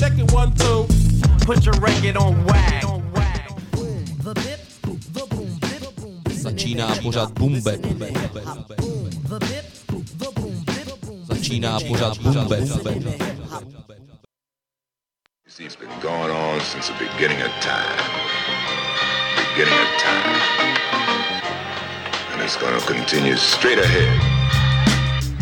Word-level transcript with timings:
check 0.00 0.18
it 0.18 0.32
one, 0.32 0.52
two. 0.54 0.86
Put 1.44 1.66
your 1.66 1.74
record 1.74 2.16
on 2.16 2.44
wag. 2.44 2.84
Začíná 6.30 6.94
pořád 7.02 7.38
bumbe. 7.38 7.78
Začíná 11.22 11.78
pořád 11.88 12.18
bumbe. 12.18 12.58
You 15.46 15.52
see, 15.56 15.64
it's 15.64 15.76
been 15.76 15.90
going 16.00 16.30
on 16.30 16.60
since 16.60 16.88
the 16.88 16.94
beginning 16.98 17.42
of 17.42 17.50
time. 17.60 17.98
Beginning 19.36 19.80
of 19.80 20.02
time. 20.02 20.40
And 22.32 22.42
it's 22.42 22.56
gonna 22.56 22.80
continue 22.80 23.36
straight 23.36 23.78
ahead. 23.78 24.20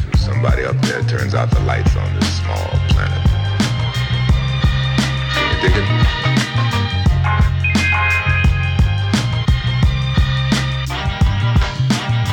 Till 0.02 0.20
somebody 0.24 0.64
up 0.64 0.80
there 0.80 1.02
turns 1.04 1.34
out 1.34 1.50
the 1.50 1.60
lights 1.60 1.94
on 1.96 2.14
this 2.14 2.40
small 2.40 2.70
planet. 2.88 3.27
It? 5.60 5.74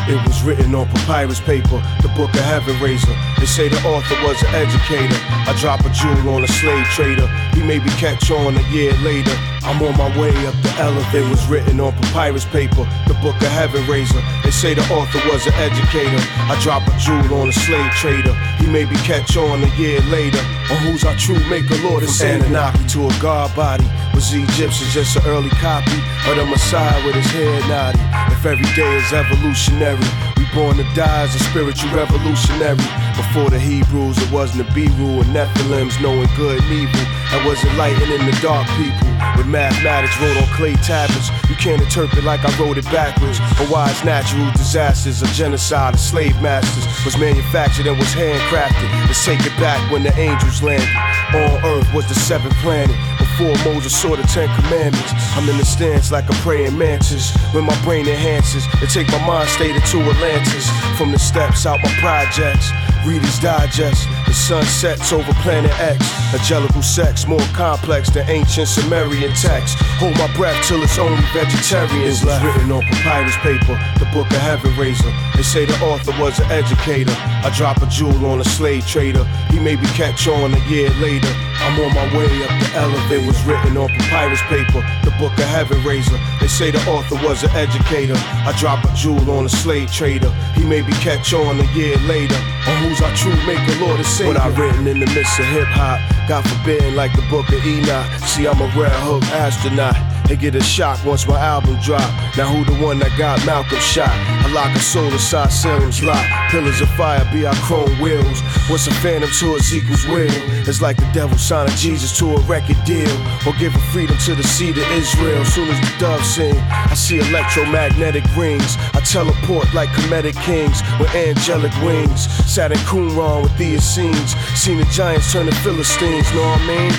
It 0.07 0.27
was 0.27 0.43
written 0.43 0.75
on 0.75 0.87
papyrus 0.89 1.39
paper, 1.39 1.81
the 2.03 2.11
book 2.15 2.29
of 2.29 2.41
Heaven 2.41 2.75
Razah. 2.75 3.39
They 3.39 3.47
say 3.47 3.69
the 3.69 3.77
author 3.77 4.15
was 4.23 4.39
an 4.43 4.53
educator. 4.53 5.17
I 5.49 5.57
drop 5.59 5.79
a 5.81 5.89
jewel 5.89 6.35
on 6.35 6.43
a 6.43 6.47
slave 6.47 6.85
trader. 6.89 7.27
He 7.55 7.63
maybe 7.63 7.89
catch 7.97 8.29
on 8.29 8.55
a 8.55 8.61
year 8.69 8.93
later. 9.01 9.35
I'm 9.63 9.81
on 9.81 9.97
my 9.97 10.15
way 10.19 10.29
up 10.45 10.53
It 10.77 11.23
was 11.29 11.47
written 11.47 11.79
on 11.79 11.93
papyrus 11.93 12.43
paper, 12.43 12.83
the 13.07 13.15
book 13.23 13.35
of 13.39 13.47
Heaven 13.47 13.81
Razah. 13.83 14.43
They 14.43 14.51
say 14.51 14.73
the 14.73 14.81
author 14.91 15.23
was 15.31 15.47
an 15.47 15.53
educator. 15.53 16.19
I 16.51 16.59
drop 16.61 16.83
a 16.87 16.91
jewel 16.99 17.39
on 17.39 17.47
a 17.47 17.53
slave 17.53 17.91
trader. 17.93 18.33
He 18.59 18.67
maybe 18.67 18.95
catch 19.07 19.37
on 19.37 19.63
a 19.63 19.71
year 19.77 20.01
later. 20.11 20.43
On 20.71 20.77
who's 20.83 21.05
our 21.05 21.15
true 21.15 21.39
maker, 21.47 21.79
Lord 21.79 22.03
and 22.03 22.11
Savior. 22.11 22.43
Anunnaki 22.43 22.83
to 22.91 23.07
a 23.07 23.13
God 23.21 23.55
body. 23.55 23.87
Was 24.13 24.31
the 24.31 24.43
Egyptian 24.43 24.87
just 24.91 25.15
an 25.15 25.23
early 25.27 25.49
copy 25.63 25.95
of 26.27 26.35
the 26.35 26.45
Messiah 26.45 26.99
with 27.05 27.15
his 27.15 27.31
head 27.31 27.63
naughty? 27.71 28.03
If 28.35 28.45
every 28.45 28.67
day 28.75 28.97
is 28.99 29.13
evolutionary, 29.13 30.03
we 30.35 30.43
born 30.53 30.75
to 30.75 30.83
die 30.91 31.23
as 31.23 31.35
a 31.35 31.39
spiritual 31.39 31.95
revolutionary. 31.95 32.83
Before 33.15 33.49
the 33.49 33.59
Hebrews, 33.59 34.19
it 34.19 34.29
wasn't 34.29 34.67
the 34.67 34.73
B-rule 34.75 35.23
and 35.23 35.31
Nephilims 35.31 36.01
knowing 36.03 36.27
good 36.35 36.59
and 36.59 36.71
evil. 36.71 37.05
That 37.31 37.47
wasn't 37.47 37.77
lighting 37.79 38.11
in 38.11 38.25
the 38.27 38.35
dark 38.43 38.67
people. 38.75 39.14
With 39.37 39.47
mathematics 39.47 40.15
wrote 40.21 40.37
on 40.37 40.47
clay 40.55 40.75
tablets, 40.75 41.29
you 41.49 41.55
can't 41.55 41.81
interpret 41.81 42.23
like 42.23 42.43
I 42.45 42.51
wrote 42.59 42.77
it 42.77 42.85
backwards. 42.85 43.39
Or 43.59 43.67
why 43.67 43.89
it's 43.91 44.03
natural 44.03 44.49
disasters, 44.53 45.21
a 45.21 45.27
genocide 45.27 45.93
of 45.93 45.99
slave 45.99 46.39
masters 46.41 46.85
was 47.03 47.17
manufactured 47.17 47.87
and 47.87 47.97
was 47.97 48.13
handcrafted. 48.15 48.89
Let's 49.07 49.23
take 49.25 49.41
it 49.41 49.55
back 49.59 49.79
when 49.91 50.03
the 50.03 50.15
angels 50.17 50.63
landed. 50.63 50.87
On 51.35 51.63
earth 51.65 51.87
was 51.93 52.07
the 52.07 52.15
seventh 52.15 52.55
planet. 52.63 52.95
Before 53.19 53.53
Moses 53.67 53.91
saw 53.91 54.15
the 54.15 54.23
Ten 54.23 54.47
Commandments, 54.61 55.11
I'm 55.35 55.49
in 55.49 55.57
the 55.57 55.65
stance 55.65 56.11
like 56.11 56.29
a 56.29 56.33
praying 56.39 56.77
mantis. 56.77 57.35
When 57.53 57.65
my 57.65 57.75
brain 57.83 58.07
enhances, 58.07 58.65
and 58.79 58.89
take 58.89 59.09
my 59.09 59.19
mind 59.27 59.49
state 59.49 59.75
into 59.75 59.99
Atlantis. 59.99 60.69
From 60.97 61.11
the 61.11 61.19
steps 61.19 61.65
out 61.65 61.83
my 61.83 61.91
projects, 61.99 62.71
Reader's 63.05 63.39
Digest. 63.39 64.07
Sun 64.35 64.65
sets 64.65 65.13
over 65.13 65.33
planet 65.41 65.71
X. 65.79 65.97
Angelical 66.33 66.83
sex 66.83 67.25
more 67.25 67.39
complex 67.53 68.09
than 68.09 68.29
ancient 68.29 68.67
Sumerian 68.67 69.33
text. 69.33 69.77
Hold 69.97 70.17
my 70.17 70.31
breath 70.35 70.61
till 70.67 70.83
it's 70.83 70.99
only 70.99 71.21
vegetarians 71.33 72.23
left. 72.23 72.43
Written 72.43 72.71
on 72.71 72.81
papyrus 72.83 73.37
paper, 73.37 73.79
the 73.97 74.05
book 74.13 74.29
of 74.29 74.37
Heaven 74.37 74.71
Razah. 74.73 75.35
They 75.35 75.41
say 75.41 75.65
the 75.65 75.73
author 75.85 76.11
was 76.21 76.37
an 76.39 76.51
educator. 76.51 77.15
I 77.17 77.51
drop 77.55 77.81
a 77.81 77.87
jewel 77.87 78.25
on 78.25 78.41
a 78.41 78.43
slave 78.43 78.85
trader. 78.85 79.23
He 79.49 79.59
maybe 79.59 79.87
catch 79.87 80.27
on 80.27 80.53
a 80.53 80.59
year 80.67 80.89
later. 81.01 81.33
I'm 81.61 81.79
on 81.79 81.93
my 81.93 82.05
way 82.17 82.27
up 82.43 82.53
the 82.59 82.69
elevator. 82.75 83.27
Was 83.27 83.43
written 83.45 83.77
on 83.77 83.89
papyrus 83.89 84.41
paper, 84.43 84.81
the 85.03 85.13
book 85.19 85.33
of 85.33 85.45
Heaven 85.45 85.77
Razah. 85.81 86.19
They 86.39 86.47
say 86.47 86.71
the 86.71 86.79
author 86.89 87.15
was 87.25 87.43
an 87.43 87.51
educator. 87.51 88.15
I 88.17 88.53
drop 88.59 88.83
a 88.83 88.93
jewel 88.93 89.29
on 89.31 89.45
a 89.45 89.49
slave 89.49 89.91
trader. 89.91 90.29
He 90.55 90.63
maybe 90.63 90.91
catch 90.93 91.33
on 91.33 91.59
a 91.59 91.67
year 91.73 91.97
later. 92.05 92.35
On 92.67 92.75
who's 92.83 93.01
our 93.01 93.13
true 93.15 93.35
maker, 93.45 93.75
Lord 93.79 93.97
and 93.97 94.05
Savior. 94.05 94.33
What 94.33 94.41
I 94.41 94.47
written 94.49 94.87
in 94.87 94.99
the 94.99 95.07
midst 95.07 95.39
of 95.39 95.45
hip 95.45 95.67
hop, 95.69 95.99
God 96.27 96.47
forbid, 96.47 96.93
like 96.93 97.13
the 97.15 97.25
book 97.29 97.47
of 97.49 97.65
Enoch. 97.65 98.05
See, 98.25 98.47
I'm 98.47 98.59
a 98.59 98.67
red 98.77 98.91
hook 99.03 99.23
astronaut. 99.33 99.95
They 100.27 100.35
get 100.35 100.55
a 100.55 100.61
shock 100.61 101.03
once 101.05 101.27
my 101.27 101.39
album 101.39 101.77
drop. 101.81 102.09
Now 102.35 102.47
who 102.49 102.65
the 102.65 102.81
one 102.83 102.97
that 102.99 103.15
got 103.17 103.45
Malcolm 103.45 103.77
shot? 103.79 104.09
I 104.09 104.51
lock 104.51 104.75
a 104.75 104.79
soul 104.79 105.05
inside 105.11 105.49
Salem's 105.49 106.01
lock. 106.03 106.25
Pillars 106.49 106.81
of 106.81 106.89
fire 106.97 107.23
be 107.31 107.45
our 107.45 107.53
chrome 107.61 107.93
wheels. 108.01 108.41
What's 108.67 108.87
a 108.87 108.93
phantom 109.05 109.29
to 109.29 109.55
Ezekiel's 109.55 110.05
will? 110.07 110.33
It's 110.67 110.81
like 110.81 110.97
the 110.97 111.09
devil 111.13 111.37
signing 111.37 111.75
Jesus 111.75 112.17
to 112.17 112.33
a 112.33 112.39
record 112.41 112.77
deal. 112.85 113.11
Or 113.45 113.53
giving 113.59 113.81
freedom 113.93 114.17
to 114.25 114.33
the 114.33 114.43
seed 114.43 114.77
of 114.77 114.87
Israel. 114.91 115.45
Soon 115.45 115.69
as 115.69 115.79
the 115.79 115.95
dove 115.99 116.25
sing, 116.25 116.57
I 116.57 116.95
see 116.95 117.19
electromagnetic 117.19 118.25
rings. 118.35 118.77
I 118.93 119.01
teleport 119.05 119.71
like 119.75 119.89
comedic 119.89 120.35
kings 120.41 120.81
with 120.99 121.13
angelic 121.13 121.73
wings. 121.83 122.25
Sat 122.49 122.71
in 122.71 122.79
Qumran 122.79 123.43
with 123.43 123.55
the 123.59 123.75
Essenes. 123.75 124.33
Seen 124.57 124.79
the 124.79 124.85
giants 124.85 125.31
turn 125.31 125.45
to 125.45 125.55
Philistines, 125.61 126.25
know 126.33 126.41
what 126.41 126.61
I 126.61 126.67
mean? 126.67 126.93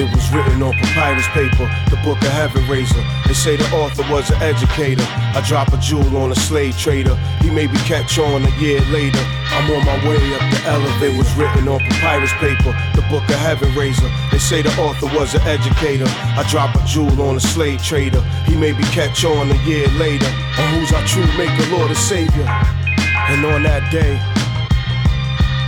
It 0.00 0.08
was 0.14 0.30
written 0.32 0.62
on 0.62 0.72
papyrus 0.72 1.26
paper, 1.28 1.68
the 1.90 2.00
book 2.04 2.16
of 2.22 2.30
heaven 2.30 2.66
They 2.70 3.34
say 3.34 3.56
the 3.56 3.66
author 3.74 4.06
was 4.12 4.30
an 4.30 4.40
educator. 4.42 5.02
I 5.02 5.42
drop 5.44 5.72
a 5.72 5.78
jewel 5.78 6.16
on 6.16 6.30
a 6.30 6.36
slave 6.36 6.78
trader. 6.78 7.16
He 7.42 7.50
maybe 7.50 7.76
catch 7.78 8.16
on 8.16 8.44
a 8.44 8.50
year 8.60 8.80
later. 8.92 9.18
I'm 9.50 9.68
on 9.72 9.84
my 9.84 9.98
way 10.08 10.22
up 10.34 10.40
the 10.54 10.62
elevator. 10.66 11.18
Was 11.18 11.34
written 11.34 11.66
on 11.66 11.80
papyrus 11.80 12.32
paper, 12.34 12.70
the 12.94 13.02
book 13.10 13.24
of 13.24 13.40
Heaven 13.42 13.70
Razah. 13.72 14.08
They 14.30 14.38
say 14.38 14.62
the 14.62 14.70
author 14.80 15.06
was 15.18 15.34
an 15.34 15.42
educator. 15.42 16.06
I 16.06 16.46
drop 16.48 16.76
a 16.76 16.86
jewel 16.86 17.20
on 17.22 17.34
a 17.34 17.40
slave 17.40 17.82
trader. 17.82 18.20
He 18.46 18.54
maybe 18.54 18.84
catch 18.94 19.24
on 19.24 19.50
a 19.50 19.56
year 19.64 19.88
later. 19.98 20.30
On 20.62 20.74
who's 20.74 20.92
our 20.92 21.04
true 21.08 21.26
maker, 21.36 21.66
Lord 21.74 21.90
and 21.90 21.98
Savior. 21.98 22.46
And 22.46 23.44
on 23.46 23.64
that 23.64 23.90
day, 23.90 24.14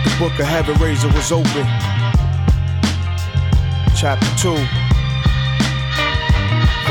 the 0.07 0.19
book 0.23 0.39
of 0.39 0.47
Heaven 0.47 0.77
Razah 0.77 1.13
was 1.13 1.33
open. 1.33 1.67
Chapter 3.97 4.31
2, 4.39 4.82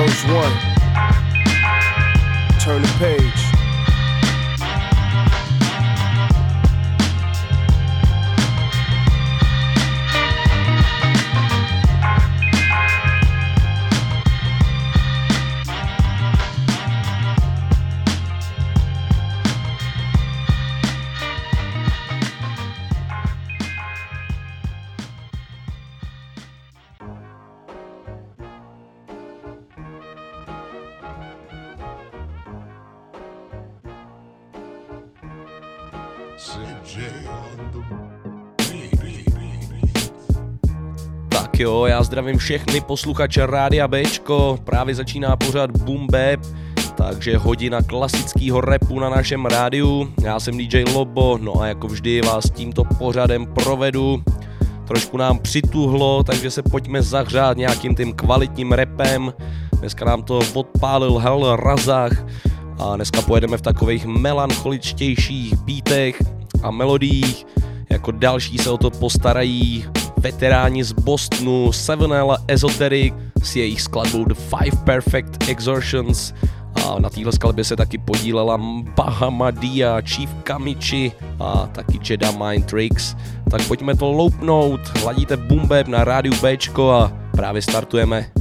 verse 0.07 0.23
1. 0.25 0.33
Turn 2.59 2.81
the 2.81 2.87
page. 2.97 3.40
Tak 41.29 41.59
jo, 41.59 41.85
já 41.85 42.03
zdravím 42.03 42.37
všechny 42.37 42.81
posluchače 42.81 43.45
Rádia 43.45 43.87
Bčko, 43.87 44.59
právě 44.63 44.95
začíná 44.95 45.35
pořad 45.35 45.77
Boom 45.77 46.07
Bap, 46.07 46.39
takže 46.95 47.37
hodina 47.37 47.81
klasického 47.81 48.61
repu 48.61 48.99
na 48.99 49.09
našem 49.09 49.45
rádiu. 49.45 50.13
Já 50.23 50.39
jsem 50.39 50.57
DJ 50.57 50.83
Lobo, 50.93 51.37
no 51.41 51.61
a 51.61 51.67
jako 51.67 51.87
vždy 51.87 52.21
vás 52.21 52.49
tímto 52.49 52.83
pořadem 52.83 53.45
provedu. 53.45 54.23
Trošku 54.87 55.17
nám 55.17 55.39
přituhlo, 55.39 56.23
takže 56.23 56.51
se 56.51 56.63
pojďme 56.63 57.01
zahřát 57.01 57.57
nějakým 57.57 57.95
tím 57.95 58.13
kvalitním 58.13 58.71
repem. 58.71 59.33
Dneska 59.79 60.05
nám 60.05 60.23
to 60.23 60.39
podpálil 60.53 61.17
Hell 61.17 61.55
Razach 61.55 62.25
a 62.81 62.95
dneska 62.95 63.21
pojedeme 63.21 63.57
v 63.57 63.61
takových 63.61 64.05
melancholičtějších 64.05 65.55
beatech 65.55 66.23
a 66.63 66.71
melodiích. 66.71 67.45
Jako 67.89 68.11
další 68.11 68.57
se 68.57 68.69
o 68.69 68.77
to 68.77 68.89
postarají 68.89 69.85
veteráni 70.17 70.83
z 70.83 70.91
Bostonu 70.91 71.69
7L 71.69 72.37
Esoteric 72.47 73.13
s 73.43 73.55
jejich 73.55 73.81
skladbou 73.81 74.25
The 74.25 74.33
Five 74.33 74.77
Perfect 74.83 75.49
Exertions 75.49 76.33
a 76.75 76.99
na 76.99 77.09
téhle 77.09 77.31
skladbě 77.31 77.63
se 77.63 77.75
taky 77.75 77.97
podílela 77.97 78.57
Bahamadia, 78.95 80.01
Chief 80.01 80.33
Kamichi 80.43 81.11
a 81.39 81.69
taky 81.71 81.99
Jedi 82.09 82.27
Mind 82.37 82.65
Tricks. 82.65 83.15
Tak 83.51 83.67
pojďme 83.67 83.95
to 83.95 84.11
loupnout, 84.11 84.81
hladíte 85.03 85.37
Bumbeb 85.37 85.87
na 85.87 86.03
rádiu 86.03 86.33
Bčko 86.41 86.91
a 86.91 87.11
právě 87.31 87.61
startujeme. 87.61 88.40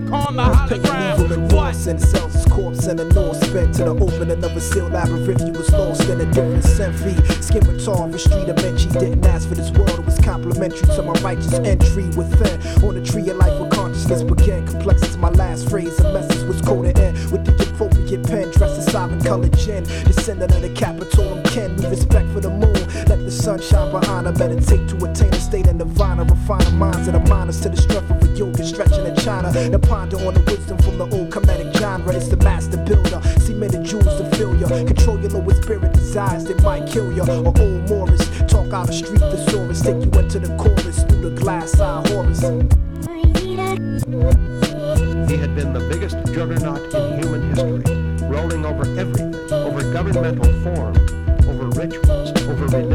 Shambhala, 0.00 0.70
I 0.70 1.14
call 1.16 1.28
the 1.28 1.34
hologram. 1.34 1.49
What? 1.70 1.86
And 1.86 2.00
cells 2.00 2.34
his 2.34 2.44
corpse 2.46 2.86
and 2.86 2.98
a 2.98 3.04
north 3.14 3.36
spent 3.46 3.74
to 3.76 3.84
the 3.84 3.94
opening 3.94 4.44
of 4.44 4.56
a 4.56 4.60
sealed 4.60 4.92
labyrinth. 4.92 5.40
You 5.46 5.52
was 5.52 5.70
lost 5.70 6.02
in 6.08 6.20
a 6.20 6.26
different 6.26 6.64
symphony. 6.64 7.14
Skin 7.40 7.62
retard, 7.62 8.18
street 8.18 8.48
Menchie 8.48 8.92
didn't 8.92 9.24
ask 9.24 9.48
for 9.48 9.54
this 9.54 9.70
world. 9.70 9.90
It 9.90 10.04
was 10.04 10.18
complimentary 10.18 10.86
to 10.94 11.02
my 11.02 11.12
righteous 11.20 11.54
entry 11.54 12.06
within. 12.18 12.60
On 12.84 12.94
the 12.94 13.02
tree 13.02 13.30
of 13.30 13.36
life 13.36 13.58
where 13.60 13.70
consciousness 13.70 14.22
began. 14.22 14.66
Complex 14.66 15.02
is 15.02 15.16
my 15.16 15.30
last 15.30 15.70
phrase. 15.70 15.98
A 16.00 16.12
message 16.12 16.42
was 16.42 16.60
coded 16.60 16.98
in 16.98 17.14
with 17.30 17.46
the 17.46 17.54
appropriate 17.70 18.26
pen. 18.26 18.50
Dressed 18.50 18.82
in 18.82 18.90
sovereign 18.90 19.22
colored 19.22 19.56
gin. 19.56 19.84
Descendant 20.04 20.52
of 20.52 20.62
the 20.62 20.70
capital, 20.70 21.38
I'm 21.38 21.42
Ken. 21.44 21.76
With 21.76 21.90
respect 21.90 22.28
for 22.30 22.40
the 22.40 22.50
moon. 22.50 22.82
Let 23.06 23.24
the 23.24 23.30
sun 23.30 23.60
shine 23.60 23.92
behind 23.92 24.26
her. 24.26 24.32
Meditate 24.32 24.88
to 24.90 24.96
attain 25.06 25.32
a 25.32 25.40
state 25.40 25.68
of 25.68 25.76
nirvana. 25.76 26.24
Refine 26.24 26.64
the 26.64 26.72
minds 26.72 27.06
of 27.06 27.14
the 27.14 27.20
miners 27.30 27.60
to 27.62 27.68
the 27.68 27.76
strength 27.76 28.10
of 28.10 28.22
a 28.22 28.26
yoga. 28.36 28.64
Stretching 28.64 29.06
in 29.06 29.16
China. 29.16 29.52
To 29.52 29.78
ponder 29.78 30.16
on 30.26 30.34
the 30.34 30.40
wisdom 30.40 30.78
from 30.78 30.98
the 30.98 31.08
old 31.16 31.30
comedic 31.60 31.76
genre. 31.78 32.14
It's 32.14 32.28
the 32.28 32.36
master 32.38 32.76
builder. 32.78 33.20
Cemented 33.40 33.84
jewels 33.84 34.20
to 34.20 34.30
fill 34.36 34.56
you. 34.56 34.66
Control 34.66 35.20
your 35.20 35.30
lowest 35.30 35.62
spirit 35.62 35.92
desires 35.92 36.44
that 36.44 36.62
might 36.62 36.86
kill 36.88 37.12
you. 37.12 37.22
Or 37.22 37.52
old 37.60 37.88
Morris. 37.88 38.28
Talk 38.48 38.72
out 38.72 38.86
the 38.86 38.92
street 38.92 39.20
thesaurus. 39.20 39.82
Take 39.82 40.04
you 40.04 40.10
into 40.18 40.38
the 40.38 40.56
chorus 40.56 41.02
through 41.04 41.30
the 41.30 41.40
glass 41.40 41.78
eye 41.80 42.02
horrors. 42.08 42.40
He 45.30 45.36
had 45.36 45.54
been 45.54 45.72
the 45.72 45.86
biggest 45.88 46.16
juggernaut 46.34 46.92
in 46.92 47.22
human 47.22 47.54
history, 47.54 48.26
rolling 48.26 48.66
over 48.66 48.82
everything, 48.98 49.34
over 49.52 49.92
governmental 49.92 50.52
form, 50.64 50.96
over 51.48 51.68
rituals, 51.78 52.30
over 52.48 52.66
religions, 52.66 52.89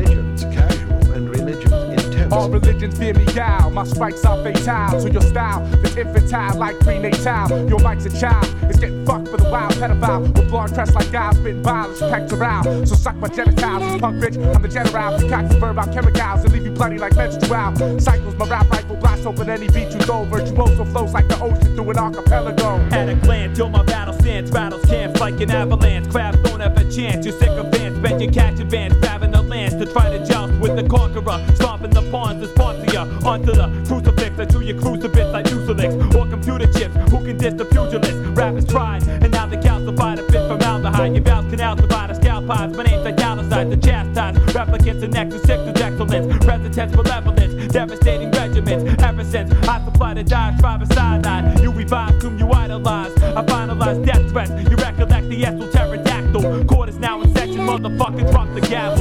All 2.35 2.49
religions 2.49 2.97
fear 2.97 3.13
me 3.13 3.25
down. 3.25 3.73
My 3.73 3.85
spikes 3.85 4.25
are 4.25 4.43
fatal 4.43 5.01
to 5.01 5.09
your 5.09 5.21
style. 5.21 5.65
It's 5.83 5.95
infantile 5.95 6.57
like 6.57 6.77
prenatal. 6.79 7.69
Your 7.69 7.79
mic's 7.79 8.05
a 8.05 8.19
child. 8.19 8.45
It's 8.63 8.77
getting 8.77 9.05
fucked 9.05 9.31
with 9.31 9.41
the 9.41 9.49
wild 9.49 9.73
pedophile. 9.73 10.21
With 10.35 10.49
blonde 10.49 10.73
pressed 10.73 10.95
like 10.95 11.11
guys 11.11 11.37
spitting 11.37 11.63
violence 11.63 11.99
pectoral. 11.99 12.85
So 12.85 12.95
suck 12.95 13.15
my 13.15 13.29
genitals. 13.29 14.01
Punk 14.01 14.21
bitch. 14.21 14.35
I'm 14.53 14.61
the 14.61 14.67
general. 14.67 15.17
Concoct 15.17 15.49
the 15.49 15.59
verb 15.59 15.79
out 15.79 15.93
chemicals 15.93 16.43
and 16.43 16.51
leave 16.51 16.65
you 16.65 16.71
bloody 16.71 16.97
like 16.97 17.15
menstrual. 17.15 17.99
Cycles 17.99 18.35
my 18.35 18.45
rap 18.47 18.69
rifle 18.69 18.97
blast 18.97 19.25
open 19.25 19.49
any 19.49 19.67
beat 19.69 19.93
you 19.93 19.99
throw. 19.99 20.25
Virtuoso 20.25 20.83
flows 20.85 21.13
like 21.13 21.29
the 21.29 21.39
ocean 21.39 21.73
through 21.75 21.89
an 21.91 21.97
archipelago. 21.97 22.79
At 22.91 23.07
a 23.07 23.15
glance, 23.15 23.57
till 23.57 23.69
my 23.69 23.83
battle 23.83 24.13
stance, 24.13 24.51
rattles 24.51 24.83
camps 24.85 25.21
like 25.21 25.39
an 25.39 25.51
avalanche. 25.51 26.09
Crabs 26.11 26.37
don't 26.43 26.59
have 26.59 26.77
a 26.77 26.83
chance. 26.91 27.25
You're 27.25 27.39
sick 27.39 27.49
of 27.49 27.71
fans, 27.71 27.97
bet 27.99 28.19
you 28.19 28.29
catch 28.29 28.59
advance, 28.59 28.93
grabbing 28.95 29.31
the 29.31 29.41
lance 29.41 29.73
to 29.75 29.85
try 29.85 30.09
to 30.09 30.25
joust 30.25 30.44
with 30.67 30.75
the 30.75 30.89
conqueror. 30.89 31.39
Stomping 31.55 31.91
the 31.91 32.01
pawns 32.11 32.43
as 32.43 32.51
Pontia 32.53 33.03
onto 33.25 33.53
the 33.53 33.67
crucifix. 33.87 34.39
I 34.39 34.45
chew 34.45 34.61
your 34.61 34.79
crucifix 34.81 35.25
like 35.31 35.45
Mucilix 35.45 36.15
or 36.15 36.27
computer 36.27 36.71
chips. 36.73 36.95
Who 37.11 37.23
can 37.23 37.37
diss 37.37 37.53
the 37.53 37.65
pugilist? 37.65 38.17
Rap 38.37 38.55
is 38.55 38.65
tried, 38.65 39.03
and 39.07 39.31
now 39.31 39.45
the 39.45 39.57
calcified 39.57 40.19
a 40.19 40.23
fit 40.31 40.47
formaldehyde. 40.47 41.13
Your 41.13 41.23
valves 41.23 41.49
canals 41.51 41.79
provide 41.79 42.11
a 42.11 42.15
scalp 42.15 42.47
pies. 42.47 42.75
My 42.75 42.83
name's 42.83 43.05
italicized 43.05 43.71
to 43.71 43.77
chastise. 43.77 44.35
Replicants 44.53 45.03
and 45.03 45.13
nexus 45.13 45.43
is 45.43 45.81
excellence. 45.81 46.45
Residence 46.45 46.95
malevolence, 46.95 47.71
devastating 47.71 48.31
regiments. 48.31 49.03
Ever 49.03 49.23
since 49.23 49.51
I 49.67 49.83
supplied 49.85 50.17
a 50.17 50.23
diatribe 50.23 50.81
of 50.81 50.91
cyanide, 50.93 51.59
you 51.61 51.71
revive 51.71 52.21
whom 52.21 52.39
you 52.39 52.51
idolize. 52.51 53.13
I 53.21 53.43
finalize 53.43 54.03
death 54.05 54.29
threats. 54.29 54.51
You 54.69 54.77
recollect 54.77 55.29
the 55.29 55.69
pterodactyl. 55.73 56.65
Court 56.65 56.89
is 56.89 56.97
now 56.97 57.21
in 57.21 57.33
session, 57.35 57.59
motherfucker, 57.59 58.29
drop 58.31 58.53
the 58.53 58.61
gavel. 58.61 58.94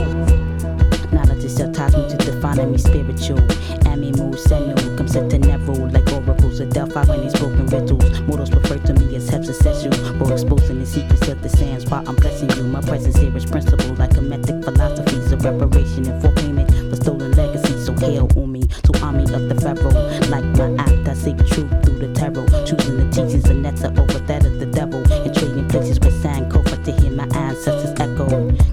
Ties 1.75 1.97
me 1.97 2.09
to 2.09 2.17
defining 2.17 2.71
me 2.71 2.79
spiritual. 2.79 3.41
Animal, 3.89 4.31
senu, 4.35 4.97
come 4.97 5.09
set 5.09 5.29
to 5.31 5.39
never 5.39 5.73
like 5.73 6.11
oracles 6.13 6.61
of 6.61 6.71
Delphi 6.71 7.05
when 7.07 7.23
these 7.23 7.35
broken 7.35 7.67
riddles. 7.67 8.21
Mortals 8.21 8.53
refer 8.53 8.79
to 8.79 8.95
me 8.95 9.17
as 9.17 9.29
heterosexual, 9.29 9.93
for 10.19 10.33
exposing 10.33 10.79
the 10.79 10.87
secrets 10.87 11.27
of 11.27 11.43
the 11.43 11.49
sands 11.49 11.85
while 11.87 12.09
I'm 12.09 12.15
blessing 12.15 12.51
you. 12.51 12.63
My 12.63 12.81
presence 12.81 13.17
here 13.17 13.37
is 13.37 13.45
principle, 13.45 13.93
like 13.97 14.17
a 14.17 14.21
method 14.21 14.65
philosophies 14.65 15.33
of 15.33 15.45
reparation 15.45 16.07
and 16.07 16.23
for 16.23 16.31
payment 16.33 16.71
for 16.71 16.97
stolen 16.97 17.33
legacy. 17.33 17.77
So 17.85 17.93
hail 17.95 18.31
on 18.37 18.53
me, 18.53 18.63
to 18.63 19.01
army 19.03 19.25
of 19.25 19.49
the 19.49 19.57
pharaoh. 19.61 19.91
Like 20.31 20.45
my 20.57 20.71
act, 20.81 21.09
I 21.09 21.15
seek 21.15 21.39
truth 21.39 21.71
through 21.85 21.99
the 22.07 22.15
tarot, 22.15 22.47
choosing 22.65 22.99
the 22.99 23.09
teachings 23.11 23.51
of 23.51 23.57
Netta 23.57 23.89
over 24.01 24.21
that 24.21 24.47
of 24.47 24.61
the 24.61 24.67
devil, 24.67 25.03
and 25.11 25.35
trading 25.35 25.69
places 25.69 25.99
with 25.99 26.23
Sankofa 26.23 26.85
to 26.85 26.93
hear 26.93 27.11
my 27.11 27.27
ancestors 27.35 27.99
echo. 27.99 28.29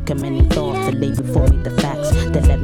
Commending 0.06 0.50
thoughts 0.50 0.90
to 0.90 0.96
lay 0.96 1.10
before 1.10 1.48
me 1.48 1.58
the 1.58 1.72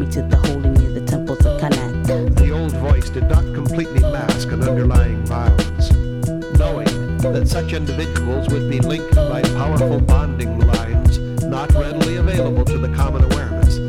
facts 0.08 0.16
that 0.16 0.30
led 0.30 0.38
me 0.38 0.38
to 0.38 0.38
the 0.38 0.38
holy 0.48 0.70
near 0.70 1.00
the 1.00 1.06
temples 1.06 1.46
of 1.46 1.60
Karnak. 1.60 2.36
The 2.36 2.52
old 2.52 2.72
voice 2.74 3.10
did 3.10 3.30
not 3.30 3.44
completely 3.54 4.02
mask 4.02 4.52
an 4.52 4.64
underlying 4.64 5.26
violence. 5.26 5.92
Knowing 6.58 7.18
that 7.18 7.48
such 7.48 7.74
individuals 7.74 8.48
would 8.50 8.70
be 8.70 8.80
linked 8.80 9.16
by 9.16 9.42
powerful 9.42 10.00
bonding 10.02 10.60
lines 10.60 11.20
not 11.44 11.72
readily 11.74 12.18
available 12.18 12.66
to 12.66 12.78
the 12.78 12.94
common 12.96 13.24
awareness, 13.32 13.80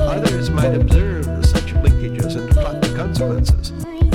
others 0.00 0.50
might 0.50 0.74
observe 0.74 1.24
such 1.46 1.74
linkages 1.74 2.36
and 2.36 2.50
plot 2.50 2.80
the 2.82 2.94
consequences, 2.96 3.70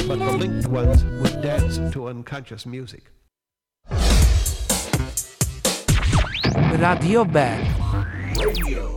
but 0.07 0.19
the 0.19 0.31
linked 0.31 0.67
ones 0.67 1.03
would 1.21 1.41
dance 1.41 1.79
to 1.93 2.07
unconscious 2.07 2.65
music. 2.65 3.11
Radio 6.79 7.25
Band. 7.25 7.67
I 7.81 8.88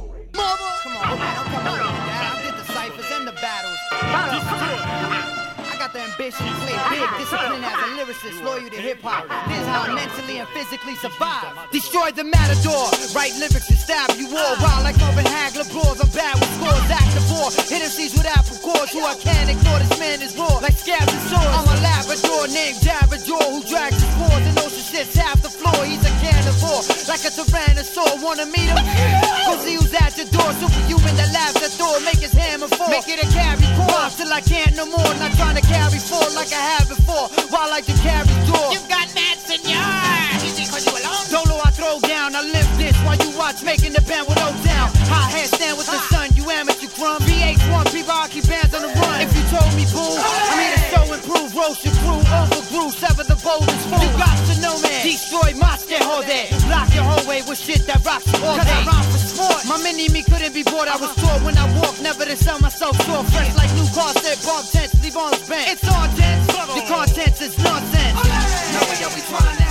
ambition 6.23 6.47
play 6.63 6.79
big, 6.95 7.11
discipline 7.19 7.65
as 7.67 7.75
a 7.75 7.89
lyricist, 7.99 8.39
loyal 8.45 8.71
to 8.71 8.79
hip 8.79 9.03
hop. 9.03 9.27
This 9.51 9.59
is 9.59 9.67
how 9.67 9.83
I 9.83 9.95
mentally 9.95 10.39
and 10.39 10.49
physically 10.55 10.95
survive. 10.95 11.51
Destroy 11.73 12.13
the 12.13 12.23
matador, 12.23 12.87
write 13.15 13.35
lyrics 13.43 13.69
and 13.69 13.79
stab 13.79 14.15
you 14.15 14.31
all. 14.31 14.55
Wild 14.63 14.87
like 14.87 14.99
Marvin 15.03 15.27
Hagler 15.27 15.67
brawls, 15.75 15.99
I'm 15.99 16.11
bad 16.15 16.39
with 16.39 16.53
scores, 16.63 16.87
active 16.87 17.27
war. 17.27 17.51
Hit 17.51 17.83
MCs 17.83 18.15
with 18.15 18.27
apple 18.27 18.59
cores, 18.63 18.91
who 18.95 19.03
I 19.03 19.19
can't 19.19 19.51
ignore. 19.51 19.79
This 19.83 19.99
man 19.99 20.23
is 20.23 20.37
raw, 20.39 20.63
like 20.63 20.79
scabs 20.79 21.11
and 21.11 21.23
swords. 21.27 21.55
I'm 21.59 21.67
a 21.67 21.77
Labrador 21.83 22.47
named 22.55 22.79
Javador, 22.79 23.43
who 23.51 23.61
drags 23.67 23.99
his 23.99 24.13
paws 24.15 24.43
and 24.47 24.59
ocean 24.63 24.82
shits 24.93 25.17
half 25.17 25.41
the 25.41 25.49
floor. 25.49 25.81
He's 25.89 26.05
a 26.05 26.13
carnivore, 26.21 26.85
like 27.09 27.25
a 27.25 27.33
tyrannosaur. 27.33 28.21
Wanna 28.21 28.45
meet 28.47 28.69
him? 28.69 28.77
Cause 29.49 29.65
see 29.65 29.81
who's 29.81 29.95
at 29.97 30.13
your 30.21 30.29
door. 30.29 30.53
Superhuman 30.61 31.17
that 31.17 31.33
laughs 31.33 31.65
at 31.65 31.73
door, 31.81 31.97
make 32.05 32.21
his 32.21 32.37
hammer 32.37 32.69
fall. 32.69 32.93
Make 32.93 33.09
it 33.09 33.25
a 33.25 33.29
carry 33.33 33.65
core 33.81 34.09
till 34.13 34.29
I 34.29 34.45
can't 34.45 34.77
no 34.77 34.85
more. 34.85 35.13
Not 35.17 35.33
trying 35.41 35.57
to 35.57 35.65
carry 35.65 35.97
forward 35.97 36.37
like 36.37 36.53
I 36.53 36.63
have 36.77 36.87
before. 36.93 37.33
While 37.49 37.73
I 37.73 37.81
like 37.81 37.89
to 37.89 37.97
carry 38.05 38.29
door. 38.45 38.69
You 38.77 38.85
got 38.93 39.09
mad 39.17 39.41
senor. 39.41 40.45
Easy 40.45 40.69
cause 40.69 40.85
you 40.85 40.93
alone. 40.93 41.25
Dolo 41.33 41.57
I 41.65 41.73
throw 41.73 41.97
down. 42.05 42.37
I 42.37 42.45
live 42.45 42.69
this 42.77 42.97
while 43.09 43.17
you 43.17 43.33
watch 43.41 43.65
making 43.65 43.97
the 43.97 44.05
band 44.05 44.29
with 44.29 44.37
no 44.37 44.53
down. 44.61 44.93
High 45.09 45.33
head 45.33 45.49
stand 45.49 45.81
with 45.81 45.89
the 45.89 45.97
ah. 45.97 46.13
sun. 46.13 46.29
You 46.37 46.45
amateur 46.53 46.93
crumb. 46.93 47.25
VH1 47.25 47.85
people 47.97 48.13
I 48.13 48.29
keep 48.29 48.45
bands 48.45 48.77
on 48.77 48.85
the 48.85 48.93
run. 49.01 49.25
If 49.25 49.33
you 49.33 49.45
told 49.49 49.73
me 49.73 49.89
boo, 49.89 50.05
I'm 50.05 50.61
here 50.61 50.77
to 50.77 50.85
show 50.93 51.05
improve. 51.17 51.49
Roast 51.57 51.85
your 51.85 51.95
crew, 52.05 52.21
overgrew, 52.21 52.91
sever 52.93 53.25
the 53.25 53.39
boulders. 53.41 53.83
You 53.89 54.11
got 54.21 54.42
to 54.77 54.83
know 54.83 54.89
man. 54.89 55.05
Destroy 55.05 55.53
my 55.59 55.73
hold 56.01 56.25
it. 56.29 56.51
Block 56.67 56.89
your 56.95 57.05
hallway 57.05 57.43
with 57.49 57.59
shit 57.59 57.85
that 57.87 58.05
rocks 58.05 58.27
all 58.41 58.57
day. 58.57 58.63
Cause 58.63 58.69
I 58.69 58.85
rhyme 58.85 59.09
for 59.11 59.19
sport. 59.19 59.61
My 59.69 59.79
mini 59.83 60.09
me 60.09 60.23
couldn't 60.23 60.55
be 60.55 60.63
bought. 60.63 60.89
I 60.89 60.97
was 60.97 61.15
taught 61.17 61.43
when 61.43 61.57
I 61.59 61.67
walk, 61.81 62.01
never 62.01 62.25
to 62.25 62.37
sell 62.37 62.59
myself 62.61 62.97
short. 63.05 63.27
Fresh 63.29 63.57
like 63.57 63.73
new 63.75 63.89
car 63.93 64.13
set, 64.15 64.39
bomb 64.45 64.65
tents, 64.65 64.95
leave 65.03 65.17
arms 65.17 65.43
bent. 65.49 65.69
It's 65.73 65.85
all 65.89 66.09
dense. 66.17 66.47
The 66.47 66.85
contents 66.89 67.41
is 67.41 67.59
nonsense. 67.59 68.17
No 68.73 68.81
way 68.89 68.99
are 69.05 69.15
we 69.15 69.23
trying 69.29 69.62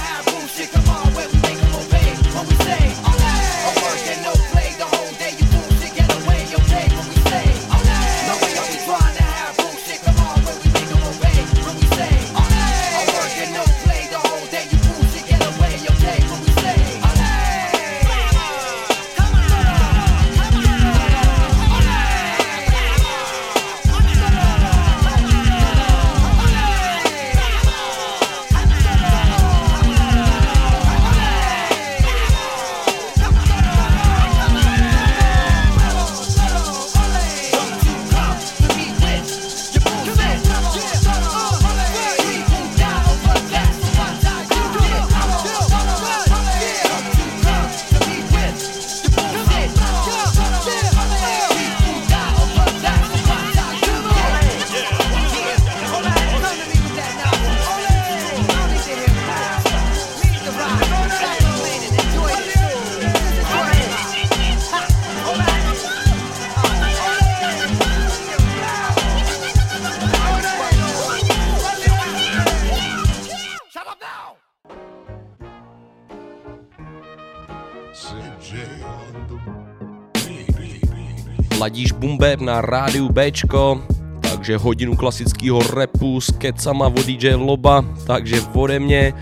Bumbeb 82.22 82.42
na 82.42 82.62
rádiu 82.62 83.10
Bčko, 83.10 83.82
takže 84.22 84.58
hodinu 84.58 84.96
klasického 84.96 85.58
repu 85.74 86.22
s 86.22 86.30
kecama 86.38 86.88
od 86.88 87.02
DJ 87.06 87.34
Loba, 87.34 87.82
takže 88.06 88.42
ode 88.54 88.80
mě. 88.80 89.14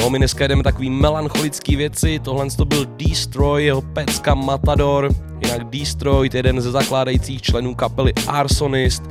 No 0.00 0.10
my 0.10 0.18
dneska 0.18 0.46
jdeme 0.46 0.62
takový 0.62 0.90
melancholický 0.90 1.76
věci, 1.76 2.18
tohle 2.18 2.50
to 2.50 2.64
byl 2.64 2.86
Destroy, 2.86 3.64
jeho 3.64 3.82
pecka 3.82 4.34
Matador, 4.34 5.14
jinak 5.44 5.70
Destroy, 5.70 6.28
je 6.32 6.38
jeden 6.38 6.60
ze 6.60 6.70
zakládajících 6.70 7.42
členů 7.42 7.74
kapely 7.74 8.12
Arsonist, 8.26 9.02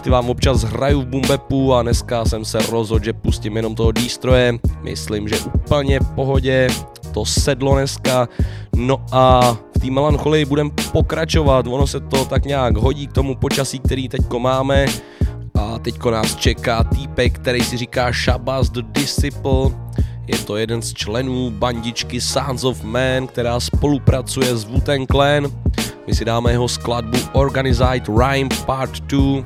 ty 0.00 0.10
vám 0.10 0.30
občas 0.30 0.62
hraju 0.62 1.00
v 1.00 1.06
Bumbepu 1.06 1.74
a 1.74 1.82
dneska 1.82 2.24
jsem 2.24 2.44
se 2.44 2.58
rozhodl, 2.58 3.04
že 3.04 3.12
pustím 3.12 3.56
jenom 3.56 3.74
toho 3.74 3.92
Destroye, 3.92 4.52
myslím, 4.82 5.28
že 5.28 5.36
úplně 5.38 6.00
v 6.00 6.10
pohodě, 6.10 6.68
to 7.12 7.24
sedlo 7.24 7.74
dneska, 7.74 8.28
no 8.76 9.00
a 9.12 9.56
té 9.84 9.90
melancholii 9.90 10.44
budem 10.44 10.70
pokračovat, 10.92 11.66
ono 11.66 11.86
se 11.86 12.00
to 12.00 12.24
tak 12.24 12.44
nějak 12.44 12.76
hodí 12.76 13.06
k 13.06 13.12
tomu 13.12 13.34
počasí, 13.34 13.78
který 13.78 14.08
teďko 14.08 14.38
máme, 14.38 14.86
a 15.54 15.78
teďko 15.78 16.10
nás 16.10 16.36
čeká 16.36 16.84
týpek, 16.84 17.32
který 17.32 17.64
si 17.64 17.76
říká 17.76 18.12
Shabazz 18.12 18.70
the 18.70 18.82
Disciple, 18.82 19.70
je 20.26 20.38
to 20.38 20.56
jeden 20.56 20.82
z 20.82 20.92
členů 20.92 21.50
bandičky 21.50 22.20
Sons 22.20 22.64
of 22.64 22.82
Man, 22.82 23.26
která 23.26 23.60
spolupracuje 23.60 24.56
s 24.56 24.64
wu 24.64 24.82
Clan. 25.10 25.46
My 26.06 26.14
si 26.14 26.24
dáme 26.24 26.50
jeho 26.50 26.68
skladbu 26.68 27.18
Organized 27.32 28.08
Rhyme 28.08 28.48
Part 28.66 29.00
2 29.00 29.44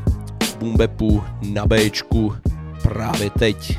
Bumbepu 0.58 1.22
na 1.42 1.66
Bčku 1.66 2.34
právě 2.82 3.30
teď. 3.30 3.78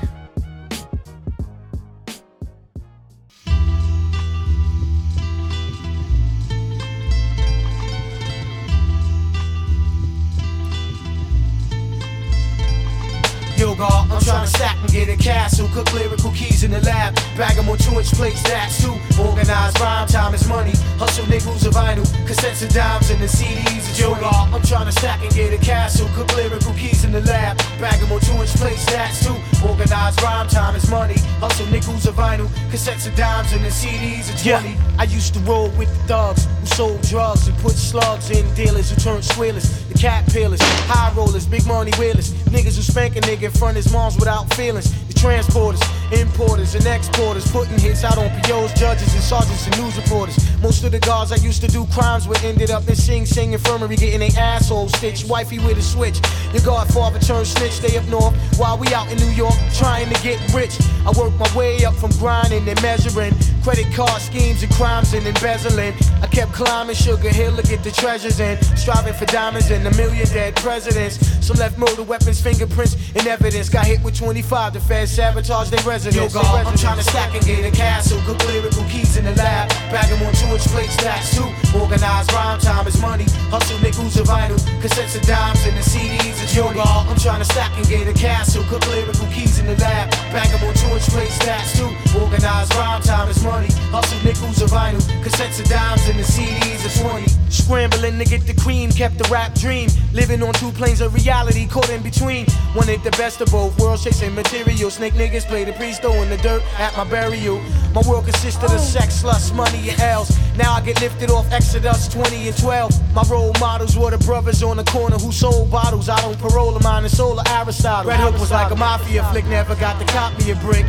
I'm 13.88 14.22
trying 14.22 14.46
to 14.46 14.52
stack 14.52 14.78
and 14.82 14.92
get 14.92 15.08
a 15.08 15.16
castle. 15.16 15.70
Cook 15.74 15.94
lyrical 15.94 16.32
keys 16.32 16.64
in 16.64 16.72
the 16.72 16.82
lab. 16.82 17.16
Bag 17.38 17.56
them 17.56 17.70
on 17.70 17.78
two 17.78 17.96
inch 17.98 18.12
plates, 18.12 18.44
that's 18.44 18.82
two. 18.84 18.94
Organized 19.22 19.80
rhyme, 19.80 20.08
time 20.08 20.34
is 20.34 20.48
money. 20.48 20.74
Hustle 20.98 21.26
nickels 21.28 21.66
of 21.66 21.74
vinyl. 21.74 22.06
Cassettes 22.28 22.62
and 22.62 22.74
dimes 22.74 23.10
and 23.10 23.22
the 23.22 23.28
CDs 23.28 23.90
of 23.92 24.00
yoga. 24.00 24.28
I'm 24.28 24.62
trying 24.64 24.86
to 24.86 24.92
stack 24.92 25.24
and 25.24 25.34
get 25.34 25.54
a 25.54 25.58
castle. 25.58 26.10
Cook 26.14 26.36
lyrical 26.36 26.74
keys 26.74 27.06
in 27.06 27.12
the 27.12 27.22
lab. 27.22 27.58
Bag 27.80 28.00
them 28.02 28.12
on 28.12 28.20
two 28.20 28.34
inch 28.34 28.54
plates, 28.56 28.86
that's 28.86 29.26
two. 29.26 29.36
Organized 29.66 30.22
rhyme, 30.22 30.48
time 30.48 30.76
is 30.76 30.90
money. 30.90 31.18
Hustle 31.40 31.68
nickels 31.68 32.06
of 32.06 32.16
vinyl. 32.16 32.48
Cassettes 32.72 33.08
and 33.08 33.16
dimes 33.16 33.54
and 33.54 33.64
the 33.64 33.70
CDs 33.70 34.30
of 34.34 34.42
20. 34.42 34.70
Yeah. 34.70 34.96
I 34.98 35.04
used 35.04 35.34
to 35.36 35.40
roll 35.42 35.70
with 35.72 35.90
the 35.90 36.08
thugs 36.08 36.48
who 36.60 36.66
sold 36.66 37.02
drugs 37.04 37.48
and 37.48 37.58
put 37.60 37.74
slugs 37.74 38.30
in 38.30 38.44
dealers 38.56 38.90
who 38.90 39.00
turned 39.00 39.24
squealers. 39.24 39.86
The 39.88 39.98
cat 39.98 40.26
peelers, 40.32 40.60
high 40.88 41.14
rollers, 41.16 41.46
big 41.46 41.66
money 41.66 41.92
wheelers. 41.98 42.34
Niggas 42.52 42.76
who 42.76 42.82
spank 42.82 43.16
a 43.16 43.22
nigga 43.22 43.44
in 43.44 43.52
front 43.52 43.69
his 43.76 43.92
moms 43.92 44.16
without 44.16 44.54
feelings. 44.54 45.09
Transporters, 45.20 45.84
importers, 46.18 46.76
and 46.76 46.88
exporters 46.88 47.52
putting 47.52 47.78
hits 47.78 48.06
out 48.06 48.18
on 48.18 48.30
POs, 48.42 48.72
judges, 48.80 49.14
and 49.14 49.22
sergeants 49.22 49.68
and 49.68 49.78
news 49.78 49.98
reporters. 49.98 50.38
Most 50.62 50.86
of 50.86 50.94
the 50.94 51.00
guards 51.00 51.34
I 51.34 51.36
used 51.36 51.62
to 51.62 51.68
do 51.68 51.86
crimes 51.88 52.26
with 52.26 52.42
ended 52.46 52.72
up 52.72 52.88
in 52.88 52.96
Sing 52.96 53.26
Sing 53.26 53.52
infirmary 53.52 53.98
getting 53.98 54.22
their 54.22 54.32
assholes 54.40 54.94
stitched. 54.98 55.28
Wifey 55.28 55.60
with 55.60 55.78
a 55.78 55.82
switch. 55.82 56.22
Your 56.54 56.64
godfather 56.64 57.20
turned 57.20 57.48
snitch, 57.48 57.74
stay 57.74 57.98
up 57.98 58.06
north 58.06 58.34
while 58.58 58.78
we 58.78 58.88
out 58.94 59.12
in 59.12 59.18
New 59.18 59.32
York 59.32 59.56
trying 59.74 60.08
to 60.08 60.24
get 60.24 60.40
rich. 60.54 60.80
I 61.06 61.12
work 61.20 61.34
my 61.36 61.54
way 61.54 61.84
up 61.84 61.96
from 61.96 62.12
grinding 62.12 62.68
and 62.70 62.82
measuring 62.82 63.34
credit 63.62 63.94
card 63.94 64.22
schemes 64.22 64.64
and 64.64 64.72
crimes 64.74 65.14
and 65.14 65.28
embezzling. 65.28 65.96
I 66.22 66.28
kept 66.28 66.54
climbing 66.54 66.96
Sugar 66.96 67.30
Hill 67.30 67.58
to 67.58 67.64
get 67.64 67.84
the 67.84 67.92
treasures 67.92 68.40
in, 68.40 68.58
striving 68.78 69.14
for 69.14 69.26
diamonds 69.26 69.70
and 69.70 69.86
a 69.86 69.96
million 69.98 70.26
dead 70.28 70.56
presidents. 70.56 71.20
Some 71.46 71.58
left 71.58 71.78
murder 71.78 72.04
weapons, 72.04 72.42
fingerprints, 72.42 72.96
and 73.16 73.28
evidence. 73.28 73.68
Got 73.68 73.86
hit 73.86 74.02
with 74.02 74.16
25, 74.16 74.74
the 74.74 74.80
feds 74.80 75.09
sabotaged 75.10 75.72
their 75.72 75.84
residence. 75.84 76.34
Yo, 76.34 76.42
God, 76.42 76.66
I'm 76.66 76.78
trying 76.78 76.98
to 76.98 77.04
stack 77.04 77.34
and 77.34 77.44
get 77.44 77.66
a 77.66 77.72
castle. 77.72 78.22
Good 78.26 78.40
lyrical 78.46 78.84
keys 78.86 79.18
in 79.18 79.26
the 79.26 79.34
lab. 79.34 79.70
Bag 79.90 80.08
them 80.10 80.22
on 80.22 80.34
two 80.34 80.48
inch 80.54 80.68
plates, 80.70 80.96
that's 81.02 81.36
two. 81.36 81.50
Organized 81.74 82.32
rhyme 82.32 82.60
time 82.60 82.88
is 82.88 83.02
money. 83.02 83.26
Hustle 83.50 83.80
nickels 83.80 84.16
of 84.18 84.28
vinyl. 84.28 84.60
Cassettes 84.82 85.16
of 85.18 85.24
dimes 85.24 85.66
and 85.66 85.76
the 85.76 85.82
CDs 85.82 86.38
of 86.44 86.50
Yo, 86.56 86.74
God, 86.74 87.08
I'm 87.10 87.18
trying 87.18 87.40
to 87.40 87.46
stack 87.46 87.76
and 87.78 87.88
get 87.88 88.08
a 88.08 88.14
castle. 88.14 88.64
Good 88.70 88.86
lyrical 88.88 89.28
keys 89.28 89.60
in 89.60 89.66
the 89.66 89.76
lab. 89.78 90.12
Bag 90.32 90.50
them 90.54 90.64
on 90.68 90.74
two 90.76 90.88
inch 90.94 91.08
plates, 91.10 91.38
that's 91.40 91.78
two. 91.78 91.90
Organized 92.20 92.74
rhyme 92.76 93.02
time 93.02 93.30
is 93.30 93.44
money. 93.44 93.70
Hustle 93.90 94.22
nickels 94.24 94.62
of 94.62 94.70
vinyl. 94.70 95.02
Cassettes 95.26 95.60
of 95.60 95.66
dimes 95.66 96.08
and 96.08 96.20
the 96.20 96.24
CDs 96.24 96.86
of 96.86 96.94
20. 97.02 97.26
Scrambling 97.50 98.20
to 98.20 98.26
get 98.26 98.46
the 98.46 98.54
cream, 98.54 98.92
kept 98.92 99.18
the 99.18 99.28
rap 99.30 99.54
dream. 99.56 99.90
Living 100.14 100.42
on 100.44 100.54
two 100.54 100.72
planes 100.72 101.02
of 101.02 101.14
reality, 101.14 101.68
caught 101.68 101.90
in 101.90 102.02
between. 102.04 102.46
Wanted 102.76 103.04
the 103.04 103.12
best 103.12 103.42
of 103.42 103.50
both 103.52 103.78
worlds, 103.80 104.04
chasing 104.04 104.36
material. 104.36 104.90
Snake 105.00 105.14
niggas 105.14 105.48
play 105.48 105.64
the 105.64 105.72
priest, 105.72 106.02
throwing 106.02 106.30
the 106.30 106.36
dirt 106.36 106.62
at 106.78 106.92
my 106.98 107.06
burial. 107.06 107.62
My 107.96 108.02
world 108.02 108.26
consisted 108.26 108.70
of 108.70 108.82
sex, 108.82 109.24
lust, 109.24 109.56
money, 109.56 109.92
and 109.92 110.02
L's. 110.02 110.38
Now 110.58 110.74
I 110.74 110.82
get 110.82 111.00
lifted 111.00 111.32
off 111.32 111.50
Exodus 111.54 112.10
20 112.10 112.50
and 112.50 112.58
12. 112.58 113.16
My 113.16 113.24
role 113.32 113.54
models 113.62 113.98
were 113.98 114.12
the 114.12 114.18
brothers 114.18 114.62
on 114.62 114.76
the 114.76 114.84
corner 114.84 115.16
who 115.18 115.32
sold 115.32 115.72
bottles. 115.72 116.10
I 116.10 116.20
don't 116.20 116.38
parole 116.38 116.76
of 116.76 116.84
mine 116.84 117.06
and 117.06 117.14
soul 117.14 117.40
of 117.40 117.48
Aristotle. 117.48 118.10
Red 118.12 118.20
Hook 118.20 118.42
was 118.42 118.52
like 118.52 118.74
a 118.74 118.76
mafia 118.76 119.24
flick, 119.32 119.46
never 119.46 119.74
got 119.76 119.98
to 120.02 120.06
copy 120.12 120.52
a 120.52 120.56
brick. 120.58 120.86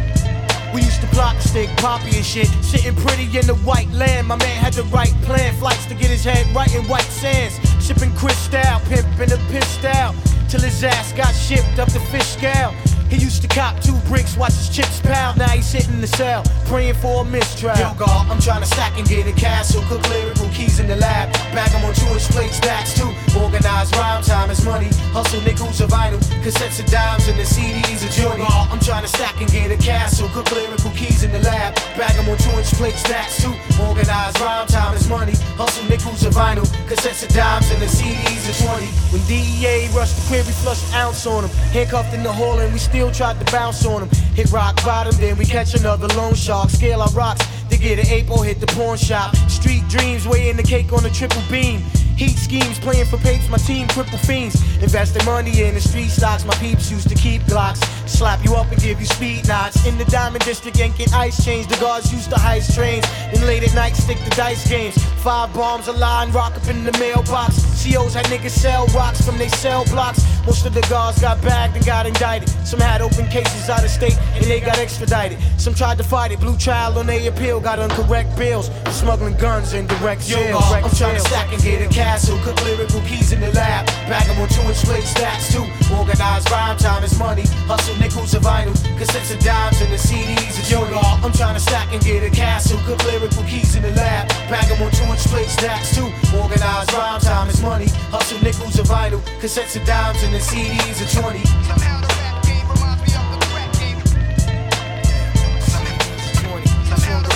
We 0.74 0.82
used 0.82 1.00
to 1.02 1.06
to 1.06 1.48
stick 1.48 1.68
poppy 1.76 2.16
and 2.16 2.26
shit. 2.26 2.48
Sitting 2.64 2.96
pretty 2.96 3.26
in 3.38 3.46
the 3.46 3.54
white 3.62 3.90
land. 3.92 4.26
My 4.26 4.34
man 4.34 4.56
had 4.56 4.72
the 4.72 4.82
right 4.90 5.14
plan. 5.22 5.54
Flights 5.60 5.86
to 5.86 5.94
get 5.94 6.10
his 6.10 6.24
head 6.24 6.52
right 6.52 6.74
in 6.74 6.82
white 6.88 7.12
sands. 7.22 7.54
Sipping 7.78 8.12
crystal, 8.16 8.80
pimping 8.90 9.30
a 9.30 9.38
piss 9.52 9.84
out. 9.84 10.16
Till 10.48 10.62
his 10.62 10.82
ass 10.82 11.12
got 11.12 11.32
shipped 11.32 11.78
up 11.78 11.92
the 11.92 12.00
fish 12.10 12.26
scale. 12.26 12.74
He 13.10 13.16
used 13.16 13.42
to 13.42 13.48
cop 13.48 13.80
two 13.80 13.98
bricks, 14.06 14.36
watch 14.36 14.54
his 14.54 14.68
chips 14.68 15.00
pound. 15.00 15.38
Now 15.38 15.48
he's 15.48 15.66
sitting 15.66 15.94
in 15.94 16.00
the 16.00 16.06
cell, 16.06 16.44
praying 16.66 16.94
for 16.94 17.22
a 17.22 17.24
mistrial. 17.24 17.76
Yo, 17.76 17.92
God, 17.98 18.30
I'm 18.30 18.40
trying 18.40 18.60
to 18.60 18.66
stack 18.66 18.96
and 18.96 19.06
get 19.06 19.26
a 19.26 19.32
castle. 19.32 19.82
Cook 19.88 20.08
lyrical 20.08 20.48
keys 20.50 20.78
in 20.78 20.86
the 20.86 20.94
lab. 20.94 21.32
Bag 21.50 21.72
them 21.72 21.84
on 21.84 21.92
two 21.92 22.06
inch 22.14 22.30
plates, 22.30 22.56
stacks 22.56 22.94
too. 22.94 23.10
Organized 23.34 23.96
rhyme 23.96 24.22
time 24.22 24.50
is 24.50 24.64
money. 24.64 24.90
Hustle 25.10 25.42
nickels 25.42 25.80
of 25.80 25.90
vinyl. 25.90 26.22
Cassettes 26.44 26.78
of 26.78 26.86
dimes 26.86 27.26
and 27.26 27.36
the 27.36 27.42
CDs 27.42 28.06
of 28.06 28.10
journey. 28.14 28.44
I'm 28.46 28.78
trying 28.78 29.02
to 29.02 29.08
stack 29.08 29.40
and 29.40 29.50
get 29.50 29.72
a 29.72 29.76
castle. 29.76 30.28
Cook 30.28 30.52
lyrical 30.52 30.90
keys 30.92 31.24
in 31.24 31.32
the 31.32 31.40
lab. 31.40 31.74
Bag 31.98 32.14
them 32.14 32.28
on 32.28 32.38
two 32.38 32.54
inch 32.54 32.70
plates, 32.78 33.00
stacks 33.00 33.42
too. 33.42 33.54
Organized 33.82 34.38
rhyme 34.38 34.68
time 34.68 34.94
is 34.94 35.08
money. 35.08 35.34
Hustle 35.58 35.84
nickels 35.90 36.24
of 36.24 36.34
vinyl. 36.34 36.66
Cassettes 36.86 37.24
of 37.26 37.34
dimes 37.34 37.68
and 37.72 37.82
the 37.82 37.90
CDs 37.90 38.46
of 38.46 38.54
20. 38.70 38.86
When 39.10 39.22
DEA 39.26 39.90
rushed 39.98 40.14
the 40.14 40.22
crib, 40.30 40.46
we 40.46 40.52
flushed 40.62 40.86
an 40.90 41.02
ounce 41.02 41.26
on 41.26 41.42
him. 41.42 41.50
Handcuffed 41.74 42.14
in 42.14 42.22
the 42.22 42.32
hall 42.32 42.60
and 42.60 42.72
we 42.72 42.78
still 42.78 42.99
still 43.00 43.10
tried 43.10 43.42
to 43.42 43.50
bounce 43.50 43.86
on 43.86 44.02
him. 44.02 44.10
Hit 44.34 44.52
rock 44.52 44.76
bottom, 44.84 45.14
then 45.16 45.34
we 45.38 45.46
catch 45.46 45.72
another 45.72 46.06
loan 46.08 46.34
shark. 46.34 46.68
Scale 46.68 47.00
our 47.00 47.08
rocks 47.12 47.46
to 47.70 47.78
get 47.78 47.98
an 47.98 48.06
ape 48.08 48.28
hit 48.44 48.60
the 48.60 48.66
pawn 48.66 48.98
shop. 48.98 49.34
Street 49.48 49.88
dreams, 49.88 50.28
weighing 50.28 50.56
the 50.56 50.62
cake 50.62 50.92
on 50.92 51.06
a 51.06 51.10
triple 51.10 51.40
beam. 51.50 51.80
Heat 52.20 52.36
schemes, 52.36 52.78
playing 52.78 53.06
for 53.06 53.16
papes, 53.16 53.48
my 53.48 53.56
team 53.56 53.88
cripple 53.88 54.20
fiends. 54.26 54.54
Investing 54.82 55.24
money 55.24 55.62
in 55.62 55.72
the 55.72 55.80
street 55.80 56.10
stocks, 56.10 56.44
my 56.44 56.52
peeps 56.56 56.90
used 56.90 57.08
to 57.08 57.14
keep 57.14 57.40
Glocks. 57.44 57.80
Slap 58.06 58.44
you 58.44 58.56
up 58.56 58.70
and 58.70 58.78
give 58.78 59.00
you 59.00 59.06
speed 59.06 59.48
knots. 59.48 59.86
In 59.86 59.96
the 59.96 60.04
Diamond 60.04 60.44
District, 60.44 60.76
yanking 60.76 61.08
ice 61.14 61.42
chains. 61.42 61.66
The 61.66 61.76
guards 61.76 62.12
used 62.12 62.28
to 62.28 62.36
heist 62.36 62.74
trains. 62.74 63.06
Then 63.32 63.46
late 63.46 63.62
at 63.62 63.74
night, 63.74 63.96
stick 63.96 64.18
to 64.18 64.30
dice 64.36 64.68
games. 64.68 65.02
Five 65.22 65.54
bombs 65.54 65.88
a 65.88 65.92
line, 65.92 66.30
rock 66.32 66.54
up 66.56 66.68
in 66.68 66.84
the 66.84 66.92
mailbox. 66.98 67.56
COs 67.82 68.12
had 68.12 68.26
niggas 68.26 68.50
sell 68.50 68.86
rocks 68.88 69.24
from 69.24 69.38
they 69.38 69.48
cell 69.48 69.86
blocks. 69.86 70.22
Most 70.44 70.66
of 70.66 70.74
the 70.74 70.82
guards 70.90 71.18
got 71.22 71.40
bagged 71.40 71.76
and 71.76 71.86
got 71.86 72.04
indicted. 72.06 72.50
Some 72.66 72.80
had 72.80 73.00
open 73.00 73.28
cases 73.28 73.70
out 73.70 73.82
of 73.82 73.88
state 73.88 74.18
and 74.34 74.44
they 74.44 74.60
got 74.60 74.78
extradited. 74.78 75.38
Some 75.58 75.72
tried 75.72 75.96
to 75.96 76.04
fight 76.04 76.32
it, 76.32 76.40
blue 76.40 76.58
trial 76.58 76.98
on 76.98 77.06
their 77.06 77.30
appeal, 77.30 77.60
got 77.60 77.78
incorrect 77.78 78.36
bills. 78.36 78.70
Smuggling 78.90 79.36
guns 79.38 79.72
and 79.72 79.88
direct 79.88 80.20
sales. 80.20 80.50
Yo, 80.50 80.76
I'm 80.76 80.90
trying 80.90 81.14
to 81.14 81.20
stack 81.20 81.50
and 81.52 81.62
get 81.62 81.80
a 81.80 81.88
cash 81.88 82.09
castle. 82.10 82.38
Cook 82.42 82.58
lyrical 82.64 83.00
keys 83.02 83.32
in 83.32 83.40
the 83.40 83.52
lab. 83.52 83.86
Bag 84.10 84.26
them 84.26 84.38
on 84.42 84.48
two 84.48 84.62
inch 84.66 84.82
plate 84.82 85.06
stacks 85.06 85.52
too. 85.52 85.64
Organized 85.94 86.50
rhyme 86.50 86.76
time 86.76 87.04
is 87.04 87.16
money. 87.18 87.44
Hustle 87.70 87.96
nickels 88.02 88.34
of 88.34 88.42
vinyl. 88.42 88.74
Cassettes 88.98 89.30
of 89.34 89.38
dimes 89.40 89.80
and 89.80 89.92
the 89.92 90.00
CDs 90.08 90.58
of 90.58 90.66
Yo, 90.70 90.80
y'all. 90.90 91.24
I'm 91.24 91.32
trying 91.32 91.54
to 91.54 91.60
stack 91.60 91.92
and 91.92 92.02
get 92.02 92.22
a 92.24 92.30
castle. 92.30 92.78
Cook 92.86 93.02
lyrical 93.04 93.44
keys 93.44 93.76
in 93.76 93.82
the 93.82 93.92
lab. 93.92 94.28
Bag 94.50 94.66
them 94.68 94.82
on 94.82 94.90
two 94.90 95.06
inch 95.12 95.24
plate 95.30 95.48
stacks 95.48 95.94
too. 95.94 96.10
Organized 96.36 96.92
rhyme 96.92 97.20
time 97.20 97.48
is 97.48 97.62
money. 97.62 97.88
Hustle 98.10 98.40
nickels 98.42 98.78
of 98.78 98.86
vinyl. 98.86 99.20
Cassettes 99.40 99.76
of 99.76 99.84
dimes 99.86 100.22
and 100.24 100.34
the 100.34 100.42
CDs 100.42 100.98
of 101.04 101.08
20. 101.22 101.38
Somehow 101.70 102.00
the 102.02 102.10
rap 102.18 102.42
game 102.42 102.66
reminds 102.74 103.02
me 103.06 103.12
of 103.14 103.26
the 103.30 103.46
crack 103.54 103.72
game. 103.78 103.98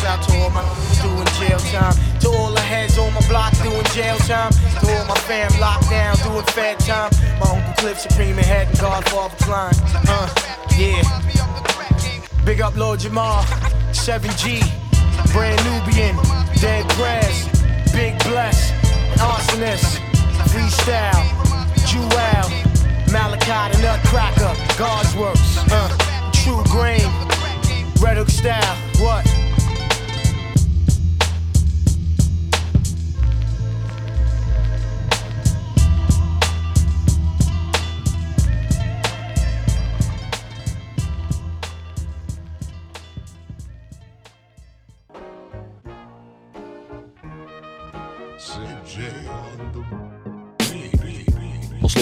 Out 0.05 0.21
to 0.29 0.37
all 0.37 0.51
my 0.51 0.61
doing 1.01 1.25
jail 1.39 1.59
time. 1.73 2.14
To 2.25 2.31
all 2.31 2.53
the 2.53 2.61
heads 2.61 2.99
on 2.99 3.13
my 3.15 3.21
block 3.29 3.53
doing 3.63 3.85
jail 3.95 4.19
time. 4.19 4.53
To 4.81 4.85
all 4.99 5.07
my 5.07 5.19
fam 5.29 5.51
locked 5.61 5.89
down 5.89 6.17
doing 6.25 6.45
fed 6.57 6.81
time. 6.81 7.13
My 7.39 7.47
uncle 7.55 7.75
Cliff 7.79 7.99
Supreme 8.01 8.37
and 8.37 8.47
head 8.47 8.67
and 8.69 8.79
Godfather 8.81 9.37
Klein. 9.45 9.75
Uh, 10.09 10.29
yeah. 10.77 11.03
Big 12.45 12.61
up 12.61 12.77
Lord 12.77 13.01
Jamal, 13.01 13.43
7G. 13.93 14.61
Brand 15.33 15.59
Nubian, 15.65 16.17
dead 16.61 16.89
grass, 16.91 17.49
big 17.93 18.19
bless, 18.25 18.71
arsonist, 19.19 19.99
freestyle, 20.51 21.25
Jewel, 21.87 22.51
Malachi 23.13 23.77
the 23.77 23.83
Nutcracker, 23.83 24.55
God's 24.79 25.15
works, 25.17 25.59
uh, 25.73 26.31
true 26.33 26.63
grain, 26.71 27.03
Red 28.01 28.17
Hook 28.17 28.29
style, 28.29 28.77
what? 29.01 29.44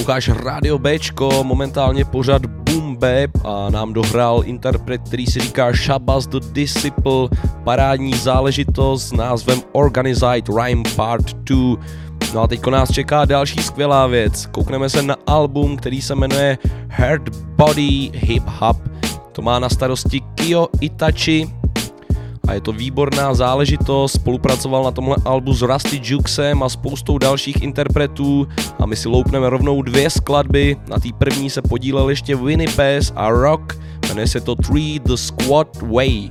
Posloucháš 0.03 0.29
Radio 0.29 0.79
Bčko, 0.79 1.45
momentálně 1.45 2.05
pořad 2.05 2.47
Boom 2.47 2.97
Bap 2.97 3.47
a 3.47 3.71
nám 3.71 3.93
dohrál 3.93 4.43
interpret, 4.45 5.01
který 5.07 5.27
si 5.27 5.41
říká 5.41 5.73
Shabazz 5.73 6.27
the 6.27 6.41
Disciple, 6.53 7.29
parádní 7.65 8.15
záležitost 8.15 9.09
s 9.09 9.13
názvem 9.13 9.59
Organized 9.73 10.49
Rhyme 10.49 10.83
Part 10.97 11.35
2. 11.35 11.77
No 12.35 12.43
a 12.43 12.47
teďko 12.47 12.71
nás 12.71 12.93
čeká 12.93 13.25
další 13.25 13.63
skvělá 13.63 14.07
věc. 14.07 14.47
Koukneme 14.47 14.89
se 14.89 15.03
na 15.03 15.17
album, 15.27 15.77
který 15.77 16.03
se 16.03 16.15
jmenuje 16.15 16.59
Heart 16.89 17.29
Body 17.37 18.11
Hip 18.15 18.45
Hop. 18.47 18.77
To 19.33 19.43
má 19.43 19.59
na 19.59 19.69
starosti 19.69 20.21
Kyo 20.35 20.69
Itachi, 20.81 21.51
a 22.49 22.53
je 22.53 22.61
to 22.61 22.73
výborná 22.73 23.35
záležitost, 23.35 24.13
spolupracoval 24.13 24.85
na 24.85 24.91
tomhle 24.91 25.17
albu 25.25 25.55
s 25.55 25.63
Rusty 25.63 26.01
Jukesem 26.03 26.63
a 26.63 26.69
spoustou 26.69 27.19
dalších 27.19 27.63
interpretů. 27.63 28.49
A 28.79 28.87
my 28.87 28.97
si 28.97 29.09
loupneme 29.09 29.51
rovnou 29.51 29.83
dvě 29.83 30.11
skladby, 30.11 30.77
na 30.89 30.99
té 30.99 31.09
první 31.19 31.51
se 31.51 31.63
podílel 31.63 32.09
ještě 32.09 32.37
Winnie 32.37 32.71
Pass 32.77 33.13
a 33.17 33.31
Rock, 33.31 33.79
jmenuje 34.09 34.27
se 34.27 34.41
to 34.41 34.55
Three 34.55 34.99
The 34.99 35.15
Squad 35.15 35.83
Way. 35.83 36.31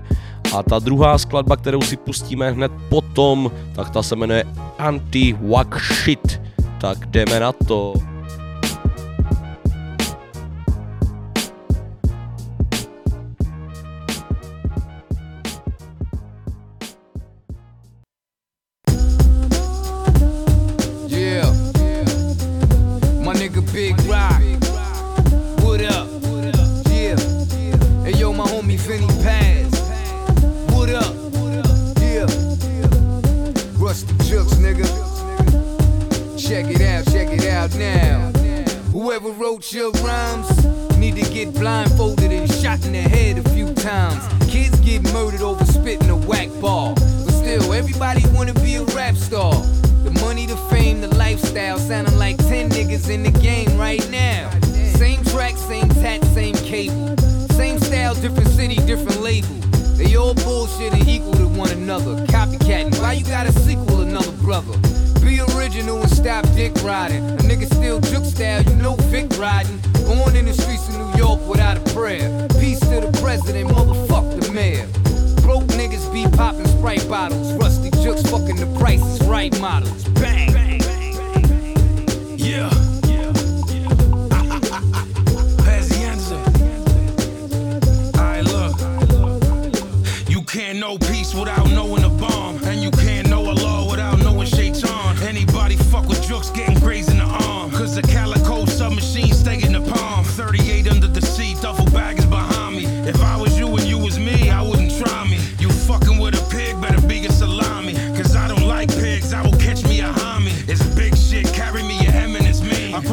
A 0.58 0.63
ta 0.63 0.80
druhá 0.80 1.17
skladba, 1.17 1.56
kterou 1.56 1.82
si 1.82 1.97
pustíme 1.97 2.52
hned 2.52 2.71
potom, 2.89 3.52
tak 3.76 3.89
ta 3.89 4.04
se 4.04 4.15
jmenuje 4.15 4.43
Anti-Wack 4.78 5.80
Shit, 5.80 6.41
tak 6.78 7.06
jdeme 7.06 7.39
na 7.39 7.52
to. 7.52 8.11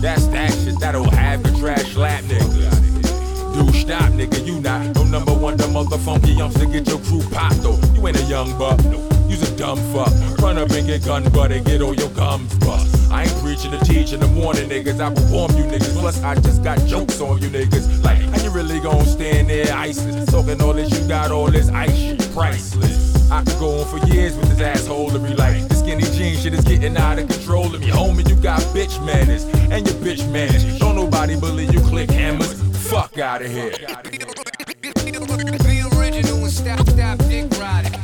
That's 0.00 0.26
that 0.28 0.52
shit 0.52 0.78
that'll 0.80 1.10
have 1.10 1.42
the 1.42 1.50
trash 1.58 1.92
slap 1.92 2.22
nigga. 2.24 2.86
Dude, 3.54 3.74
stop, 3.74 4.12
nigga, 4.12 4.44
you 4.46 4.60
not 4.60 4.94
no 4.94 5.04
number 5.04 5.32
one, 5.32 5.56
the 5.56 5.66
mother 5.68 5.98
funky 5.98 6.36
to 6.36 6.66
get 6.66 6.86
your 6.88 6.98
crew 7.00 7.22
popped 7.30 7.62
though. 7.62 7.78
You 7.94 8.06
ain't 8.06 8.20
a 8.20 8.24
young 8.24 8.56
buck, 8.58 8.82
no. 8.84 8.98
you's 9.28 9.42
a 9.42 9.56
dumb 9.56 9.78
fuck. 9.92 10.12
Run 10.38 10.58
up 10.58 10.70
and 10.70 10.86
get 10.86 11.04
gun 11.04 11.24
butt 11.32 11.52
and 11.52 11.64
get 11.64 11.80
all 11.80 11.94
your 11.94 12.10
gums 12.10 12.54
bust. 12.58 13.10
I 13.10 13.24
ain't 13.24 13.36
preaching 13.42 13.70
to 13.72 13.78
teach 13.78 14.12
in 14.12 14.20
the 14.20 14.28
morning, 14.28 14.68
niggas. 14.68 15.00
I 15.00 15.14
perform 15.14 15.56
you 15.56 15.64
niggas. 15.64 15.98
Plus, 15.98 16.22
I 16.22 16.34
just 16.36 16.62
got 16.62 16.78
jokes 16.86 17.20
on 17.20 17.40
you 17.40 17.48
niggas. 17.48 18.04
Like, 18.04 18.18
how 18.18 18.42
you 18.42 18.50
really 18.50 18.80
gon' 18.80 19.04
stand 19.04 19.48
there 19.48 19.66
iceless? 19.66 20.30
Talking 20.30 20.60
all 20.60 20.72
this, 20.72 20.90
you 20.90 21.08
got 21.08 21.30
all 21.30 21.50
this 21.50 21.68
ice 21.70 21.96
shit, 21.96 22.30
priceless. 22.32 23.30
I 23.30 23.42
could 23.44 23.58
go 23.58 23.80
on 23.80 23.86
for 23.86 24.06
years 24.06 24.36
with 24.36 24.48
this 24.50 24.60
asshole 24.60 25.10
to 25.10 25.18
be 25.18 25.34
like, 25.34 25.62
skinny 26.00 26.16
jean 26.16 26.36
shit 26.36 26.54
is 26.54 26.64
getting 26.64 26.96
out 26.96 27.18
of 27.18 27.28
control 27.28 27.74
of 27.74 27.80
me. 27.80 27.88
Homie, 27.88 28.28
you 28.28 28.36
got 28.36 28.60
bitch 28.74 29.04
manners, 29.04 29.44
and 29.44 29.86
your 29.86 29.96
bitch 29.96 30.30
manners. 30.30 30.78
Don't 30.78 30.96
nobody 30.96 31.38
believe 31.38 31.72
you 31.72 31.80
click 31.80 32.10
hammers. 32.10 32.60
Fuck 32.88 33.18
out 33.18 33.42
of 33.42 33.50
here. 33.50 33.72
Be 34.04 35.82
original 35.98 36.38
and 36.38 36.52
stop, 36.52 36.88
stop 36.88 37.18
dick 37.18 37.50
riding. 37.58 37.95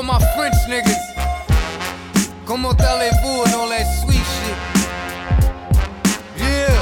All 0.00 0.06
my 0.06 0.18
French 0.34 0.54
niggas. 0.66 0.96
Comment 2.46 2.74
allez-vous 2.80 3.42
and 3.44 3.54
all 3.54 3.68
that 3.68 3.86
sweet 4.00 4.24
shit. 4.34 4.56
Yeah. 6.38 6.72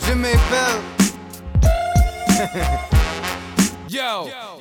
Je 0.00 0.12
m'appelle. 0.14 0.82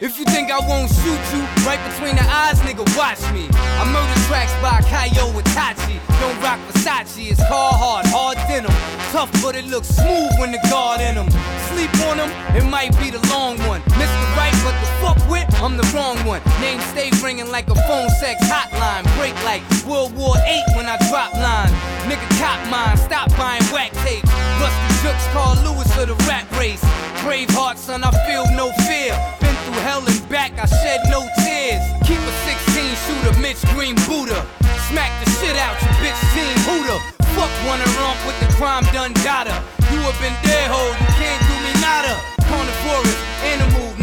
If 0.05 0.19
you 0.19 0.25
think 0.25 0.51
I 0.51 0.59
won't 0.59 0.85
shoot 0.85 1.23
you 1.33 1.41
right 1.65 1.81
between 1.89 2.15
the 2.15 2.21
eyes, 2.29 2.61
nigga, 2.61 2.85
watch 2.95 3.25
me. 3.33 3.49
I 3.49 3.89
murder 3.89 4.13
tracks 4.29 4.53
by 4.61 4.77
Kyo 4.85 5.33
Itachi. 5.33 5.97
Don't 6.21 6.37
rock 6.45 6.61
Versace, 6.69 7.31
it's 7.31 7.41
hard, 7.41 8.05
hard 8.13 8.37
denim. 8.45 8.69
Tough, 9.09 9.33
but 9.41 9.55
it 9.55 9.65
looks 9.65 9.87
smooth 9.87 10.29
when 10.37 10.51
the 10.51 10.61
guard 10.69 11.01
in 11.01 11.15
them. 11.15 11.25
Sleep 11.73 11.89
on 12.05 12.17
them, 12.21 12.29
it 12.53 12.69
might 12.69 12.93
be 13.01 13.09
the 13.09 13.17
long 13.33 13.57
one. 13.65 13.81
Mr. 13.97 14.25
Right, 14.37 14.53
but 14.61 14.77
the 14.77 14.89
fuck 15.01 15.17
with, 15.27 15.49
I'm 15.57 15.75
the 15.75 15.89
wrong 15.89 16.21
one. 16.21 16.41
Name 16.61 16.79
stay 16.93 17.09
ringing 17.25 17.49
like 17.49 17.67
a 17.71 17.75
phone 17.89 18.09
sex 18.21 18.45
hotline. 18.45 19.09
Break 19.17 19.33
like 19.41 19.65
World 19.89 20.15
War 20.15 20.37
8 20.37 20.77
when 20.77 20.85
I 20.85 21.01
drop 21.09 21.33
line. 21.33 21.73
Nigga, 22.05 22.29
cop 22.37 22.61
mine, 22.69 22.95
stop 22.97 23.33
buying 23.41 23.65
whack 23.73 23.89
tapes. 24.05 24.29
Rusty 24.61 24.94
Juxx, 25.05 25.21
Carl 25.37 25.53
Lewis 25.61 25.85
for 25.93 26.07
the 26.09 26.17
rap 26.25 26.49
race. 26.57 26.81
Brave 27.21 27.53
heart, 27.53 27.77
son, 27.77 28.01
I 28.01 28.09
feel 28.25 28.41
no 28.57 28.73
fear. 28.89 29.13
Been 29.37 29.53
through 29.61 29.77
hell 29.85 30.01
and 30.01 30.17
back, 30.33 30.57
I 30.57 30.65
shed 30.65 31.05
no 31.13 31.21
tears. 31.45 31.77
Keep 32.09 32.17
a 32.17 32.33
16 32.49 32.89
shooter, 33.05 33.37
Mitch 33.37 33.61
Green 33.77 33.93
Buddha. 34.09 34.41
Smack 34.89 35.13
the 35.21 35.29
shit 35.37 35.53
out 35.61 35.77
you, 35.77 35.93
bitch, 36.01 36.17
team 36.33 36.57
hooter. 36.65 36.97
Fuck 37.37 37.53
wanna 37.69 37.85
romp 38.01 38.17
with 38.25 38.39
the 38.41 38.49
crime 38.57 38.81
done 38.97 39.13
data. 39.21 39.53
You 39.93 40.01
have 40.09 40.17
been 40.17 40.33
dead 40.41 40.73
hole, 40.73 40.93
you 40.97 41.09
can't 41.21 41.41
do 41.45 41.55
me 41.61 41.73
nada. 41.85 42.17
Carnivorous, 42.49 43.21
animal, 43.45 43.93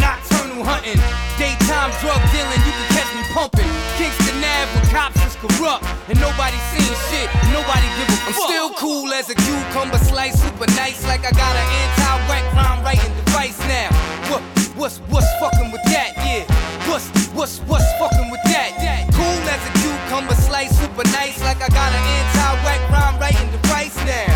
hunting. 0.65 0.99
Daytime 1.39 1.91
drug 2.01 2.21
dealing, 2.31 2.63
you 2.63 2.73
can 2.73 2.89
catch 2.95 3.11
me 3.15 3.23
pumping. 3.35 3.69
Kingston 3.99 4.39
Ave 4.43 4.71
with 4.75 4.89
cops 4.91 5.21
is 5.27 5.37
corrupt. 5.37 5.85
And 6.09 6.19
nobody 6.19 6.59
seen 6.75 6.93
shit, 7.11 7.29
nobody 7.51 7.87
give 7.99 8.09
a 8.09 8.33
fuck. 8.33 8.47
I'm 8.47 8.51
still 8.51 8.71
cool 8.79 9.13
as 9.13 9.31
a 9.31 9.37
cucumber 9.37 9.99
slice, 9.99 10.41
super 10.41 10.67
nice, 10.79 11.05
like 11.07 11.25
I 11.27 11.33
got 11.33 11.55
an 11.55 11.69
anti-whack 11.83 12.45
crime 12.55 12.81
writing 12.85 13.13
device 13.25 13.59
now. 13.67 13.91
What, 14.31 14.43
what's, 14.77 14.99
what's 15.11 15.31
fucking 15.39 15.71
with 15.71 15.85
that? 15.91 16.15
Yeah. 16.23 16.45
What's, 16.91 17.09
what's, 17.33 17.59
what's 17.71 17.87
fucking 17.99 18.31
with 18.31 18.43
that? 18.51 18.75
Cool 19.15 19.43
as 19.49 19.63
a 19.63 19.73
cucumber 19.79 20.35
slice, 20.35 20.75
super 20.79 21.05
nice, 21.15 21.41
like 21.43 21.63
I 21.63 21.69
got 21.69 21.93
an 21.93 22.05
anti-whack 22.19 22.81
crime 22.91 23.17
writing 23.21 23.51
device 23.51 23.97
now. 24.05 24.35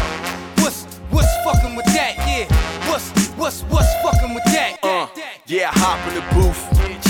What's, 0.63 0.85
what's 1.11 1.33
fucking 1.45 1.75
with 1.75 1.87
that? 1.87 2.15
Yeah. 2.23 2.47
What's, 2.89 3.11
what's, 3.35 3.63
what's 3.63 3.86
yeah, 5.47 5.71
I 5.71 5.79
hop 5.79 6.03
in 6.11 6.15
the 6.19 6.27
booth. 6.35 6.59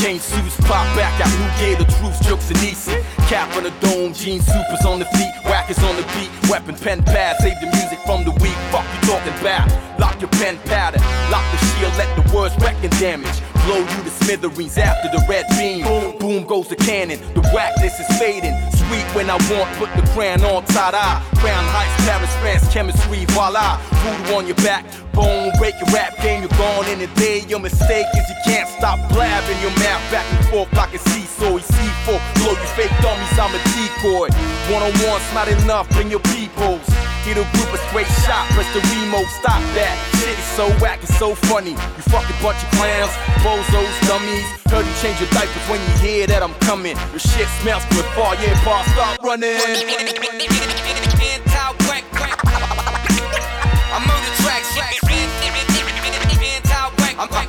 Chain 0.03 0.21
suits 0.21 0.57
pop 0.69 0.85
back 0.95 1.17
out, 1.25 1.33
new 1.33 1.77
the 1.77 1.89
truth, 1.97 2.21
jokes 2.29 2.51
and 2.51 2.59
easy. 2.59 2.93
Cap 3.33 3.49
on 3.57 3.65
the 3.65 3.73
dome, 3.81 4.13
jean 4.13 4.41
supers 4.41 4.85
on 4.85 4.99
the 4.99 5.07
feet, 5.17 5.33
whackers 5.45 5.79
on 5.83 5.97
the 5.97 6.03
beat, 6.13 6.31
weapon, 6.51 6.75
pen, 6.77 7.03
pad, 7.03 7.37
save 7.41 7.59
the 7.61 7.67
music 7.67 7.99
from 8.05 8.25
the 8.25 8.33
weak. 8.43 8.57
Fuck 8.71 8.85
you 8.85 9.09
talking 9.09 9.33
about? 9.41 9.67
Lock 9.99 10.21
your 10.21 10.31
pen 10.37 10.59
pattern, 10.67 11.01
lock 11.31 11.45
the 11.51 11.59
shield, 11.65 11.93
let 11.97 12.13
the 12.13 12.37
words 12.37 12.55
reckon 12.61 12.91
damage. 13.01 13.41
Blow 13.65 13.79
you 13.79 14.03
to 14.05 14.11
smithereens 14.11 14.77
after 14.77 15.09
the 15.09 15.25
red 15.29 15.47
beam. 15.57 15.85
Boom, 15.85 16.19
boom 16.19 16.45
goes 16.45 16.69
the 16.69 16.77
cannon, 16.77 17.19
the 17.35 17.41
whackness 17.55 17.99
is 17.99 18.07
fading. 18.19 18.55
Sweet 18.87 19.07
when 19.17 19.31
I 19.31 19.41
want, 19.51 19.73
put 19.81 19.91
the 19.97 20.07
crown 20.13 20.45
on 20.45 20.63
tada. 20.67 21.25
Crown 21.41 21.65
heights, 21.73 22.05
Paris, 22.05 22.31
France, 22.37 22.73
chemistry, 22.73 23.25
voila. 23.31 23.81
Voodoo 24.05 24.35
on 24.35 24.47
your 24.47 24.57
back, 24.57 24.85
bone 25.17 25.51
break 25.59 25.75
your 25.81 25.89
rap 25.97 26.15
game, 26.21 26.45
you're 26.45 26.59
gone 26.61 26.87
in 26.89 27.01
a 27.01 27.11
day. 27.17 27.41
Your 27.49 27.59
mistake 27.59 28.07
is 28.15 28.29
you 28.29 28.37
can't 28.45 28.69
stop 28.69 29.01
blabbing 29.11 29.59
your 29.65 29.73
mouth 29.81 30.05
back 30.13 30.27
and 30.31 30.45
forth 30.47 30.71
like 30.77 30.93
a 30.95 30.99
seesaw. 31.11 31.57
You 31.57 31.65
C4, 31.65 32.21
blow 32.39 32.53
you 32.53 32.69
fake 32.77 32.93
dummies, 33.01 33.39
I'm 33.41 33.51
a 33.51 33.61
decoy. 33.75 34.29
One 34.71 34.85
on 34.85 34.93
one's 35.09 35.27
not 35.33 35.49
enough, 35.49 35.89
bring 35.91 36.11
your 36.11 36.23
peoples. 36.37 36.85
Hit 37.25 37.39
a 37.39 37.47
group 37.59 37.73
of 37.75 37.81
straight 37.91 38.07
shot, 38.23 38.47
press 38.55 38.69
the 38.71 38.81
remote, 38.95 39.27
stop 39.43 39.59
that. 39.75 39.97
Shit 40.21 40.39
is 40.39 40.51
so 40.55 40.71
whack, 40.79 41.03
it's 41.03 41.19
so 41.19 41.35
funny. 41.35 41.75
You 41.75 42.03
fucking 42.13 42.37
bunch 42.39 42.63
of 42.63 42.71
clowns, 42.79 43.11
bozos, 43.43 43.97
dummies. 44.07 44.47
Heard 44.71 44.87
you 44.87 44.95
change 45.03 45.19
your 45.19 45.31
diapers 45.35 45.67
when 45.67 45.81
you 45.83 45.93
hear 45.99 46.27
that 46.29 46.43
I'm 46.43 46.55
coming. 46.63 46.95
Your 47.11 47.19
shit 47.19 47.49
smells 47.63 47.83
good, 47.91 48.07
far, 48.15 48.37
yeah, 48.37 48.55
bar, 48.63 48.85
stop 48.95 49.19
running. 49.25 49.59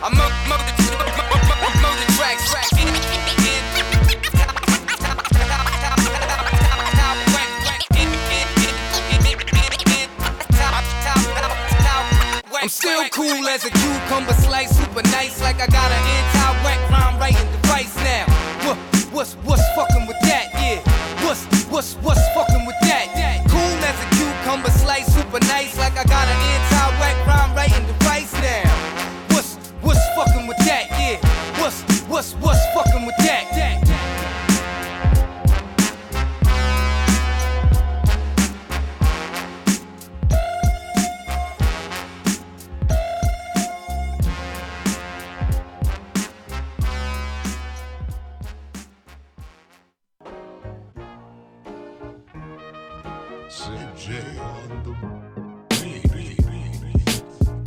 I'm 0.07 0.15
murder, 0.15 0.33
murder 0.47 0.71
tracks, 2.15 2.47
I'm 12.53 12.69
still 12.69 13.09
cool 13.09 13.47
as 13.49 13.65
a 13.65 13.69
cucumber 13.69 14.31
slice, 14.31 14.77
super 14.77 15.03
nice, 15.11 15.41
like 15.41 15.59
I 15.59 15.67
got 15.67 15.91
an 15.91 15.99
anti-whack 15.99 16.87
crime 16.87 17.19
writing 17.19 17.51
device 17.51 17.93
now. 17.97 18.27
What, 18.63 18.77
what's, 19.11 19.33
what's 19.43 19.63
fucking 19.75 20.07
with 20.07 20.19
that? 20.21 20.53
Yeah. 20.53 20.79
What's, 21.25 21.43
what's, 21.65 21.95
what's 21.95 22.25
fucking 22.33 22.46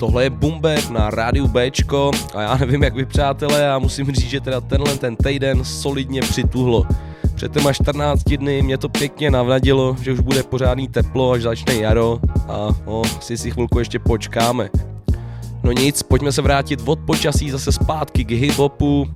Tohle 0.01 0.25
je 0.25 0.31
Bumbeb 0.31 0.91
na 0.91 1.11
rádiu 1.11 1.49
Bčko 1.49 2.11
a 2.35 2.43
já 2.43 2.57
nevím 2.57 2.83
jak 2.83 2.95
vy 2.95 3.07
přátelé, 3.07 3.61
já 3.61 3.79
musím 3.79 4.07
říct, 4.07 4.31
že 4.31 4.41
teda 4.41 4.61
tenhle 4.61 4.99
ten 4.99 5.17
týden 5.17 5.65
solidně 5.65 6.21
přituhlo. 6.21 6.87
Před 7.35 7.53
těma 7.53 7.73
14 7.73 8.23
dny 8.23 8.63
mě 8.63 8.79
to 8.79 8.89
pěkně 8.89 9.31
navnadilo, 9.31 9.97
že 10.03 10.13
už 10.13 10.21
bude 10.21 10.43
pořádný 10.43 10.89
teplo, 10.89 11.33
až 11.33 11.43
začne 11.43 11.75
jaro 11.75 12.19
a 12.49 12.69
no, 12.87 13.03
si 13.21 13.37
si 13.37 13.51
chvilku 13.51 13.79
ještě 13.79 13.99
počkáme. 13.99 14.71
No 15.63 15.73
nic, 15.73 16.03
pojďme 16.03 16.33
se 16.33 16.43
vrátit 16.43 16.81
od 16.85 16.99
počasí 16.99 17.51
zase 17.51 17.73
zpátky 17.73 18.25
k 18.25 18.31
hip-hopu. 18.31 19.09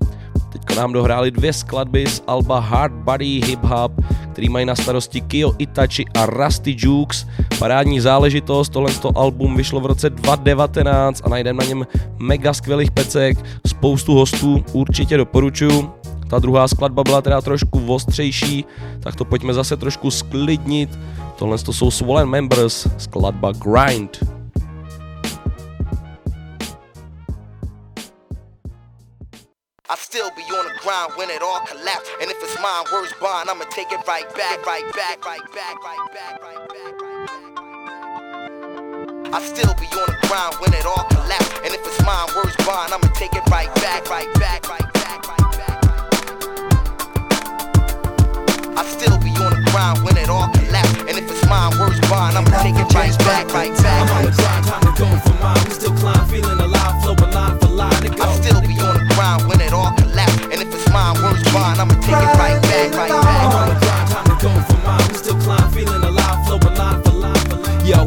Teďka 0.54 0.74
nám 0.74 0.92
dohráli 0.92 1.30
dvě 1.30 1.52
skladby 1.52 2.06
z 2.06 2.22
Alba 2.26 2.58
Hard 2.58 2.92
Body 2.92 3.26
Hip 3.26 3.62
Hop, 3.62 3.92
který 4.32 4.48
mají 4.48 4.66
na 4.66 4.74
starosti 4.74 5.20
Kyo 5.20 5.52
Itachi 5.58 6.04
a 6.14 6.26
Rusty 6.26 6.76
Jukes. 6.78 7.26
Parádní 7.58 8.00
záležitost, 8.00 8.68
tohle 8.68 8.92
album 9.14 9.56
vyšlo 9.56 9.80
v 9.80 9.86
roce 9.86 10.10
2019 10.10 11.22
a 11.24 11.28
najdeme 11.28 11.64
na 11.64 11.68
něm 11.68 11.86
mega 12.18 12.52
skvělých 12.52 12.90
pecek, 12.90 13.38
spoustu 13.66 14.14
hostů, 14.14 14.64
určitě 14.72 15.16
doporučuju. 15.16 15.90
Ta 16.30 16.38
druhá 16.38 16.68
skladba 16.68 17.04
byla 17.04 17.22
teda 17.22 17.40
trošku 17.40 17.94
ostřejší, 17.94 18.64
tak 19.00 19.16
to 19.16 19.24
pojďme 19.24 19.54
zase 19.54 19.76
trošku 19.76 20.10
sklidnit. 20.10 20.98
Tohle 21.36 21.58
to 21.58 21.72
jsou 21.72 21.90
Swollen 21.90 22.28
Members, 22.28 22.86
skladba 22.98 23.52
Grind. 23.52 24.18
I 29.86 29.96
still 29.96 30.30
be 30.30 30.40
on 30.40 30.64
the 30.64 30.72
grind 30.80 31.12
when 31.16 31.28
it 31.28 31.42
all 31.42 31.60
collapse. 31.60 32.08
And 32.16 32.30
if 32.30 32.40
it's 32.40 32.56
mine, 32.56 32.84
words 32.90 33.12
bond, 33.20 33.50
I'ma 33.50 33.64
take 33.68 33.92
it 33.92 34.00
right 34.08 34.24
back, 34.34 34.64
right 34.64 34.80
back, 34.96 35.22
right 35.26 35.44
back, 35.52 35.84
right 35.84 36.00
back, 36.08 36.40
right 36.40 36.64
back, 36.72 37.02
right 37.02 37.28
back. 37.28 37.44
I 39.28 39.44
still 39.44 39.76
be 39.76 39.84
on 39.92 40.08
the 40.08 40.16
grind 40.24 40.56
when 40.64 40.72
it 40.72 40.88
all 40.88 41.04
collapse. 41.12 41.52
And 41.68 41.76
if 41.76 41.84
it's 41.84 42.00
mine, 42.00 42.32
words 42.32 42.56
bond, 42.64 42.96
I'ma 42.96 43.12
take 43.12 43.36
it 43.36 43.44
right 43.52 43.68
back, 43.84 44.08
right 44.08 44.32
back, 44.40 44.64
right 44.72 44.88
back, 44.94 45.20
right 45.28 45.52
back. 45.52 45.84
I 48.80 48.88
still 48.88 49.20
be 49.20 49.36
on 49.36 49.52
the 49.52 49.60
grind 49.68 50.00
when 50.00 50.16
it 50.16 50.32
all 50.32 50.48
collapse. 50.48 50.96
And 51.04 51.20
if 51.20 51.28
it's 51.28 51.44
mine, 51.44 51.76
words 51.76 52.00
bond, 52.08 52.40
I'ma 52.40 52.48
take 52.64 52.80
it 52.80 52.88
right 52.96 53.12
back, 53.28 53.52
right 53.52 53.76
back. 53.84 54.08
I'm 54.08 54.16
on 54.16 54.24
the 54.24 54.32
grind, 54.32 54.64
time 54.64 54.80
to 54.80 54.96
go 54.96 55.12
for 55.28 55.36
mine. 55.44 55.60
We 55.68 55.76
still 55.76 55.92
climb, 56.00 56.24
feeling 56.32 56.56
alive, 56.56 57.04
flowing 57.04 57.36
line 57.36 57.63
right 62.14 62.63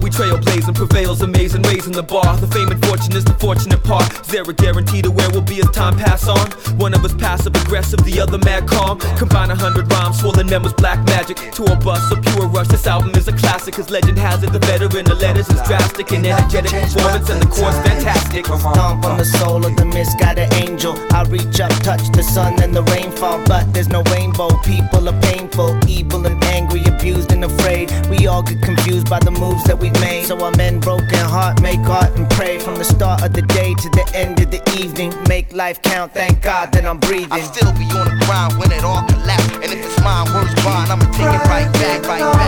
We 0.08 0.12
trailblaze 0.12 0.66
and 0.68 0.74
prevails 0.74 1.22
amazing 1.22 1.64
raising 1.64 1.92
the 1.92 2.02
bar. 2.02 2.38
The 2.38 2.48
fame 2.48 2.72
and 2.72 2.80
fortune 2.86 3.12
is 3.18 3.26
the 3.26 3.34
fortunate 3.34 3.84
part. 3.84 4.08
Is 4.22 4.28
there 4.28 4.44
a 4.44 4.54
guarantee 4.54 5.02
to 5.02 5.12
where 5.12 5.30
we'll 5.32 5.42
be 5.42 5.60
as 5.60 5.70
time 5.72 5.98
pass 5.98 6.30
on? 6.30 6.48
One 6.80 6.94
of 6.94 7.04
us 7.04 7.14
passive 7.14 7.54
aggressive, 7.54 8.00
the 8.06 8.22
other 8.22 8.38
mad 8.38 8.70
calm. 8.70 9.00
Combine 9.20 9.52
a 9.52 9.56
hundred 9.56 9.92
rhymes, 9.92 10.22
swollen 10.22 10.48
members, 10.48 10.72
black 10.72 11.04
magic. 11.08 11.36
Tour 11.52 11.76
bus, 11.84 12.00
a 12.10 12.22
pure 12.22 12.48
rush. 12.48 12.70
This 12.70 12.88
album 12.88 13.12
is 13.16 13.28
a 13.28 13.34
classic, 13.34 13.74
cause 13.74 13.90
legend 13.90 14.18
has 14.18 14.44
it. 14.44 14.54
The 14.54 14.60
veteran, 14.60 15.04
the 15.04 15.16
letters 15.16 15.50
is 15.50 15.62
drastic 15.68 16.14
and 16.14 16.26
energetic 16.26 16.72
performance, 16.72 17.30
and 17.30 17.42
the 17.42 17.48
chorus 17.48 17.76
fantastic. 17.84 18.46
Stomp 18.46 19.04
on 19.04 19.18
the 19.18 19.26
soul 19.26 19.66
of 19.66 19.76
the 19.76 19.84
misguided 19.84 20.54
angel. 20.54 20.96
I 21.12 21.24
reach 21.24 21.60
up, 21.60 21.72
touch 21.84 22.08
the 22.16 22.24
sun 22.24 22.64
and 22.64 22.74
the 22.74 22.84
rainfall, 22.96 23.44
but 23.46 23.74
there's 23.74 23.90
no 23.90 24.04
rainbow. 24.04 24.56
People 24.64 25.10
are 25.10 25.22
painful, 25.24 25.78
evil 25.86 26.26
and 26.26 26.42
angry, 26.46 26.82
abused 26.86 27.34
and 27.34 27.44
afraid. 27.44 27.92
We 28.10 28.28
all 28.28 28.42
get 28.42 28.62
confused 28.62 29.10
by 29.10 29.20
the 29.20 29.32
moves 29.32 29.66
that 29.66 29.78
we've 29.78 29.97
made. 30.00 30.26
So 30.26 30.40
our 30.44 30.52
men 30.58 30.80
broken 30.80 31.20
heart, 31.20 31.62
make 31.62 31.80
art 31.82 32.16
and 32.18 32.30
pray 32.30 32.60
from 32.60 32.76
the 32.76 32.84
start 32.84 33.24
of 33.24 33.34
the 33.34 33.42
day 33.42 33.74
to 33.74 33.90
the 33.92 34.10
end 34.14 34.42
of 34.42 34.52
the 34.52 34.62
evening. 34.80 35.14
Make 35.28 35.54
life 35.54 35.82
count, 35.82 36.14
thank 36.14 36.42
God 36.42 36.72
that 36.74 36.86
I'm 36.86 37.00
breathing. 37.00 37.32
I 37.32 37.42
still 37.42 37.72
be 37.74 37.86
on 37.98 38.06
the 38.18 38.26
ground 38.26 38.58
when 38.60 38.72
it 38.72 38.84
all 38.84 39.04
collapse. 39.08 39.54
And 39.56 39.72
if 39.74 39.86
it's 39.86 40.00
mine, 40.02 40.32
words 40.34 40.54
bond, 40.64 40.92
I'ma 40.92 41.06
take 41.12 41.28
it 41.28 41.48
right 41.48 41.72
back, 41.74 42.04
right 42.08 42.20
back. 42.20 42.47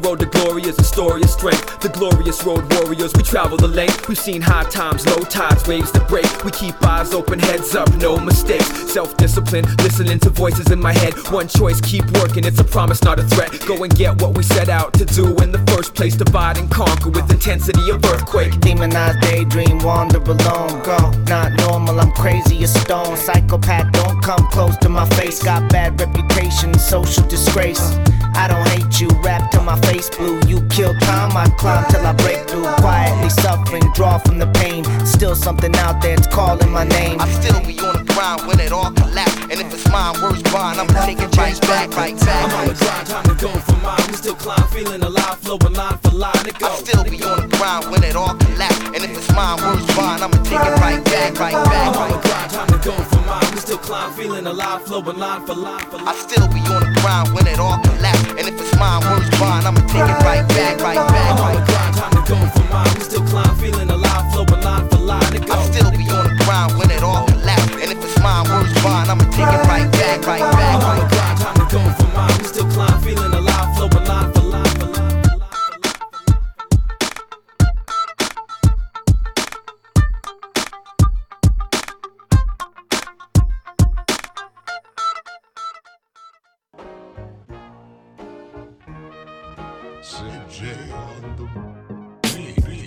Road 0.00 0.20
to 0.20 0.26
glory 0.26 0.62
is 0.62 0.78
a 0.78 0.84
story 0.84 1.22
of 1.22 1.30
strength. 1.30 1.80
The 1.80 1.88
glorious 1.88 2.42
road 2.44 2.64
warriors, 2.74 3.12
we 3.14 3.22
travel 3.22 3.56
the 3.56 3.68
length. 3.68 4.08
We've 4.08 4.18
seen 4.18 4.40
high 4.40 4.64
times, 4.64 5.06
low 5.06 5.22
tides, 5.24 5.66
waves 5.66 5.90
to 5.92 6.00
break. 6.00 6.44
We 6.44 6.50
keep 6.50 6.74
eyes 6.86 7.12
open, 7.12 7.38
heads 7.38 7.74
up, 7.74 7.92
no 7.96 8.18
mistakes. 8.18 8.66
Self 8.92 9.16
discipline, 9.16 9.64
listening 9.78 10.18
to 10.20 10.30
voices 10.30 10.70
in 10.70 10.80
my 10.80 10.92
head. 10.92 11.14
One 11.30 11.48
choice, 11.48 11.80
keep 11.80 12.04
working, 12.18 12.44
it's 12.44 12.60
a 12.60 12.64
promise, 12.64 13.02
not 13.02 13.18
a 13.18 13.24
threat. 13.24 13.50
Go 13.66 13.82
and 13.84 13.94
get 13.94 14.20
what 14.20 14.36
we 14.36 14.42
set 14.42 14.68
out 14.68 14.92
to 14.94 15.04
do 15.04 15.36
in 15.42 15.52
the 15.52 15.62
first 15.72 15.94
place. 15.94 16.16
Divide 16.16 16.58
and 16.58 16.70
conquer 16.70 17.10
with 17.10 17.30
intensity 17.30 17.90
of 17.90 18.04
earthquake. 18.04 18.58
Demonized 18.60 19.20
daydream, 19.20 19.78
wander 19.80 20.18
alone. 20.18 20.82
Go, 20.82 21.10
not 21.28 21.52
normal, 21.58 22.00
I'm 22.00 22.12
crazy 22.12 22.62
as 22.64 22.74
stone. 22.80 23.16
Psychopath, 23.16 23.92
don't 23.92 24.22
come 24.22 24.46
close 24.50 24.76
to 24.78 24.88
my 24.88 25.08
face. 25.10 25.42
Got 25.42 25.70
bad 25.70 26.00
reputation, 26.00 26.74
social 26.78 27.26
disgrace. 27.26 27.96
I 28.34 28.48
don't 28.48 28.66
hate 28.68 29.00
you, 29.00 29.08
rap 29.22 29.50
till 29.50 29.62
my 29.62 29.78
face 29.80 30.08
blue. 30.10 30.40
You 30.46 30.60
kill 30.68 30.94
time, 30.94 31.36
I 31.36 31.48
climb 31.58 31.84
till 31.90 32.06
I 32.06 32.12
break 32.14 32.48
through. 32.48 32.66
Quietly 32.82 33.30
suffering, 33.30 33.82
draw 33.94 34.18
from 34.18 34.38
the 34.38 34.46
pain. 34.46 34.84
Still 35.06 35.34
something 35.34 35.74
out 35.76 36.00
there, 36.02 36.14
it's 36.14 36.26
calling 36.26 36.70
my 36.70 36.84
name. 36.84 37.20
I 37.20 37.28
still 37.28 37.60
be 37.60 37.78
on 37.80 38.04
the 38.04 38.12
ground 38.14 38.46
when 38.46 38.60
it 38.60 38.72
all 38.72 38.90
collapse. 38.92 39.36
And 39.50 39.58
if 39.60 39.72
it's 39.72 39.88
mine, 39.90 40.20
words 40.22 40.42
bond, 40.44 40.80
I'ma 40.80 40.92
take 41.04 41.18
it 41.18 41.36
right 41.36 41.60
back, 41.62 41.90
right 41.96 42.18
back. 42.18 42.44
I'm 42.44 42.60
on 42.60 42.68
the 42.68 42.74
grind, 42.74 43.06
time 43.06 43.24
to 43.24 43.34
go 43.34 43.50
for 43.50 43.76
mine. 43.82 44.04
We 44.08 44.14
still 44.14 44.34
climb, 44.34 44.66
feeling 44.68 45.02
alive, 45.02 45.38
flowing 45.38 45.74
line 45.74 45.98
for 45.98 46.10
line. 46.10 46.46
It 46.46 46.62
I 46.62 46.74
still 46.76 47.04
be 47.04 47.22
on 47.22 47.48
the 47.48 47.56
ground 47.56 47.90
when 47.90 48.02
it 48.04 48.16
all 48.16 48.34
collapse. 48.34 48.80
And 48.94 49.02
if 49.04 49.10
it's 49.16 49.30
mine, 49.34 49.60
words 49.62 49.86
bond, 49.96 50.22
I'ma 50.22 50.38
take 50.44 50.60
it 50.60 50.76
right 50.80 51.02
back, 51.04 51.38
right 51.38 51.54
back. 51.54 51.96
I'm 51.96 52.02
on 52.02 52.10
the 52.10 52.18
grind, 52.28 52.50
time 52.50 52.68
to 52.68 52.78
go 52.78 52.94
for 53.10 53.22
mine. 53.26 53.50
We 53.52 53.58
still 53.60 53.78
climb, 53.78 54.12
feeling 54.14 54.46
alive, 54.46 54.82
flowing 54.86 55.18
line 55.18 55.46
for 55.46 55.54
line 55.54 55.84
for 55.90 55.98
line. 55.98 56.08
I 56.08 56.14
still 56.14 56.46
be 56.48 56.60
on 56.70 56.80
the 56.86 57.00
ground 57.00 57.34
when 57.34 57.46
it 57.46 57.58
all 57.58 57.78
collapse. 57.78 58.19
And 58.38 58.44
if 58.48 58.56
it's 58.60 58.74
mine, 58.78 59.02
words 59.08 59.30
bond, 59.38 59.66
I'ma 59.66 59.80
take 59.86 60.08
it 60.08 60.20
right 60.24 60.46
back, 60.56 60.80
right 60.80 60.96
back. 60.96 61.30
I'm 61.30 61.44
on 61.44 61.52
the 61.54 61.62
grind, 61.68 61.94
time 61.96 62.12
to 62.16 62.22
go 62.26 62.38
for 62.54 62.66
mine. 62.72 62.92
We 62.96 63.02
still 63.04 63.24
climb, 63.26 63.54
feeling 63.56 63.90
alive, 63.90 64.24
flowing 64.32 64.62
line 64.62 64.88
for 64.88 64.98
line. 64.98 65.34
It 65.36 65.50
I 65.50 65.56
still 65.70 65.90
be 65.90 66.08
on 66.10 66.24
the 66.26 66.36
ground 66.44 66.78
when 66.78 66.90
it 66.90 67.02
all 67.02 67.26
collapse. 67.26 67.70
And 67.82 67.90
if 67.92 67.98
it's 68.02 68.18
mine, 68.20 68.48
words 68.50 68.74
bond, 68.82 69.10
I'ma 69.10 69.24
take 69.30 69.46
it 69.46 69.64
right 69.68 69.88
back, 69.92 70.26
right 70.26 70.40
back. 70.40 70.74
I'm 70.74 70.84
on 70.90 70.96
the 70.98 71.06
grind, 71.12 71.38
time 71.38 71.56
to 71.60 71.66
go 71.70 71.80
for 71.98 72.08
mine. 72.16 72.38
We 72.38 72.44
still 72.44 72.68
climb, 72.70 72.89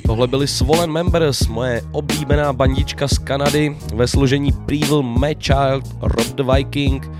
Tohle 0.05 0.27
byli 0.27 0.47
Swollen 0.47 0.91
Members, 0.91 1.47
moje 1.47 1.81
oblíbená 1.91 2.53
bandička 2.53 3.07
z 3.07 3.17
Kanady 3.17 3.77
ve 3.95 4.07
složení 4.07 4.51
Previl, 4.51 5.01
Mad 5.01 5.37
Child, 5.39 5.95
Rob 6.01 6.27
the 6.27 6.43
Viking. 6.53 7.11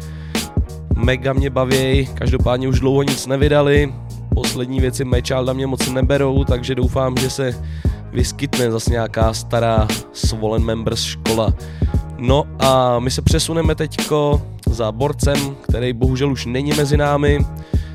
Mega 0.95 1.33
mě 1.33 1.49
baví, 1.49 2.09
každopádně 2.13 2.67
už 2.67 2.79
dlouho 2.79 3.03
nic 3.03 3.27
nevydali. 3.27 3.93
Poslední 4.33 4.79
věci 4.79 5.05
Mad 5.05 5.27
Childa 5.27 5.53
mě 5.53 5.67
moc 5.67 5.89
neberou, 5.89 6.43
takže 6.43 6.75
doufám, 6.75 7.17
že 7.17 7.29
se 7.29 7.63
vyskytne 8.11 8.71
zase 8.71 8.91
nějaká 8.91 9.33
stará 9.33 9.87
Swollen 10.13 10.63
Members 10.63 11.03
škola. 11.03 11.53
No 12.17 12.43
a 12.59 12.99
my 12.99 13.11
se 13.11 13.21
přesuneme 13.21 13.75
teďko 13.75 14.41
za 14.69 14.91
borcem, 14.91 15.55
který 15.61 15.93
bohužel 15.93 16.31
už 16.31 16.45
není 16.45 16.73
mezi 16.73 16.97
námi. 16.97 17.45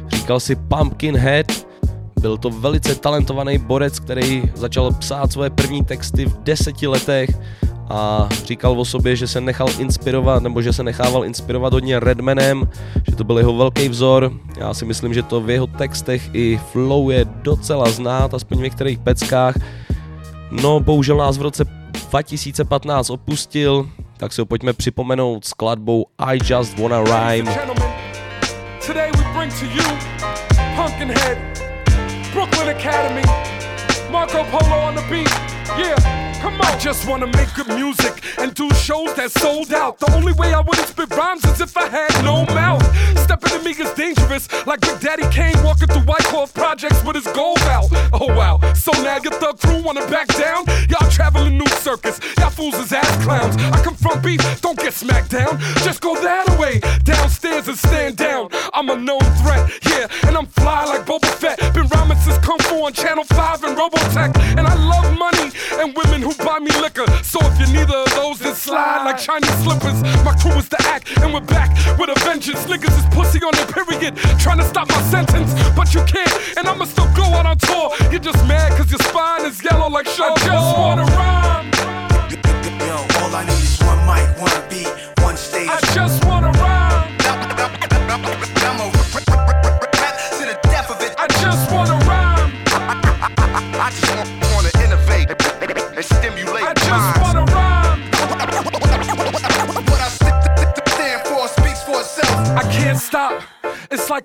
Říkal 0.08 0.40
si 0.40 0.56
Pumpkinhead, 0.56 1.67
byl 2.18 2.36
to 2.36 2.50
velice 2.50 2.94
talentovaný 2.94 3.58
borec, 3.58 3.98
který 3.98 4.42
začal 4.54 4.92
psát 4.92 5.32
svoje 5.32 5.50
první 5.50 5.84
texty 5.84 6.24
v 6.26 6.42
deseti 6.42 6.86
letech 6.86 7.30
a 7.90 8.28
říkal 8.44 8.80
o 8.80 8.84
sobě, 8.84 9.16
že 9.16 9.26
se 9.26 9.40
nechal 9.40 9.68
inspirovat, 9.78 10.42
nebo 10.42 10.62
že 10.62 10.72
se 10.72 10.82
nechával 10.82 11.24
inspirovat 11.24 11.72
hodně 11.72 12.00
Redmanem, 12.00 12.68
že 13.10 13.16
to 13.16 13.24
byl 13.24 13.38
jeho 13.38 13.56
velký 13.56 13.88
vzor. 13.88 14.32
Já 14.56 14.74
si 14.74 14.84
myslím, 14.84 15.14
že 15.14 15.22
to 15.22 15.40
v 15.40 15.50
jeho 15.50 15.66
textech 15.66 16.30
i 16.32 16.60
flow 16.72 17.10
je 17.10 17.24
docela 17.24 17.90
znát, 17.90 18.34
aspoň 18.34 18.58
v 18.58 18.62
některých 18.62 18.98
peckách. 18.98 19.54
No, 20.50 20.80
bohužel 20.80 21.16
nás 21.16 21.38
v 21.38 21.42
roce 21.42 21.64
2015 22.10 23.10
opustil, 23.10 23.88
tak 24.16 24.32
si 24.32 24.40
ho 24.40 24.46
pojďme 24.46 24.72
připomenout 24.72 25.44
skladbou 25.44 26.06
I 26.18 26.38
Just 26.44 26.78
Wanna 26.78 27.04
Rhyme. 27.04 27.56
Today 28.86 29.10
we 29.16 29.24
bring 29.38 29.52
to 29.52 29.64
you 29.64 29.84
Pumpkinhead, 30.76 31.38
Brooklyn 32.38 32.68
Academy, 32.68 33.24
Marco 34.12 34.44
Polo 34.44 34.76
on 34.76 34.94
the 34.94 35.02
beat. 35.10 35.28
Yeah, 35.76 36.27
come 36.40 36.60
on. 36.60 36.66
I 36.68 36.78
just 36.78 37.08
wanna 37.08 37.26
make 37.26 37.52
good 37.54 37.68
music 37.68 38.22
and 38.38 38.54
do 38.54 38.70
shows 38.74 39.14
that 39.14 39.30
sold 39.30 39.72
out. 39.72 39.98
The 39.98 40.12
only 40.14 40.32
way 40.32 40.54
I 40.54 40.60
wouldn't 40.60 40.86
spit 40.86 41.10
rhymes 41.10 41.44
is 41.44 41.60
if 41.60 41.76
I 41.76 41.88
had 41.88 42.12
no 42.24 42.44
mouth. 42.54 42.84
Stepping 43.18 43.50
to 43.50 43.58
me 43.64 43.72
is 43.72 43.92
dangerous, 43.94 44.48
like 44.66 44.80
Big 44.80 45.00
Daddy 45.00 45.28
Kane 45.30 45.60
walking 45.64 45.88
through 45.88 46.02
White 46.02 46.24
Cloth 46.30 46.54
projects 46.54 47.02
with 47.04 47.16
his 47.16 47.26
gold 47.34 47.60
out. 47.60 47.88
Oh 48.12 48.28
wow, 48.28 48.60
so 48.74 48.92
now 49.02 49.18
your 49.18 49.32
thug 49.32 49.58
crew 49.58 49.82
wanna 49.82 50.06
back 50.08 50.28
down? 50.28 50.64
Y'all 50.88 51.10
traveling 51.10 51.58
new 51.58 51.66
circus, 51.82 52.20
y'all 52.38 52.50
fools 52.50 52.74
is 52.74 52.92
ass 52.92 53.24
clowns. 53.24 53.56
I 53.56 53.82
come 53.82 53.96
from 53.96 54.20
beef, 54.22 54.40
don't 54.60 54.78
get 54.78 54.94
smacked 54.94 55.30
down. 55.30 55.58
Just 55.82 56.00
go 56.00 56.14
that 56.22 56.46
way, 56.58 56.80
downstairs 57.04 57.68
and 57.68 57.76
stand 57.76 58.16
down. 58.16 58.50
I'm 58.72 58.88
a 58.90 58.96
known 58.96 59.26
threat, 59.42 59.70
yeah, 59.90 60.06
and 60.26 60.36
I'm 60.36 60.46
fly 60.46 60.84
like 60.84 61.04
Boba 61.04 61.26
Fett. 61.26 61.58
Been 61.74 61.86
rhyming 61.88 62.18
since 62.18 62.38
Kung 62.38 62.58
Fu 62.60 62.84
on 62.84 62.92
Channel 62.92 63.24
5 63.24 63.64
and 63.64 63.76
Robotech. 63.76 64.36
And 64.58 64.66
I 64.66 64.74
love 64.74 65.16
money 65.18 65.50
and 65.80 65.96
women 65.96 66.22
who 66.28 66.44
buy 66.44 66.58
me 66.58 66.70
liquor. 66.80 67.06
So 67.22 67.38
if 67.42 67.58
you're 67.58 67.72
neither 67.72 67.96
of 67.96 68.14
those, 68.14 68.38
then 68.38 68.54
slide 68.54 69.04
like 69.04 69.18
Chinese 69.18 69.56
slippers. 69.64 70.02
My 70.24 70.34
crew 70.36 70.52
is 70.52 70.68
the 70.68 70.80
act, 70.82 71.16
and 71.22 71.32
we're 71.32 71.40
back 71.40 71.70
with 71.98 72.10
a 72.10 72.18
vengeance. 72.20 72.64
Niggas 72.66 72.96
is 73.00 73.06
pussy 73.14 73.40
on 73.42 73.52
their 73.56 73.66
period, 73.66 74.16
trying 74.38 74.58
to 74.58 74.64
stop 74.64 74.88
my 74.88 75.02
sentence. 75.04 75.50
But 75.74 75.94
you 75.94 76.02
can't, 76.04 76.32
and 76.58 76.68
I'ma 76.68 76.84
still 76.84 77.10
go 77.14 77.24
out 77.24 77.46
on 77.46 77.56
tour. 77.58 77.92
You're 78.10 78.20
just 78.20 78.44
mad 78.46 78.76
cause 78.76 78.90
your 78.90 79.00
spine 79.00 79.46
is 79.46 79.62
yellow 79.64 79.88
like 79.88 80.06
Sean 80.06 80.32
I 80.32 80.34
just 80.36 80.78
wanna 80.78 81.04
rhyme. 81.16 81.70
Yo, 82.86 82.96
all 83.20 83.34
I 83.34 83.44
need 83.44 83.64
is 83.64 83.78
one 83.80 84.00
mic, 84.08 84.28
one 84.38 84.60
beat, 84.68 84.90
one 85.24 85.36
stage. 85.36 85.68
I 85.68 85.80
just 85.94 86.24
wanna 86.26 86.50
rhyme. 86.52 86.67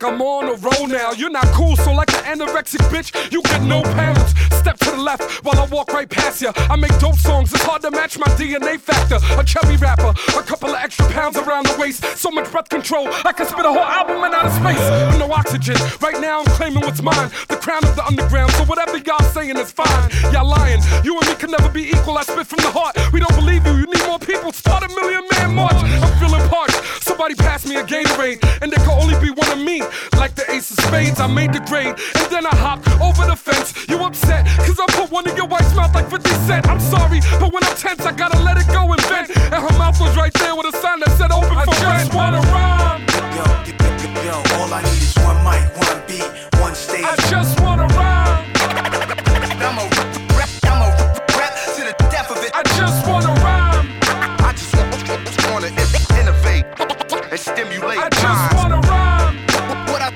I'm 0.04 0.22
on 0.22 0.50
a 0.50 0.56
roll 0.56 0.88
now. 0.88 1.12
You're 1.12 1.30
not 1.30 1.46
cool, 1.54 1.78
so 1.78 1.94
like 1.94 2.12
an 2.14 2.38
anorexic 2.38 2.80
bitch, 2.90 3.32
you 3.32 3.42
get 3.44 3.62
no 3.62 3.82
pounds. 3.82 4.53
Left 5.14 5.46
while 5.46 5.60
I 5.60 5.66
walk 5.68 5.94
right 5.94 6.10
past 6.10 6.42
you. 6.42 6.52
I 6.56 6.76
make 6.76 6.98
dope 7.00 7.16
songs, 7.16 7.54
it's 7.54 7.64
hard 7.64 7.82
to 7.84 7.92
match 7.92 8.18
my 8.18 8.28
DNA 8.30 8.80
factor. 8.80 9.20
A 9.40 9.44
chubby 9.44 9.76
rapper, 9.78 10.14
a 10.38 10.44
couple 10.44 10.70
of 10.70 10.76
extra 10.76 11.08
pounds 11.10 11.38
around 11.38 11.68
the 11.68 11.76
waist. 11.80 12.04
So 12.18 12.32
much 12.32 12.52
breath 12.52 12.70
control, 12.70 13.08
I 13.24 13.32
can 13.32 13.46
spit 13.46 13.66
a 13.66 13.70
whole 13.70 13.80
album 13.80 14.24
in 14.24 14.34
outer 14.34 14.50
space 14.50 15.14
no 15.28 15.34
oxygen. 15.34 15.76
Right 16.02 16.20
now 16.20 16.40
I'm 16.40 16.46
claiming 16.58 16.82
what's 16.82 17.02
mine, 17.02 17.30
the 17.48 17.58
crown 17.58 17.84
of 17.86 17.96
the 17.96 18.06
underground. 18.06 18.52
So 18.54 18.64
whatever 18.66 18.98
y'all 18.98 19.24
saying 19.32 19.58
is 19.58 19.72
fine. 19.72 20.04
Y'all 20.32 20.48
lying, 20.48 20.82
you 21.04 21.18
and 21.18 21.28
me 21.28 21.36
can 21.36 21.52
never 21.52 21.70
be 21.70 21.90
equal. 21.90 22.18
I 22.18 22.24
spit 22.24 22.48
from 22.48 22.62
the 22.62 22.72
heart. 22.72 22.96
We 23.12 23.20
don't 23.20 23.36
believe 23.36 23.66
you, 23.66 23.74
you 23.74 23.86
need 23.86 24.06
more 24.06 24.20
people. 24.20 24.52
Start 24.52 24.84
a 24.84 24.90
million 24.90 25.24
man 25.32 25.56
march. 25.56 25.80
I'm 26.04 26.14
feeling 26.20 26.46
parched. 26.50 26.80
Somebody 27.04 27.36
pass 27.36 27.66
me 27.66 27.76
a 27.76 27.84
Gatorade, 27.84 28.40
and 28.62 28.72
there 28.72 28.84
can 28.86 28.96
only 29.02 29.18
be 29.20 29.32
one 29.32 29.52
of 29.52 29.60
me. 29.60 29.82
Like 30.18 30.36
the 30.36 30.46
ace 30.52 30.72
of 30.72 30.84
spades, 30.86 31.20
I 31.20 31.28
made 31.28 31.54
the 31.54 31.62
grade, 31.62 31.96
and 32.20 32.28
then 32.32 32.46
I 32.46 32.56
hopped 32.56 32.88
over 33.00 33.26
the 33.26 33.36
fence. 33.36 33.74
You 33.88 33.98
upset, 34.00 34.46
cause 34.66 34.80
I 34.80 34.86
put 34.98 35.03
one 35.12 35.28
in 35.30 35.36
your 35.36 35.48
wife's 35.48 35.74
mouth 35.76 35.94
like 35.94 36.10
50 36.10 36.30
Cent. 36.48 36.68
I'm 36.68 36.80
sorry, 36.80 37.20
but 37.40 37.52
when 37.54 37.64
I'm 37.64 37.76
tense, 37.76 38.06
I 38.06 38.12
gotta 38.12 38.40
let 38.42 38.58
it 38.58 38.68
go 38.68 38.92
and 38.92 39.02
vent. 39.06 39.30
And 39.36 39.62
her 39.64 39.78
mouth 39.78 40.00
was 40.00 40.16
right 40.18 40.34
there 40.34 40.56
with 40.56 40.74
a 40.74 40.78
sign 40.78 41.00
that 41.02 41.12
said 41.18 41.32
open 41.32 41.58
I 41.58 41.66
for 41.66 41.76
rent. 41.86 42.14
wanna 42.14 42.42
rhyme. 42.52 43.02
Yo, 43.36 43.44
yo, 43.68 44.24
yo, 44.24 44.36
all 44.60 44.74
I 44.74 44.82
need 44.84 45.02
is 45.02 45.16
one 45.24 45.40
mic, 45.44 45.64
one 45.78 46.02
beat, 46.08 46.28
one 46.62 46.76
stage. 46.76 47.04
I 47.06 47.16
just 47.30 47.60
wanna 47.62 47.88
rhyme. 47.88 48.46
I'm 49.64 49.78
a 49.80 49.86
rap, 50.38 50.50
I'm 50.66 50.82
a 50.84 50.90
rap 51.38 51.54
to 51.76 51.82
the 51.84 51.96
death 52.12 52.30
of 52.32 52.44
it. 52.44 52.52
I 52.54 52.64
just 52.78 53.08
wanna 53.08 53.34
rhyme. 53.42 53.88
I 54.40 54.54
just 54.54 54.74
wanna 55.52 55.68
innovate 56.20 56.66
and 57.32 57.40
stimulate 57.40 58.00
I 58.00 58.10
just 58.10 58.56
wanna 58.56 58.80
rhyme. 58.90 59.38
What 59.92 60.02
I, 60.02 60.12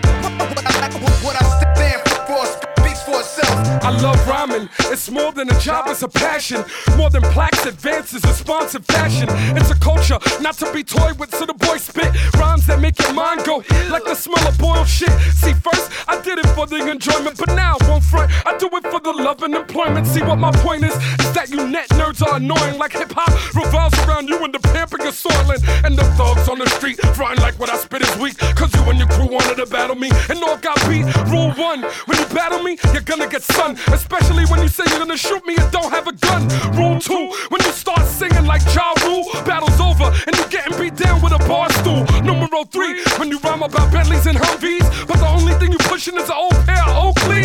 what 1.23 1.35
I 1.35 1.43
stand 1.59 2.01
for 2.27 2.45
speaks 2.45 3.01
for 3.03 3.19
itself. 3.19 3.83
I 3.83 3.91
love 3.91 4.16
It's 4.91 5.09
more 5.09 5.31
than 5.31 5.49
a 5.49 5.59
job, 5.59 5.85
it's 5.87 6.03
a 6.03 6.07
passion. 6.07 6.63
More 6.95 7.09
than 7.09 7.21
plaques, 7.33 7.65
advances, 7.65 8.23
responsive 8.23 8.85
fashion. 8.85 9.27
It's 9.57 9.71
a 9.71 9.79
culture 9.79 10.19
not 10.41 10.57
to 10.59 10.71
be 10.73 10.83
toyed 10.83 11.19
with, 11.19 11.33
so 11.33 11.45
the 11.45 11.53
boy 11.53 11.77
spit 11.77 12.11
rhymes 12.35 12.65
that 12.67 12.79
make 12.79 12.99
your 12.99 13.13
mind 13.13 13.43
go 13.45 13.63
like 13.89 14.03
the 14.03 14.15
smell 14.15 14.45
of 14.47 14.57
boiled 14.57 14.87
shit. 14.87 15.11
See, 15.33 15.53
first 15.53 15.91
I 16.07 16.21
did 16.21 16.39
it 16.39 16.47
for 16.49 16.65
the 16.65 16.89
enjoyment, 16.89 17.37
but 17.37 17.49
now 17.49 17.77
I 17.79 17.89
won't 17.89 18.03
front. 18.03 18.31
I 18.45 18.57
do 18.57 18.69
it 18.73 18.83
for 18.87 18.99
the 18.99 19.11
love 19.11 19.43
and 19.43 19.53
employment. 19.55 20.07
See, 20.07 20.21
what 20.21 20.37
my 20.37 20.51
point 20.51 20.83
is, 20.83 20.95
is 20.95 21.31
that 21.33 21.49
you 21.49 21.67
net 21.67 21.89
nerds 21.89 22.21
are 22.25 22.37
annoying. 22.37 22.77
Like 22.77 22.93
hip 22.93 23.11
hop 23.13 23.31
revolves 23.55 23.97
around 24.05 24.27
you 24.29 24.43
and 24.43 24.53
the 24.53 24.59
pamping 24.59 25.01
you're 25.01 25.11
soiling. 25.11 25.59
And 25.83 25.97
the 25.97 26.03
thugs 26.17 26.47
on 26.49 26.59
the 26.59 26.69
street 26.69 26.99
frying 27.15 27.39
like 27.39 27.59
what 27.59 27.69
I 27.69 27.77
spit 27.77 28.01
is 28.01 28.17
weak. 28.17 28.37
Cause 28.55 28.73
you 28.75 28.81
and 28.89 28.99
your 28.99 29.07
crew 29.09 29.27
wanted 29.27 29.57
to 29.57 29.65
battle 29.65 29.95
me, 29.95 30.09
and 30.29 30.41
all 30.43 30.57
got 30.57 30.77
beat. 30.89 31.05
Rule 31.27 31.51
one, 31.51 31.83
when 32.05 32.17
you 32.17 32.25
battle 32.33 32.61
me, 32.63 32.77
you're 32.93 33.01
gonna 33.01 33.27
get 33.27 33.43
sun. 33.43 33.77
Especially 33.87 34.45
when 34.45 34.56
you 34.61 34.67
say 34.67 34.83
you're 34.89 34.99
gonna 34.99 35.17
shoot 35.17 35.45
me 35.45 35.55
and 35.57 35.71
don't 35.71 35.91
have 35.91 36.07
a 36.07 36.13
gun. 36.13 36.47
Rule 36.75 36.99
two, 36.99 37.31
when 37.49 37.61
you 37.63 37.71
start 37.71 38.05
singing 38.05 38.45
like 38.45 38.61
Ja 38.73 38.93
Rule, 39.05 39.25
battle's 39.45 39.79
over 39.79 40.05
and 40.25 40.35
you're 40.37 40.49
getting 40.49 40.77
beat 40.79 40.95
down 40.95 41.21
with 41.21 41.33
a 41.33 41.39
bar 41.47 41.69
stool. 41.79 42.05
Numero 42.21 42.63
three, 42.65 43.03
when 43.17 43.29
you 43.29 43.39
rhyme 43.39 43.63
about 43.63 43.91
Bentleys 43.91 44.25
and 44.25 44.37
Humvees, 44.37 45.07
but 45.07 45.17
the 45.17 45.27
only 45.27 45.53
thing 45.55 45.71
you 45.71 45.77
pushing 45.79 46.15
is 46.17 46.29
an 46.29 46.35
old 46.35 46.57
pair 46.65 46.83
of 46.89 47.15
Oakleys. 47.15 47.36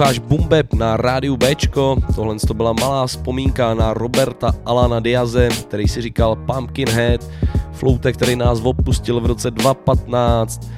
Posloucháš 0.00 0.28
Bumbeb 0.28 0.72
na 0.74 0.96
rádiu 0.96 1.36
Bčko, 1.36 1.96
tohle 2.14 2.36
to 2.46 2.54
byla 2.54 2.72
malá 2.72 3.06
vzpomínka 3.06 3.74
na 3.74 3.94
Roberta 3.94 4.52
Alana 4.64 5.00
Diaze, 5.00 5.48
který 5.48 5.88
si 5.88 6.02
říkal 6.02 6.36
Pumpkinhead, 6.36 7.28
floutek, 7.72 8.16
který 8.16 8.36
nás 8.36 8.60
opustil 8.64 9.20
v 9.20 9.26
roce 9.26 9.50
2015. 9.50 10.70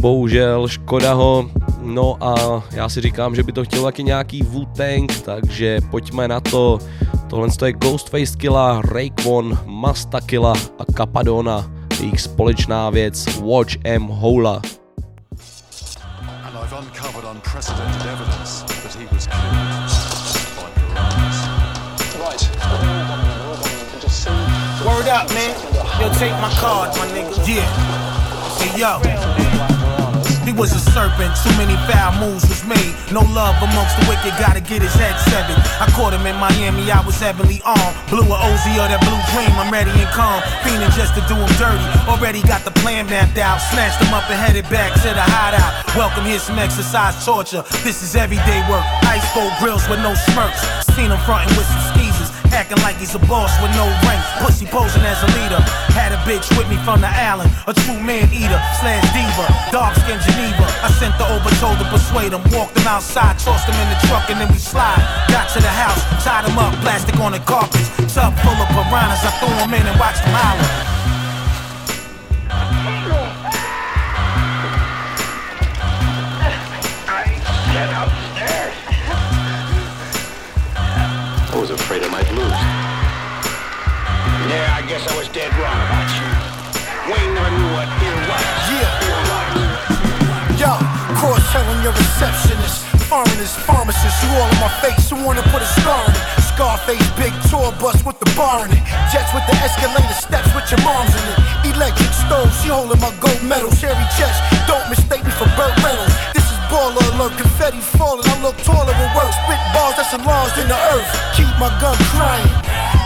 Bohužel, 0.00 0.68
škoda 0.68 1.12
ho, 1.12 1.50
no 1.82 2.16
a 2.20 2.62
já 2.72 2.88
si 2.88 3.00
říkám, 3.00 3.34
že 3.34 3.42
by 3.42 3.52
to 3.52 3.64
chtělo 3.64 3.84
taky 3.84 4.04
nějaký 4.04 4.42
Wu-Tang, 4.42 5.20
takže 5.24 5.78
pojďme 5.90 6.28
na 6.28 6.40
to. 6.40 6.78
Tohle 7.26 7.48
je 7.66 7.72
Ghostface 7.72 8.36
Killa, 8.36 8.82
Raekwon, 8.84 9.58
Masta 9.64 10.20
Killa 10.20 10.52
a 10.52 10.84
Capadona, 10.96 11.72
jejich 12.00 12.20
společná 12.20 12.90
věc 12.90 13.40
Watch 13.40 13.76
M 13.84 14.02
Hola. 14.02 14.62
Up, 25.08 25.24
man. 25.32 25.56
Yo, 25.96 26.12
take 26.20 26.36
my 26.36 26.52
card, 26.60 26.92
my 27.00 27.08
nigga. 27.16 27.32
Yeah. 27.48 27.64
Hey, 28.60 28.76
yo. 28.76 29.00
He 30.44 30.52
was 30.52 30.68
a 30.76 30.82
serpent, 30.92 31.32
too 31.40 31.48
many 31.56 31.72
foul 31.88 32.12
moves 32.20 32.44
was 32.44 32.60
made. 32.68 32.92
No 33.08 33.24
love 33.32 33.56
amongst 33.56 33.96
the 33.96 34.04
wicked, 34.04 34.36
gotta 34.36 34.60
get 34.60 34.84
his 34.84 34.92
head 34.92 35.16
severed. 35.32 35.56
I 35.80 35.88
caught 35.96 36.12
him 36.12 36.28
in 36.28 36.36
Miami, 36.36 36.92
I 36.92 37.00
was 37.08 37.16
heavily 37.16 37.64
armed. 37.64 37.96
Blew 38.12 38.20
a 38.20 38.36
OZ 38.36 38.68
or 38.76 38.84
that 38.84 39.00
blue 39.00 39.16
dream, 39.32 39.48
I'm 39.56 39.72
ready 39.72 39.96
and 39.96 40.12
calm. 40.12 40.44
Fiending 40.60 40.92
just 40.92 41.16
to 41.16 41.24
do 41.24 41.40
him 41.40 41.48
dirty. 41.56 41.88
Already 42.04 42.44
got 42.44 42.68
the 42.68 42.74
plan 42.84 43.08
mapped 43.08 43.40
out. 43.40 43.64
Snatched 43.72 44.04
him 44.04 44.12
up 44.12 44.28
and 44.28 44.36
headed 44.36 44.68
back 44.68 44.92
to 44.92 45.08
the 45.08 45.24
hideout. 45.24 45.88
Welcome, 45.96 46.28
here's 46.28 46.44
some 46.44 46.60
exercise 46.60 47.16
torture. 47.24 47.64
This 47.80 48.04
is 48.04 48.12
everyday 48.12 48.60
work. 48.68 48.84
Ice 49.08 49.24
cold 49.32 49.56
grills 49.56 49.88
with 49.88 50.04
no 50.04 50.12
smirks. 50.28 50.60
Seen 50.92 51.08
him 51.08 51.20
fronting 51.24 51.56
with 51.56 51.64
some. 51.64 51.97
Acting 52.58 52.82
like 52.82 52.98
he's 52.98 53.14
a 53.14 53.22
boss 53.30 53.54
with 53.62 53.70
no 53.78 53.86
rank. 54.02 54.18
Pussy 54.42 54.66
posing 54.66 55.06
as 55.06 55.22
a 55.22 55.30
leader. 55.38 55.62
Had 55.94 56.10
a 56.10 56.18
bitch 56.26 56.50
with 56.58 56.66
me 56.66 56.74
from 56.82 57.00
the 57.00 57.06
island. 57.06 57.54
A 57.70 57.72
true 57.72 58.02
man 58.02 58.26
eater 58.34 58.58
slash 58.82 59.06
diva. 59.14 59.46
Dark 59.70 59.94
skin 59.94 60.18
Geneva. 60.26 60.66
I 60.82 60.90
sent 60.98 61.14
the 61.22 61.26
overtold 61.30 61.78
to 61.78 61.86
persuade 61.86 62.34
him. 62.34 62.42
Walked 62.50 62.74
him 62.76 62.88
outside, 62.90 63.38
tossed 63.38 63.70
him 63.70 63.78
in 63.78 63.88
the 63.94 63.98
truck, 64.10 64.28
and 64.28 64.40
then 64.40 64.50
we 64.50 64.58
slide. 64.58 64.98
Got 65.30 65.54
to 65.54 65.62
the 65.62 65.70
house, 65.70 66.02
tied 66.24 66.50
him 66.50 66.58
up, 66.58 66.74
plastic 66.82 67.14
on 67.22 67.30
the 67.30 67.38
carpets. 67.46 67.94
Tub 68.12 68.34
full 68.42 68.58
of 68.58 68.68
piranhas. 68.74 69.22
I 69.22 69.30
threw 69.38 69.54
him 69.62 69.72
in 69.78 69.86
and 69.86 69.94
watched 69.94 70.26
him 70.26 70.34
holler. 70.34 70.97
Was 81.68 81.80
afraid 81.80 82.02
I 82.02 82.08
might 82.08 82.28
lose. 82.32 82.62
Yeah, 84.48 84.72
I 84.72 84.80
guess 84.88 85.04
I 85.04 85.12
was 85.18 85.28
dead 85.28 85.52
wrong 85.60 85.76
about 85.76 86.08
you. 86.16 86.28
Wayne 87.12 87.34
never 87.36 87.52
knew 87.52 87.68
what 87.76 87.88
ear 88.00 88.16
was. 88.24 88.40
Yeah. 88.72 88.88
Yo, 90.56 90.72
cross 91.20 91.44
telling 91.52 91.82
your 91.82 91.92
receptionist. 91.92 92.88
Foreigners, 93.08 93.52
pharmacists, 93.68 94.22
you 94.24 94.30
all 94.40 94.48
in 94.48 94.60
my 94.60 94.72
face, 94.80 95.10
you 95.10 95.16
wanna 95.24 95.42
put 95.52 95.60
a 95.60 95.68
scar 95.80 96.04
on 96.04 96.10
it. 96.10 96.47
Scarface, 96.58 97.06
big 97.14 97.30
tour 97.46 97.70
bus 97.78 98.02
with 98.02 98.18
the 98.18 98.26
bar 98.34 98.66
in 98.66 98.74
it. 98.74 98.82
Jets 99.14 99.30
with 99.30 99.46
the 99.46 99.54
escalator 99.62 100.18
steps 100.18 100.50
with 100.58 100.66
your 100.74 100.82
moms 100.82 101.14
in 101.14 101.22
it. 101.30 101.70
Electric 101.70 102.10
stove, 102.10 102.50
she 102.58 102.66
holding 102.66 102.98
my 102.98 103.14
gold 103.22 103.38
medal. 103.46 103.70
Cherry 103.78 103.94
chest, 104.18 104.42
don't 104.66 104.82
mistake 104.90 105.22
me 105.22 105.30
for 105.38 105.46
Burt 105.54 105.70
Reynolds. 105.86 106.10
This 106.34 106.42
is 106.42 106.58
baller 106.66 106.98
alert, 107.14 107.38
confetti 107.38 107.78
falling. 107.94 108.26
I 108.26 108.42
look 108.42 108.58
taller 108.66 108.90
with 108.90 109.12
work, 109.14 109.30
spit 109.38 109.62
balls 109.70 110.02
that's 110.02 110.10
enlarged 110.10 110.58
in 110.58 110.66
the 110.66 110.74
earth. 110.98 111.06
Keep 111.38 111.54
my 111.62 111.70
gun 111.78 111.94
crying. 112.10 112.50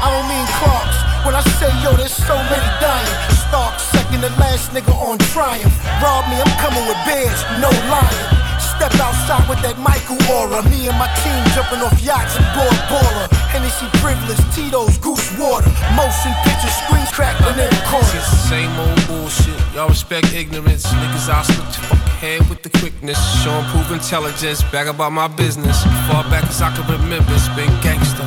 I 0.01 0.09
don't 0.09 0.33
mean 0.33 0.49
Clarks. 0.57 0.97
When 1.29 1.37
I 1.37 1.45
say 1.61 1.69
yo, 1.85 1.93
there's 1.93 2.17
so 2.17 2.33
many 2.49 2.69
dying. 2.81 3.13
Stark, 3.37 3.77
second 3.93 4.25
to 4.25 4.33
last 4.41 4.73
nigga 4.73 4.97
on 4.97 5.21
triumph. 5.29 5.77
Rob 6.01 6.25
me, 6.33 6.41
I'm 6.41 6.49
coming 6.57 6.89
with 6.89 6.97
bears, 7.05 7.37
no 7.61 7.69
lying. 7.93 8.42
Step 8.83 8.99
outside 8.99 9.49
with 9.49 9.63
that 9.63 9.79
Michael 9.79 10.19
aura. 10.27 10.59
Me 10.67 10.91
and 10.91 10.99
my 10.99 11.07
team 11.23 11.39
jumping 11.55 11.79
off 11.87 11.95
yachts 12.03 12.35
and 12.35 12.43
board 12.51 12.75
baller. 12.91 13.31
Hennessy 13.47 13.87
privilege, 14.03 14.43
Tito's, 14.51 14.99
goose 14.99 15.23
water. 15.39 15.71
Motion 15.95 16.35
picture, 16.43 16.67
screens 16.83 17.07
crackling 17.15 17.63
in 17.63 17.71
the 17.71 17.83
corners. 17.87 18.27
Same 18.51 18.75
old 18.75 18.99
bullshit. 19.07 19.55
Y'all 19.71 19.87
respect 19.87 20.35
ignorance. 20.35 20.83
Niggas, 20.99 21.31
I'll 21.31 21.47
fucking 21.47 22.03
head 22.19 22.43
with 22.51 22.67
the 22.67 22.75
quickness. 22.83 23.23
Show 23.47 23.55
and 23.55 23.69
prove 23.71 23.93
intelligence. 23.93 24.67
Back 24.75 24.89
about 24.89 25.13
my 25.13 25.29
business. 25.29 25.87
Far 26.11 26.27
back 26.27 26.43
as 26.51 26.61
I 26.61 26.75
can 26.75 26.83
remember. 26.91 27.31
It's 27.39 27.47
been 27.55 27.71
gangster. 27.87 28.27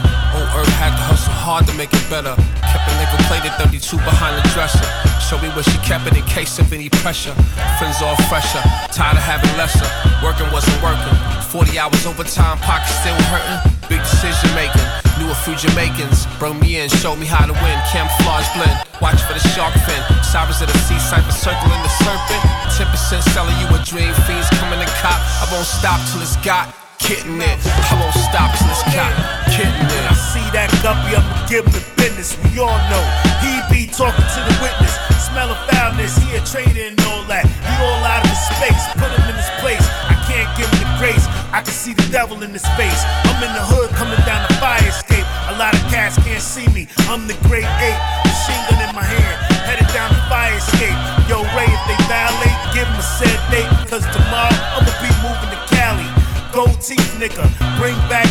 Earth, 0.55 0.67
had 0.81 0.91
to 0.95 1.03
hustle 1.05 1.33
hard 1.33 1.67
to 1.67 1.73
make 1.75 1.93
it 1.93 2.05
better. 2.09 2.35
Kept 2.65 2.85
a 2.87 2.93
nickel 2.99 3.19
plated 3.29 3.53
32 3.61 3.97
behind 4.03 4.35
the 4.35 4.43
dresser. 4.55 4.83
Show 5.21 5.39
me 5.41 5.49
where 5.55 5.65
she 5.65 5.77
kept 5.81 6.05
it 6.07 6.17
in 6.17 6.25
case 6.25 6.59
of 6.59 6.71
any 6.73 6.89
pressure. 7.01 7.33
Friends 7.77 8.01
all 8.01 8.17
fresher, 8.29 8.61
tired 8.91 9.17
of 9.17 9.25
having 9.25 9.49
lesser. 9.57 9.87
Working 10.21 10.49
wasn't 10.51 10.77
working. 10.83 11.15
40 11.49 11.79
hours 11.79 12.05
overtime, 12.05 12.57
pockets 12.61 12.93
still 12.99 13.17
hurting. 13.31 13.59
Big 13.87 14.01
decision 14.01 14.51
making. 14.53 14.83
Knew 15.17 15.29
a 15.31 15.37
few 15.45 15.55
Jamaicans. 15.55 16.27
Brought 16.37 16.59
me 16.59 16.77
in, 16.81 16.89
showed 16.89 17.17
me 17.17 17.25
how 17.25 17.45
to 17.47 17.55
win. 17.63 17.77
Camouflage 17.89 18.49
blend. 18.57 18.75
Watch 18.99 19.21
for 19.23 19.33
the 19.33 19.43
shark 19.55 19.73
fin. 19.87 20.01
Sirens 20.25 20.59
of 20.59 20.67
the 20.67 20.79
sea, 20.83 20.99
cipher 20.99 21.31
circling 21.31 21.81
the 21.85 21.93
serpent. 22.03 22.43
10% 22.75 23.23
selling 23.31 23.55
you 23.61 23.67
a 23.71 23.79
dream. 23.87 24.11
Fiends 24.27 24.49
coming 24.59 24.81
to 24.83 24.89
cop. 24.99 25.17
I 25.39 25.47
won't 25.53 25.65
stop 25.65 26.01
till 26.11 26.21
it's 26.21 26.35
got 26.43 26.73
kitten 26.99 27.39
it. 27.39 27.57
I 27.63 27.93
won't 28.01 28.17
stop 28.17 28.44
give 31.55 31.63
him 31.63 31.71
the 31.71 31.85
business. 31.95 32.35
We 32.51 32.59
all 32.59 32.79
know 32.91 33.03
he 33.39 33.55
be 33.71 33.87
talking 33.87 34.27
to 34.27 34.39
the 34.43 34.55
witness. 34.59 34.91
Smell 35.23 35.55
of 35.55 35.59
foulness, 35.71 36.11
he 36.19 36.35
a 36.35 36.43
traitor 36.43 36.91
and 36.91 36.99
all 37.07 37.23
that. 37.31 37.47
He 37.47 37.73
all 37.79 38.03
out 38.03 38.23
of 38.23 38.27
his 38.27 38.43
space, 38.59 38.83
put 38.99 39.07
him 39.07 39.23
in 39.31 39.35
his 39.39 39.47
place. 39.63 39.83
I 40.11 40.19
can't 40.27 40.51
give 40.59 40.67
him 40.67 40.83
the 40.83 40.91
grace. 40.99 41.23
I 41.55 41.63
can 41.63 41.71
see 41.71 41.95
the 41.95 42.07
devil 42.11 42.43
in 42.43 42.51
his 42.51 42.67
face. 42.75 43.01
I'm 43.23 43.39
in 43.39 43.55
the 43.55 43.63
hood 43.71 43.87
coming 43.95 44.19
down 44.27 44.43
the 44.43 44.53
fire 44.59 44.83
escape. 44.83 45.23
A 45.47 45.55
lot 45.55 45.71
of 45.71 45.83
cats 45.87 46.19
can't 46.27 46.43
see 46.43 46.67
me. 46.75 46.91
I'm 47.07 47.23
the 47.23 47.39
great 47.47 47.67
ape, 47.79 48.01
machine 48.27 48.63
gun 48.67 48.83
in 48.83 48.91
my 48.91 49.07
hand, 49.07 49.37
headed 49.63 49.87
down 49.95 50.11
the 50.11 50.23
fire 50.27 50.59
escape. 50.59 50.99
Yo, 51.31 51.39
Ray, 51.55 51.71
if 51.71 51.83
they 51.87 51.99
violate, 52.11 52.57
give 52.75 52.83
them 52.83 52.99
a 52.99 53.07
set 53.15 53.39
date. 53.47 53.71
Cause 53.87 54.03
tomorrow 54.11 54.59
I'ma 54.75 54.91
be 54.99 55.11
moving 55.23 55.51
to 55.55 55.59
Cali. 55.71 56.09
Gold 56.51 56.79
teeth 56.83 57.15
nigga, 57.15 57.47
bring 57.79 57.95
back 58.11 58.27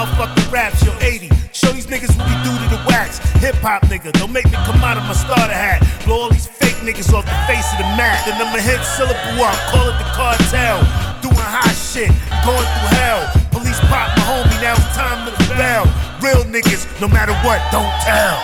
motherfucking 0.00 0.52
raps. 0.52 0.84
Yo, 0.84 0.92
80. 1.00 1.28
Show 1.52 1.72
these 1.72 1.86
niggas 1.86 2.16
what 2.16 2.24
we 2.28 2.36
do 2.44 2.52
to 2.56 2.66
the 2.72 2.80
wax. 2.88 3.18
Hip 3.44 3.54
hop 3.56 3.82
nigga, 3.92 4.12
don't 4.12 4.32
make 4.32 4.46
me 4.46 4.56
come 4.64 4.80
out 4.80 4.96
of 4.96 5.04
my 5.04 5.12
starter 5.12 5.52
hat. 5.52 5.84
Blow 6.04 6.24
all 6.24 6.30
these 6.30 6.46
fake 6.46 6.76
niggas 6.80 7.12
off 7.12 7.24
the 7.24 7.38
face 7.44 7.66
of 7.72 7.78
the 7.78 7.88
map. 8.00 8.24
Then 8.24 8.40
I'ma 8.40 8.60
hit 8.60 8.80
syllable 8.96 9.44
up, 9.44 9.56
call 9.68 9.88
it 9.88 9.96
the 10.00 10.08
cartel. 10.16 10.80
Doing 11.20 11.36
hot 11.36 11.74
shit, 11.76 12.08
going 12.46 12.64
through 12.64 12.96
hell. 12.96 13.22
Police 13.52 13.80
pop 13.92 14.08
my 14.16 14.24
homie, 14.24 14.60
now 14.62 14.74
it's 14.78 14.96
time 14.96 15.26
to 15.28 15.32
rebel. 15.44 15.84
Real 16.24 16.44
niggas, 16.48 16.88
no 17.00 17.08
matter 17.08 17.34
what, 17.44 17.60
don't 17.72 17.92
tell. 18.00 18.36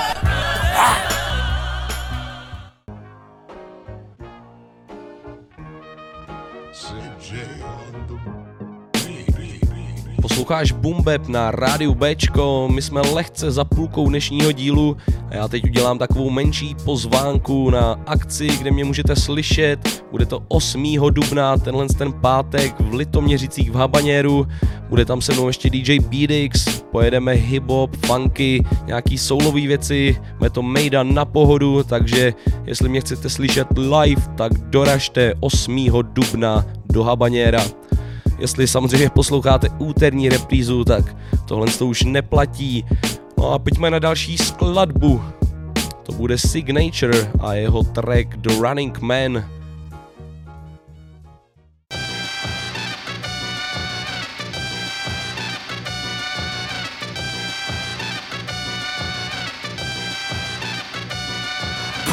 Ah. 0.77 1.26
Posloucháš 10.29 10.73
Bumbeb 10.73 11.29
na 11.29 11.51
rádiu 11.51 11.95
Bčko, 11.95 12.69
my 12.73 12.83
jsme 12.83 13.01
lehce 13.01 13.51
za 13.51 13.65
půlkou 13.65 14.09
dnešního 14.09 14.53
dílu 14.53 14.97
a 15.31 15.35
já 15.35 15.49
teď 15.49 15.65
udělám 15.65 15.99
takovou 15.99 16.31
menší 16.31 16.77
pozvánku 16.85 17.71
na 17.71 17.93
akci, 18.07 18.47
kde 18.47 18.71
mě 18.71 18.85
můžete 18.85 19.17
slyšet. 19.17 20.05
Bude 20.11 20.27
to 20.27 20.43
8. 20.49 20.85
dubna, 21.11 21.57
tenhle 21.57 21.87
ten 21.89 22.13
pátek 22.13 22.75
v 22.81 22.95
Litoměřicích 22.95 23.71
v 23.71 23.75
Habaněru. 23.75 24.47
Bude 24.89 25.05
tam 25.05 25.21
se 25.21 25.33
mnou 25.33 25.47
ještě 25.47 25.71
DJ 25.71 25.99
Beatix, 25.99 26.81
pojedeme 26.81 27.33
hip-hop, 27.33 28.07
funky, 28.07 28.65
nějaký 28.87 29.19
soulový 29.19 29.67
věci, 29.67 30.17
bude 30.39 30.51
to 30.51 30.63
mejda 30.63 31.03
na 31.03 31.25
pohodu, 31.25 31.83
takže 31.83 32.35
jestli 32.65 32.89
mě 32.89 33.01
chcete 33.01 33.31
slyšet 33.31 33.67
live, 33.79 34.23
tak 34.37 34.53
doražte 34.59 35.35
8. 35.41 35.87
dubna 36.13 36.67
do 36.87 37.03
Habaněra. 37.03 37.86
Jestli 38.39 38.67
samozřejmě 38.69 39.11
posloucháte 39.11 39.69
úterní 39.79 40.29
reprízu, 40.29 40.85
tak 40.85 41.17
tohle 41.49 41.67
to 41.67 41.87
už 41.87 42.03
neplatí. 42.03 42.85
No 43.39 43.53
a 43.53 43.59
pojďme 43.59 43.91
na 43.91 43.99
další 43.99 44.39
skladbu. 44.39 45.23
To 46.03 46.13
bude 46.13 46.39
Signature 46.39 47.33
a 47.41 47.55
jeho 47.55 47.83
track 47.83 48.37
The 48.37 48.51
Running 48.61 48.99
Man. 48.99 49.56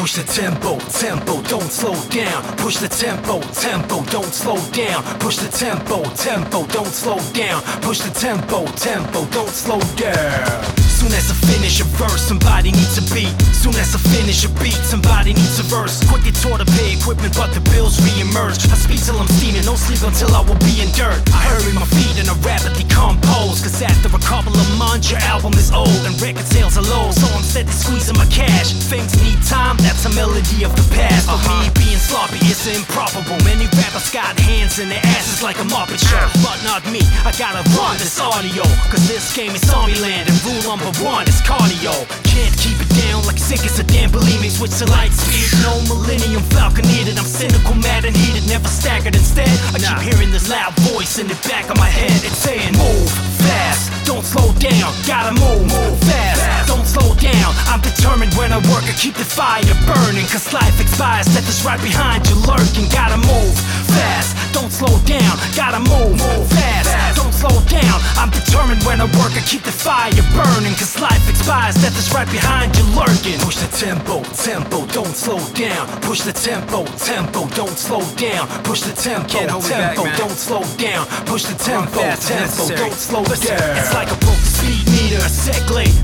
Push 0.04 0.16
the 0.16 0.32
tempo, 0.34 0.78
tempo, 0.90 1.40
don't 1.48 1.72
slow 1.72 1.94
down. 2.10 2.42
Push 2.58 2.76
the 2.76 2.88
tempo, 2.90 3.40
tempo, 3.54 4.04
don't 4.10 4.34
slow 4.34 4.58
down. 4.70 5.02
Push 5.18 5.38
the 5.38 5.48
tempo, 5.48 6.02
tempo, 6.10 6.66
don't 6.66 6.92
slow 6.92 7.16
down. 7.32 7.62
Push 7.80 8.00
the 8.00 8.10
tempo, 8.10 8.66
tempo, 8.72 9.24
don't 9.30 9.48
slow 9.48 9.80
down. 9.96 10.83
Soon 11.04 11.20
as 11.20 11.28
I 11.28 11.36
finish 11.52 11.84
a 11.84 11.84
verse, 12.00 12.24
somebody 12.24 12.72
needs 12.72 12.96
a 12.96 13.04
beat. 13.12 13.28
Soon 13.52 13.76
as 13.76 13.92
I 13.92 14.00
finish 14.16 14.40
a 14.40 14.48
beat, 14.64 14.80
somebody 14.88 15.36
needs 15.36 15.60
a 15.60 15.62
verse. 15.68 16.00
Quick 16.08 16.24
get 16.24 16.32
taught 16.40 16.64
to 16.64 16.68
pay 16.80 16.96
equipment, 16.96 17.36
but 17.36 17.52
the 17.52 17.60
bills 17.76 18.00
re-emerge. 18.00 18.64
I 18.72 18.76
speak 18.80 19.04
till 19.04 19.20
I'm 19.20 19.28
steaming, 19.36 19.68
no 19.68 19.76
sleep 19.76 20.00
until 20.00 20.32
I 20.32 20.40
will 20.40 20.56
be 20.64 20.80
in 20.80 20.88
dirt. 20.96 21.20
I 21.28 21.44
hurry 21.52 21.76
my 21.76 21.84
feet 21.92 22.16
and 22.16 22.32
I 22.32 22.32
rapidly 22.40 22.88
compose. 22.88 23.60
Cause 23.60 23.84
after 23.84 24.08
a 24.08 24.22
couple 24.24 24.56
of 24.56 24.64
months, 24.80 25.12
your 25.12 25.20
album 25.28 25.52
is 25.60 25.68
old 25.68 25.92
and 26.08 26.16
record 26.24 26.48
sales 26.48 26.80
are 26.80 26.88
low. 26.88 27.12
So 27.12 27.28
I'm 27.36 27.44
steady 27.44 27.68
squeezing 27.68 28.16
my 28.16 28.24
cash. 28.32 28.72
Things 28.88 29.12
need 29.20 29.36
time, 29.44 29.76
that's 29.84 30.08
a 30.08 30.12
melody 30.16 30.64
of 30.64 30.72
the 30.72 30.88
past. 30.88 31.28
For 31.28 31.36
me, 31.60 31.68
uh-huh. 31.68 31.84
being 31.84 32.00
sloppy 32.00 32.40
is 32.48 32.64
improbable. 32.64 33.36
Many 33.44 33.68
rappers 33.76 34.08
got 34.08 34.40
hands 34.40 34.80
in 34.80 34.88
their 34.88 35.04
asses 35.04 35.44
like 35.44 35.60
a 35.60 35.68
Muppet 35.68 36.00
show. 36.00 36.16
Uh. 36.16 36.32
But 36.40 36.64
not 36.64 36.80
me, 36.88 37.04
I 37.28 37.32
gotta 37.36 37.60
run 37.76 38.00
this 38.00 38.16
audio. 38.16 38.64
Cause 38.88 39.04
this 39.04 39.36
game 39.36 39.52
is 39.52 39.60
zombie 39.68 40.00
land 40.00 40.32
and 40.32 40.38
rule 40.48 40.64
number 40.64 40.93
one 41.00 41.26
is 41.26 41.40
cardio. 41.42 41.94
Can't 42.22 42.54
keep 42.58 42.78
it 42.78 42.90
down 43.06 43.24
like 43.26 43.38
sick 43.38 43.64
as 43.64 43.78
a 43.78 43.84
damn 43.84 44.10
believe 44.10 44.40
me. 44.40 44.48
Switch 44.48 44.76
to 44.78 44.86
light 44.90 45.12
speed. 45.12 45.48
No 45.62 45.80
millennium 45.88 46.42
falcon 46.54 46.86
needed. 46.86 47.18
I'm 47.18 47.24
cynical, 47.24 47.74
mad, 47.74 48.04
and 48.04 48.16
heated, 48.16 48.46
never 48.48 48.68
staggered. 48.68 49.14
Instead, 49.14 49.50
I 49.74 49.78
keep 49.78 50.00
hearing 50.02 50.30
this 50.30 50.48
loud 50.48 50.74
voice 50.92 51.18
in 51.18 51.26
the 51.26 51.38
back 51.48 51.70
of 51.70 51.76
my 51.78 51.88
head. 51.88 52.18
It's 52.24 52.38
saying, 52.38 52.76
Move 52.76 53.10
fast, 53.44 53.90
don't 54.04 54.24
slow 54.24 54.52
down. 54.58 54.92
Gotta 55.06 55.32
move, 55.34 55.66
move 55.68 55.96
fast, 56.06 56.68
don't 56.68 56.86
slow 56.86 57.14
down. 57.16 57.50
I'm 57.70 57.80
determined 57.80 58.32
when 58.34 58.52
I 58.52 58.58
work, 58.70 58.84
I 58.84 58.94
keep 58.96 59.14
the 59.14 59.24
fire 59.24 59.62
burning. 59.86 60.26
Cause 60.28 60.52
life 60.52 60.76
expires, 60.80 61.26
death 61.32 61.48
is 61.48 61.64
right 61.64 61.80
behind 61.80 62.26
you 62.28 62.36
lurking. 62.46 62.88
Gotta 62.90 63.18
move 63.18 63.54
fast, 63.94 64.36
don't 64.52 64.72
slow 64.72 64.98
down. 65.04 65.34
Gotta 65.54 65.80
move, 65.80 66.18
move 66.18 66.46
fast, 66.50 67.16
don't 67.16 67.34
slow 67.34 67.56
down. 67.68 67.98
I'm 68.18 68.30
determined 68.30 68.82
when 68.84 69.00
I 69.00 69.06
work, 69.20 69.34
I 69.36 69.42
keep 69.44 69.62
the 69.62 69.72
fire 69.72 70.12
burning. 70.34 70.74
Cause 70.84 71.00
life 71.00 71.30
expires, 71.30 71.76
death 71.76 71.96
is 71.96 72.12
right 72.12 72.30
behind 72.30 72.76
you 72.76 72.84
lurking. 72.92 73.40
Push 73.40 73.56
the 73.56 73.72
tempo, 73.74 74.22
tempo, 74.36 74.84
don't 74.92 75.16
slow 75.16 75.40
down. 75.54 75.88
Push 76.02 76.20
the 76.24 76.32
tempo, 76.34 76.84
tempo, 77.00 77.48
don't 77.56 77.78
slow 77.78 78.04
down. 78.16 78.46
Push 78.64 78.82
the 78.82 78.92
tempo, 78.92 79.26
Can't 79.26 79.50
hold 79.50 79.64
me 79.64 79.70
back, 79.70 79.96
tempo, 79.96 80.04
man. 80.04 80.18
don't 80.18 80.36
slow 80.36 80.62
down. 80.76 81.06
Push 81.24 81.44
the 81.44 81.56
tempo, 81.56 82.00
tempo, 82.20 82.68
don't 82.76 82.92
slow 82.92 83.24
down. 83.24 83.32
it's 83.32 83.80
It's 83.80 83.94
like 83.94 84.12
a 84.12 84.16
broken 84.20 84.44
speed 84.44 84.93
a 85.20 85.28
sec. 85.28 85.54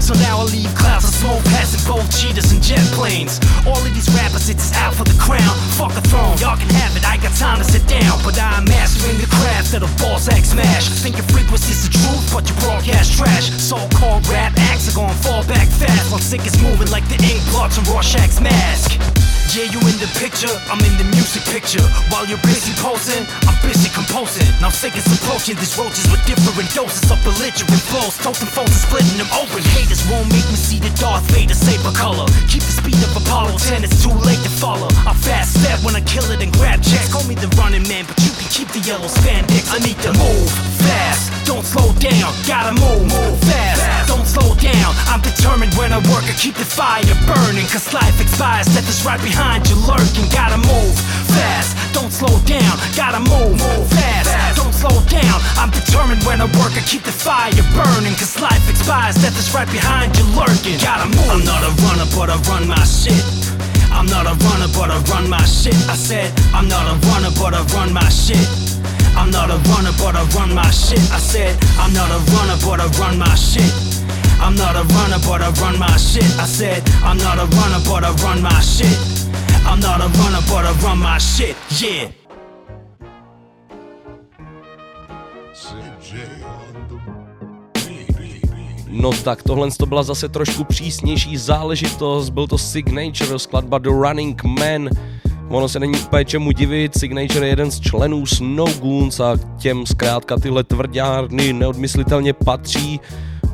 So 0.01 0.15
now 0.27 0.41
I 0.41 0.45
leave 0.51 0.75
clouds 0.75 1.07
of 1.07 1.15
smoke 1.15 1.45
passing 1.55 1.79
both 1.87 2.03
cheetahs 2.11 2.51
and 2.51 2.63
jet 2.63 2.83
planes. 2.91 3.39
All 3.63 3.79
of 3.79 3.93
these 3.95 4.11
rappers, 4.19 4.49
it's 4.49 4.75
out 4.75 4.95
for 4.95 5.05
the 5.05 5.15
crown. 5.21 5.55
Fuck 5.79 5.95
a 5.95 6.03
throne, 6.03 6.35
y'all 6.43 6.59
can 6.59 6.69
have 6.83 6.97
it. 6.97 7.07
I 7.07 7.17
got 7.23 7.31
time 7.39 7.59
to 7.59 7.65
sit 7.65 7.87
down, 7.87 8.19
but 8.25 8.35
I'm 8.41 8.65
mastering 8.65 9.19
the 9.19 9.31
craft 9.31 9.75
of 9.75 9.87
the 9.87 9.93
boss 10.03 10.27
act 10.27 10.47
smash. 10.47 10.89
Think 11.05 11.17
your 11.17 11.29
frequency's 11.31 11.87
the 11.87 11.93
truth, 11.95 12.27
but 12.35 12.49
you 12.51 12.55
broadcast 12.67 13.15
trash. 13.15 13.51
So-called 13.63 14.27
rap 14.27 14.53
acts 14.73 14.91
are 14.91 14.97
gonna 14.97 15.15
fall 15.23 15.45
back 15.47 15.69
fast 15.69 16.11
while 16.11 16.21
sick 16.21 16.45
is 16.47 16.57
moving 16.63 16.91
like 16.91 17.07
the 17.07 17.21
ink 17.23 17.43
blots 17.55 17.79
on 17.79 17.85
Rorschach's 17.85 18.41
mask. 18.41 18.99
Yeah, 19.51 19.67
you 19.67 19.83
in 19.83 19.99
the 19.99 20.07
picture, 20.15 20.51
I'm 20.71 20.79
in 20.79 20.95
the 20.95 21.11
music 21.11 21.43
picture. 21.51 21.83
While 22.15 22.23
you're 22.23 22.39
busy 22.47 22.71
posing, 22.79 23.27
I'm 23.51 23.59
busy 23.67 23.91
composing. 23.91 24.47
Now 24.63 24.71
sick 24.71 24.95
is 24.95 25.07
approaching 25.11 25.59
these 25.59 25.75
roaches 25.75 26.07
with 26.07 26.23
different 26.23 26.71
doses 26.71 27.11
of 27.11 27.19
belligerent 27.27 27.83
flows. 27.91 28.15
Totem 28.23 28.47
foes 28.47 28.71
and 28.71 28.79
splitting 29.01 29.19
them 29.19 29.33
open. 29.33 29.63
Haters 29.73 30.05
won't 30.11 30.29
make 30.29 30.45
me 30.53 30.57
see 30.57 30.79
the 30.79 30.93
Darth 31.01 31.25
Vader 31.33 31.55
saber 31.55 31.93
color. 31.97 32.27
Keep 32.49 32.63
the 32.63 32.75
speed 32.77 33.01
of 33.01 33.17
Apollo 33.17 33.57
10, 33.57 33.85
it's 33.85 34.03
too 34.05 34.13
late 34.13 34.41
to 34.45 34.53
follow. 34.53 34.89
I 35.09 35.15
fast 35.15 35.61
step 35.61 35.81
when 35.85 35.97
I 35.97 36.01
kill 36.03 36.29
it 36.31 36.43
and 36.43 36.53
grab 36.53 36.83
checks. 36.83 37.13
Call 37.13 37.25
me 37.25 37.35
the 37.35 37.49
running 37.57 37.87
man, 37.89 38.05
but 38.07 38.20
keep 38.61 38.69
the 38.77 38.85
yellow 38.85 39.09
spandex. 39.09 39.73
I 39.73 39.81
need 39.81 39.97
to 40.05 40.13
move 40.21 40.49
fast, 40.85 41.33
don't 41.49 41.65
slow 41.65 41.97
down. 41.97 42.29
Gotta 42.45 42.77
move, 42.77 43.09
move 43.09 43.37
fast, 43.49 43.81
don't 44.05 44.29
slow 44.29 44.53
down. 44.61 44.93
I'm 45.09 45.25
determined 45.25 45.73
when 45.81 45.97
I 45.97 46.01
work, 46.13 46.29
I 46.29 46.37
keep 46.37 46.61
the 46.61 46.69
fire 46.69 47.01
burning. 47.25 47.65
Cause 47.73 47.89
life 47.97 48.21
expires, 48.21 48.69
death 48.69 48.85
is 48.85 49.01
right 49.01 49.21
behind 49.25 49.65
you 49.65 49.77
lurking. 49.89 50.29
Gotta 50.29 50.61
move 50.61 50.93
fast, 51.33 51.73
don't 51.97 52.13
slow 52.13 52.37
down. 52.45 52.77
Gotta 52.93 53.25
move, 53.25 53.57
move 53.57 53.87
fast, 53.97 54.29
don't 54.61 54.77
slow 54.77 55.01
down. 55.09 55.41
I'm 55.57 55.73
determined 55.73 56.21
when 56.29 56.45
I 56.45 56.49
work, 56.61 56.77
I 56.77 56.85
keep 56.85 57.09
the 57.09 57.17
fire 57.17 57.65
burning. 57.73 58.13
Cause 58.21 58.37
life 58.45 58.69
expires, 58.69 59.17
death 59.25 59.41
is 59.41 59.49
right 59.57 59.71
behind 59.73 60.13
you 60.21 60.25
lurking. 60.37 60.77
Gotta 60.85 61.09
move. 61.09 61.33
I'm 61.33 61.45
not 61.49 61.65
a 61.65 61.73
runner, 61.89 62.09
but 62.13 62.29
I 62.29 62.37
run 62.53 62.69
my 62.69 62.85
shit. 62.85 63.25
I'm 64.01 64.07
not 64.07 64.25
a 64.25 64.33
runner, 64.33 64.67
but 64.73 64.91
I 64.91 64.97
run 65.13 65.29
my 65.29 65.45
shit. 65.45 65.77
I 65.87 65.95
said, 65.95 66.33
I'm 66.55 66.67
not 66.69 66.89
a 66.89 66.97
runner, 67.09 67.29
but 67.37 67.53
I 67.53 67.61
run 67.77 67.93
my 67.93 68.09
shit. 68.09 68.49
I'm 69.15 69.31
not 69.31 69.51
a 69.51 69.61
runner, 69.69 69.93
but 70.01 70.17
I 70.17 70.25
run 70.33 70.55
my 70.55 70.71
shit. 70.71 71.05
I 71.13 71.19
said, 71.19 71.53
I'm 71.77 71.93
not 71.93 72.09
a 72.09 72.17
runner, 72.33 72.57
but 72.65 72.81
I 72.81 72.87
run 72.97 73.19
my 73.19 73.35
shit. 73.35 73.71
I'm 74.41 74.57
not 74.57 74.75
a 74.75 74.89
runner, 74.97 75.19
but 75.29 75.43
I 75.43 75.51
run 75.61 75.79
my 75.79 75.95
shit. 75.99 76.25
I 76.41 76.47
said, 76.47 76.81
I'm 77.05 77.19
not 77.19 77.37
a 77.37 77.45
runner, 77.45 77.81
but 77.85 78.03
I 78.03 78.13
run 78.25 78.41
my 78.41 78.61
shit. 78.63 78.97
I'm 79.69 79.81
not 79.81 80.01
a 80.01 80.09
runner, 80.09 80.41
but 80.49 80.65
I 80.65 80.73
run 80.81 80.99
my 80.99 81.19
shit. 81.19 81.55
Yeah. 81.69 82.20
No 88.93 89.11
tak 89.25 89.43
tohle 89.43 89.71
to 89.71 89.87
byla 89.87 90.03
zase 90.03 90.29
trošku 90.29 90.65
přísnější 90.65 91.37
záležitost, 91.37 92.31
byl 92.31 92.47
to 92.47 92.59
Signature, 92.59 93.39
skladba 93.39 93.79
The 93.79 93.89
Running 93.89 94.45
Man. 94.45 94.89
Ono 95.49 95.69
se 95.69 95.81
není 95.81 95.99
úplně 95.99 96.25
čemu 96.25 96.53
divit, 96.53 96.99
Signature 96.99 97.47
je 97.47 97.51
jeden 97.51 97.71
z 97.71 97.81
členů 97.81 98.27
Snow 98.27 98.79
Goons 98.79 99.21
a 99.21 99.37
těm 99.59 99.87
zkrátka 99.87 100.37
tyhle 100.37 100.65
tvrdárny 100.65 101.53
neodmyslitelně 101.53 102.33
patří. 102.33 103.01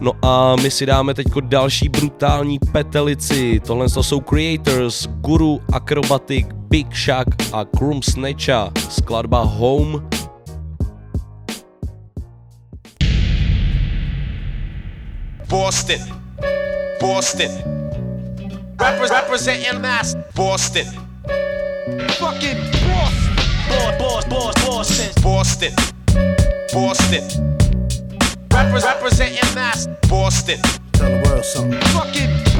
No 0.00 0.12
a 0.22 0.56
my 0.56 0.70
si 0.70 0.86
dáme 0.86 1.14
teď 1.14 1.26
další 1.40 1.88
brutální 1.88 2.58
petelici. 2.72 3.60
Tohle 3.66 3.88
to 3.88 4.02
jsou 4.02 4.20
Creators, 4.20 5.06
Guru, 5.06 5.60
Acrobatic, 5.72 6.46
Big 6.52 6.96
Shack 6.96 7.28
a 7.52 7.64
Krum 7.64 8.02
Snatcha. 8.02 8.70
Skladba 8.88 9.42
Home 9.42 10.02
Boston, 15.48 16.00
Boston. 17.00 17.50
Repre- 18.76 19.10
representing 19.10 19.80
mass, 19.80 20.14
Boston. 20.34 20.86
Fucking 22.18 22.58
Boston, 22.86 24.28
Boston, 24.28 25.12
Boston, 25.22 25.72
Boston. 26.72 27.56
Repre- 28.48 28.84
representing 28.84 29.54
mass, 29.54 29.86
Boston. 30.08 30.60
Tell 30.92 31.10
the 31.10 31.28
world 31.28 31.44
something. 31.44 31.80
Fucking 31.80 32.55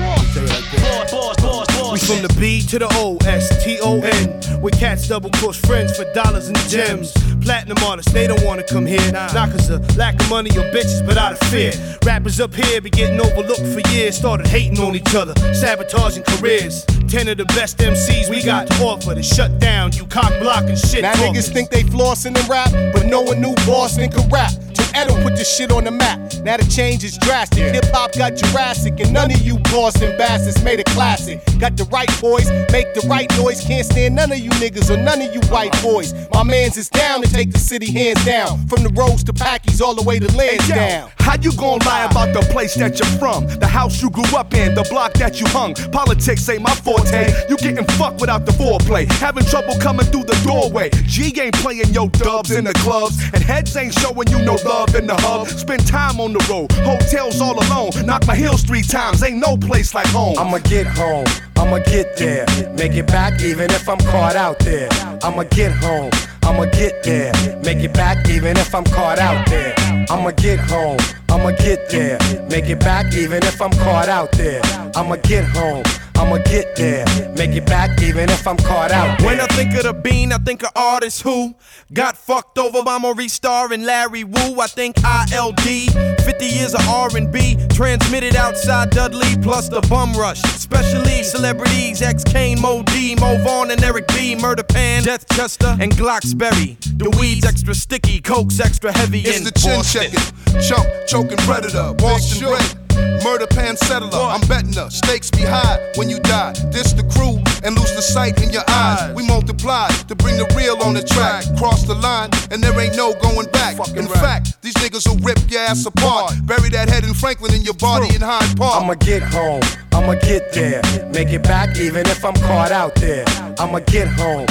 We 1.93 2.01
from 2.01 2.21
the 2.21 2.35
B 2.39 2.61
to 2.69 2.79
the 2.79 2.89
O, 2.93 3.17
S 3.25 3.65
T 3.65 3.79
O 3.81 4.01
N. 4.01 4.61
With 4.61 4.79
cats 4.79 5.09
double 5.09 5.31
cross 5.31 5.57
friends 5.57 5.97
for 5.97 6.05
dollars 6.13 6.49
and 6.49 6.59
gems. 6.69 7.13
Platinum 7.43 7.79
artists, 7.85 8.13
they 8.13 8.27
don't 8.27 8.45
wanna 8.45 8.65
come 8.65 8.85
here. 8.85 9.13
Not 9.13 9.33
cause 9.33 9.71
of 9.71 9.97
lack 9.97 10.21
of 10.21 10.29
money 10.29 10.51
or 10.51 10.65
bitches, 10.73 11.07
but 11.07 11.17
out 11.17 11.33
of 11.33 11.39
fear. 11.49 11.73
Rappers 12.05 12.41
up 12.41 12.55
here 12.55 12.81
be 12.81 12.91
getting 12.91 13.21
overlooked 13.21 13.67
for 13.67 13.81
years. 13.93 14.17
Started 14.17 14.47
hating 14.47 14.79
on 14.81 14.95
each 14.95 15.15
other, 15.15 15.35
sabotaging 15.55 16.25
careers. 16.25 16.85
Ten 17.09 17.29
of 17.29 17.39
the 17.39 17.47
best 17.47 17.79
MCs 17.79 18.29
we 18.29 18.43
got 18.43 18.67
to 18.67 18.75
offer 18.83 19.15
to 19.15 19.23
shut 19.23 19.59
down 19.59 19.93
you 19.93 20.07
cock 20.07 20.33
blocking 20.41 20.77
shit. 20.77 21.03
Now 21.03 21.15
niggas 21.15 21.53
think 21.53 21.71
they 21.71 21.83
flossing 21.83 22.37
and 22.39 22.49
rap, 22.49 22.71
but 22.93 23.07
no 23.07 23.23
one 23.23 23.41
knew 23.41 23.55
Boston 23.67 24.11
could 24.11 24.31
rap. 24.31 24.53
Edo 24.97 25.23
put 25.23 25.37
this 25.37 25.55
shit 25.55 25.71
on 25.71 25.85
the 25.85 25.91
map. 25.91 26.19
Now 26.43 26.57
the 26.57 26.65
change 26.65 27.05
is 27.05 27.19
drastic. 27.19 27.75
Hip 27.75 27.85
hop 27.93 28.13
got 28.13 28.35
Jurassic, 28.35 28.99
and 29.01 29.13
none 29.13 29.31
of 29.31 29.41
you 29.43 29.59
Boston 29.71 30.06
bastards 30.19 30.63
made 30.63 30.81
a 30.81 30.85
classic. 30.85 31.41
Got 31.59 31.77
the 31.77 31.85
right 31.85 32.11
boys, 32.21 32.49
make 32.73 32.93
the 32.95 33.07
right 33.09 33.31
noise. 33.39 33.63
Can't 33.65 33.87
stand 33.87 34.15
none 34.15 34.33
of 34.33 34.39
you 34.39 34.51
niggas 34.51 34.91
or 34.91 34.97
none 34.97 35.21
of 35.23 35.35
you 35.35 35.41
white 35.49 35.73
boys. 35.83 36.15
My 36.33 36.43
mans 36.43 36.77
is 36.77 36.89
down 36.89 37.23
to 37.23 37.29
take 37.33 37.53
the 37.53 37.59
city 37.59 37.91
hands 37.93 38.25
down. 38.25 38.67
From 38.67 38.83
the 38.83 38.91
roads 38.91 39.25
to 39.25 39.33
Packies, 39.33 39.81
all 39.81 39.95
the 39.95 40.03
way 40.03 40.19
to 40.19 40.29
Lansdowne. 40.37 41.11
How 41.19 41.35
you 41.43 41.53
gon' 41.57 41.81
lie 41.81 42.05
about 42.05 42.33
the 42.33 42.41
place 42.53 42.75
that 42.77 43.01
you're 43.01 43.19
from? 43.19 43.47
The 43.59 43.67
house 43.67 44.01
you 44.01 44.11
grew 44.11 44.37
up 44.37 44.55
in, 44.55 44.77
the 44.77 44.87
block 44.89 45.15
that 45.15 45.41
you 45.41 45.47
hung. 45.49 45.75
Politics 45.91 46.49
ain't 46.49 46.63
my 46.63 46.75
forte. 46.75 47.33
You 47.49 47.57
getting 47.57 47.85
fucked 47.99 48.21
without 48.21 48.47
the 48.47 48.53
foreplay. 48.53 49.11
Having 49.19 49.47
trouble 49.47 49.75
coming 49.81 50.07
through 50.07 50.25
the 50.25 50.41
doorway. 50.47 50.91
G 51.07 51.35
ain't 51.41 51.57
playing 51.57 51.93
your 51.93 52.09
dubs 52.11 52.53
in 52.53 52.63
the 52.63 52.73
clubs. 52.75 53.19
And 53.35 53.43
heads 53.43 53.77
ain't 53.77 53.95
showing 53.95 54.29
you 54.29 54.39
no 54.43 54.55
love 54.65 54.95
in 54.95 55.09
the 55.09 55.17
hub. 55.17 55.49
Spend 55.49 55.85
time 55.87 56.21
on 56.21 56.33
the 56.33 56.47
road, 56.49 56.71
hotels 56.87 57.41
all 57.41 57.59
alone. 57.59 57.91
Knock 58.07 58.25
my 58.29 58.37
heels 58.37 58.63
three 58.63 58.83
times, 58.83 59.23
ain't 59.25 59.39
no 59.39 59.57
place 59.57 59.95
like 59.97 60.07
home. 60.09 60.37
I'ma 60.39 60.59
get 60.59 60.87
home, 60.87 61.25
I'ma 61.57 61.79
get 61.79 62.19
there. 62.19 62.45
Make 62.75 62.93
it 62.93 63.07
back 63.07 63.41
even 63.41 63.71
if 63.71 63.89
I'm 63.89 63.97
caught 64.13 64.37
out 64.37 64.59
there. 64.59 64.91
I'ma 65.23 65.45
get 65.45 65.73
home, 65.73 66.11
I'ma 66.47 66.67
get 66.67 67.03
there. 67.03 67.33
Make 67.65 67.79
it 67.79 67.93
back 67.93 68.29
even 68.29 68.57
if 68.57 68.75
I'm 68.75 68.85
caught 68.85 69.19
out 69.19 69.47
there. 69.47 69.75
I'ma 70.09 70.31
get 70.31 70.61
home, 70.61 70.99
I'ma 71.29 71.51
get 71.51 71.91
there. 71.91 72.19
Make 72.49 72.67
it 72.67 72.79
back 72.81 73.13
even 73.15 73.43
if 73.45 73.61
I'm 73.61 73.73
caught 73.73 74.09
out 74.09 74.31
there. 74.33 74.63
I'ma 74.95 75.17
get 75.17 75.45
home. 75.45 75.83
I'ma 76.19 76.39
get 76.39 76.77
there, 76.77 77.05
make 77.37 77.51
it 77.51 77.67
back 77.67 78.01
even 78.01 78.31
if 78.31 78.47
I'm 78.49 78.57
caught 78.57 78.91
out. 78.91 79.21
When 79.23 79.39
I 79.39 79.47
think 79.49 79.75
of 79.75 79.83
the 79.83 79.93
bean, 79.93 80.33
I 80.33 80.39
think 80.39 80.63
of 80.63 80.71
artists 80.75 81.21
who 81.21 81.55
got 81.93 82.17
fucked 82.17 82.59
over 82.59 82.83
by 82.83 82.99
Maurice 82.99 83.35
Starr 83.35 83.73
and 83.73 83.85
Larry 83.85 84.25
Wu. 84.25 84.61
I 84.61 84.67
think 84.67 84.97
ILD, 85.05 85.61
50 85.61 86.47
years 86.47 86.75
of 86.75 86.89
R&B, 86.89 87.59
transmitted 87.69 88.35
outside 88.35 88.91
Dudley, 88.91 89.37
plus 89.43 89.69
the 89.69 89.83
bum 89.83 90.15
rush. 90.15 90.43
Especially 90.45 91.23
celebrities, 91.23 92.01
X 92.01 92.25
Kane, 92.25 92.61
Mo 92.61 92.83
D, 92.83 93.15
Mo 93.17 93.37
Vaughn, 93.45 93.71
and 93.71 93.83
Eric 93.85 94.09
B, 94.09 94.35
Murder 94.35 94.65
Pan, 94.65 95.03
Death 95.03 95.29
Chester, 95.35 95.77
and 95.79 95.95
Glocksberry. 96.37 96.77
The 96.99 97.11
weed's 97.19 97.47
extra 97.47 97.75
sticky, 97.75 98.21
coke's 98.21 98.61
extra 98.61 98.93
heavy. 98.93 99.21
It's 99.21 99.39
in 99.39 99.45
the 99.45 99.51
chin 99.53 99.83
checker, 99.83 100.21
chump, 100.61 100.87
choking 101.07 101.39
predator, 101.39 101.95
Boston 101.95 102.49
red. 102.49 103.23
Murder 103.23 103.47
pan 103.47 103.77
settler, 103.77 104.19
I'm 104.19 104.41
betting 104.49 104.73
her. 104.75 104.89
Stakes 104.89 105.31
be 105.31 105.43
high 105.43 105.93
when 105.97 106.09
you 106.09 106.19
die. 106.21 106.53
This 106.71 106.93
the 106.93 107.03
crew 107.03 107.37
and 107.65 107.77
lose 107.77 107.95
the 107.95 108.01
sight 108.01 108.43
in 108.43 108.51
your 108.51 108.63
eyes. 108.69 109.15
We 109.15 109.27
multiply 109.27 109.89
to 110.09 110.15
bring 110.15 110.39
the 110.39 110.47
real 110.57 110.81
on 110.83 110.95
the 110.95 111.03
track. 111.03 111.45
Cross 111.59 111.85
the 111.85 111.95
line 111.95 112.31
and 112.51 112.63
there 112.63 112.79
ain't 112.81 112.97
no 112.97 113.13
going 113.21 113.51
back. 113.51 113.77
In 113.97 114.07
fact, 114.07 114.63
these 114.63 114.75
niggas 114.75 115.09
will 115.09 115.19
rip 115.19 115.39
your 115.51 115.61
ass 115.61 115.85
apart. 115.85 116.35
Bury 116.45 116.71
that 116.71 116.89
head 116.89 117.05
in 117.05 117.13
Franklin 117.13 117.55
in 117.55 117.63
your 117.63 117.75
body 117.75 118.15
in 118.15 118.23
Hyde 118.23 118.57
Park. 118.57 118.83
I'ma 118.83 118.95
get 118.95 119.23
home, 119.23 119.63
I'ma 119.93 120.15
get 120.15 120.53
there. 120.53 120.81
Make 121.13 121.29
it 121.29 121.43
back 121.43 121.77
even 121.77 122.07
if 122.07 122.25
I'm 122.25 122.35
caught 122.35 122.73
out 122.73 122.95
there. 122.95 123.25
I'ma 123.59 123.81
get 123.81 124.09
home, 124.09 124.47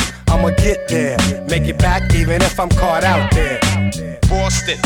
I'ma 0.46 0.56
get 0.58 0.88
there. 0.88 1.18
Make 1.50 1.64
it 1.64 1.80
back 1.80 2.14
even 2.14 2.40
if 2.44 2.60
I'm 2.60 2.70
caught 2.70 3.04
out 3.04 3.32
there. 3.32 3.60
Boston, 4.30 4.78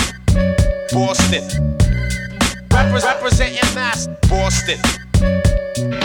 Boston. 0.90 1.44
Repre- 2.70 3.04
representing 3.04 3.76
mass, 3.76 4.08
Boston. 4.30 4.78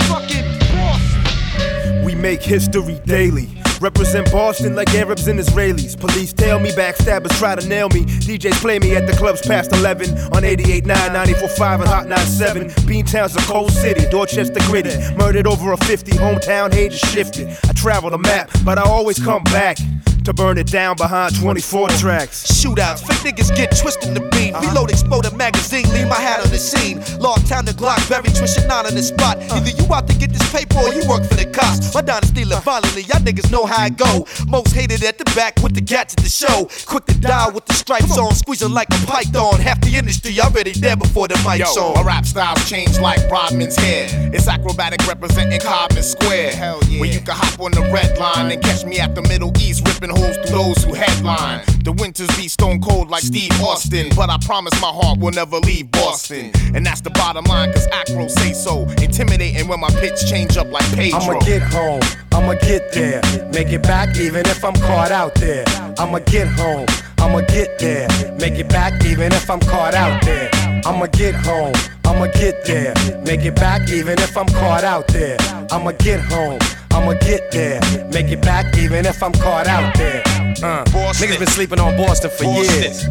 Fucking 0.08 0.58
Boston. 0.74 2.04
We 2.04 2.16
make 2.16 2.42
history 2.42 3.00
daily. 3.06 3.63
Represent 3.84 4.32
Boston 4.32 4.74
like 4.74 4.94
Arabs 4.94 5.28
and 5.28 5.38
Israelis. 5.38 5.94
Police 5.94 6.32
tell 6.32 6.58
me 6.58 6.70
backstabbers 6.70 7.38
try 7.38 7.54
to 7.54 7.68
nail 7.68 7.90
me. 7.90 8.06
DJs 8.06 8.54
play 8.62 8.78
me 8.78 8.96
at 8.96 9.06
the 9.06 9.12
clubs 9.12 9.42
past 9.46 9.74
11 9.74 10.08
on 10.32 10.42
88.9, 10.42 10.84
94.5 10.84 11.80
and 11.80 11.88
Hot 11.88 12.08
97. 12.08 12.70
Beantown's 12.86 13.36
a 13.36 13.40
cold 13.40 13.70
city, 13.72 14.08
Dorchester 14.08 14.60
gritty. 14.60 14.96
Murdered 15.16 15.46
over 15.46 15.72
a 15.72 15.76
50, 15.76 16.12
hometown 16.12 16.72
hate 16.72 16.94
is 16.94 16.98
shifted. 16.98 17.46
I 17.68 17.72
travel 17.72 18.08
the 18.08 18.16
map, 18.16 18.50
but 18.64 18.78
I 18.78 18.84
always 18.84 19.22
come 19.22 19.44
back 19.44 19.76
to 20.24 20.32
burn 20.32 20.56
it 20.56 20.66
down 20.66 20.96
behind 20.96 21.36
24 21.38 21.88
tracks. 22.00 22.46
Shootouts, 22.48 23.04
fake 23.06 23.34
niggas 23.34 23.54
get 23.54 23.76
twisted 23.76 24.08
in 24.08 24.14
the 24.14 24.26
beam. 24.30 24.54
Uh-huh. 24.54 24.68
Reload, 24.68 24.90
explode 24.90 25.26
a 25.26 25.34
magazine, 25.36 25.84
leave 25.92 26.08
my 26.08 26.16
hat 26.16 26.40
on 26.40 26.50
the 26.50 26.58
scene. 26.58 27.00
Long 27.20 27.36
time 27.44 27.66
to 27.66 27.74
Glock, 27.74 28.00
very 28.08 28.32
twisted 28.32 28.66
not 28.66 28.86
on 28.86 28.94
the 28.94 29.02
spot. 29.02 29.36
Uh-huh. 29.36 29.56
Either 29.56 29.70
you 29.70 29.92
out 29.92 30.08
to 30.08 30.16
get 30.16 30.30
this 30.30 30.44
paper 30.50 30.78
or 30.78 30.94
you 30.94 31.06
work 31.08 31.24
for 31.24 31.34
the 31.36 31.44
cops. 31.46 31.94
My 31.94 32.00
dynasty 32.00 32.44
live 32.44 32.64
violently, 32.64 33.02
y'all 33.02 33.20
niggas 33.20 33.50
know 33.52 33.66
how 33.66 33.73
I 33.76 33.90
go. 33.90 34.26
Most 34.48 34.74
hated 34.74 35.02
at 35.04 35.18
the 35.18 35.24
back 35.36 35.60
with 35.62 35.74
the 35.74 35.80
gats 35.80 36.14
at 36.14 36.22
the 36.22 36.30
show. 36.30 36.68
Quick 36.86 37.06
to 37.06 37.14
die 37.20 37.50
with 37.50 37.66
the 37.66 37.74
stripes 37.74 38.16
on, 38.16 38.34
squeezing 38.34 38.72
like 38.72 38.88
a 38.90 39.06
python. 39.06 39.60
Half 39.60 39.80
the 39.80 39.96
industry 39.96 40.38
already 40.40 40.72
there 40.72 40.96
before 40.96 41.28
the 41.28 41.34
mic's 41.46 41.74
Yo, 41.74 41.82
on. 41.82 41.94
my 41.94 42.02
rap 42.02 42.24
style's 42.24 42.68
changed 42.68 43.00
like 43.00 43.18
Rodman's 43.30 43.76
hair. 43.76 44.08
It's 44.32 44.46
Akrobatik 44.46 45.06
representing 45.06 45.60
Codman 45.60 46.02
Square. 46.02 46.52
Hell 46.52 46.80
yeah. 46.88 47.00
Where 47.00 47.10
you 47.10 47.20
can 47.20 47.34
hop 47.34 47.60
on 47.60 47.72
the 47.72 47.82
red 47.92 48.16
line 48.18 48.50
and 48.52 48.62
catch 48.62 48.84
me 48.84 48.98
at 49.00 49.14
the 49.14 49.22
Middle 49.22 49.52
East, 49.60 49.86
ripping 49.86 50.10
holes 50.10 50.36
through 50.36 50.56
those 50.56 50.84
who 50.84 50.94
headline. 50.94 51.64
The 51.82 51.92
winters 51.92 52.28
be 52.36 52.48
stone 52.48 52.80
cold 52.80 53.10
like 53.10 53.22
Steve 53.22 53.52
Austin, 53.60 54.08
but 54.16 54.30
I 54.30 54.38
promise 54.38 54.72
my 54.80 54.88
heart 54.88 55.18
will 55.18 55.32
never 55.32 55.58
leave 55.58 55.90
Boston. 55.90 56.52
And 56.74 56.84
that's 56.86 57.00
the 57.00 57.10
bottom 57.10 57.44
line, 57.44 57.72
cause 57.72 57.86
Acro 57.92 58.28
say 58.28 58.52
so. 58.52 58.82
Intimidating 59.02 59.68
when 59.68 59.80
my 59.80 59.90
pitch 59.90 60.26
change 60.28 60.56
up 60.56 60.68
like 60.70 60.84
Pedro. 60.94 61.18
I'ma 61.20 61.38
get 61.40 61.62
home, 61.62 62.00
I'ma 62.32 62.54
get 62.54 62.92
there. 62.92 63.20
Make 63.52 63.63
it 63.72 63.82
back 63.82 64.16
even 64.16 64.46
if 64.46 64.64
I'm 64.64 64.74
caught 64.74 65.12
out 65.12 65.34
there. 65.36 65.64
I'ma 65.98 66.18
get 66.20 66.48
home, 66.48 66.86
I'ma 67.18 67.40
get 67.42 67.78
there. 67.78 68.08
Make 68.38 68.58
it 68.58 68.68
back 68.68 69.04
even 69.04 69.32
if 69.32 69.48
I'm 69.50 69.60
caught 69.60 69.94
out 69.94 70.22
there. 70.24 70.50
I'ma 70.84 71.06
get 71.06 71.34
home, 71.34 71.72
I'ma 72.04 72.26
get 72.32 72.64
there. 72.64 72.94
Make 73.24 73.44
it 73.44 73.54
back 73.54 73.88
even 73.90 74.18
if 74.18 74.36
I'm 74.36 74.46
caught 74.46 74.84
out 74.84 75.06
there. 75.08 75.36
I'ma 75.70 75.92
get 75.92 76.20
home, 76.20 76.58
I'ma 76.90 77.14
get 77.14 77.50
there. 77.52 77.80
Make 78.12 78.30
it 78.32 78.42
back 78.42 78.76
even 78.76 79.06
if 79.06 79.22
I'm 79.22 79.32
caught 79.32 79.66
out 79.66 79.94
there. 79.96 80.22
Uh, 80.62 80.84
niggas 81.20 81.38
been 81.38 81.48
sleeping 81.48 81.80
on 81.80 81.96
Boston 81.96 82.30
for 82.30 82.44
years. 82.44 83.04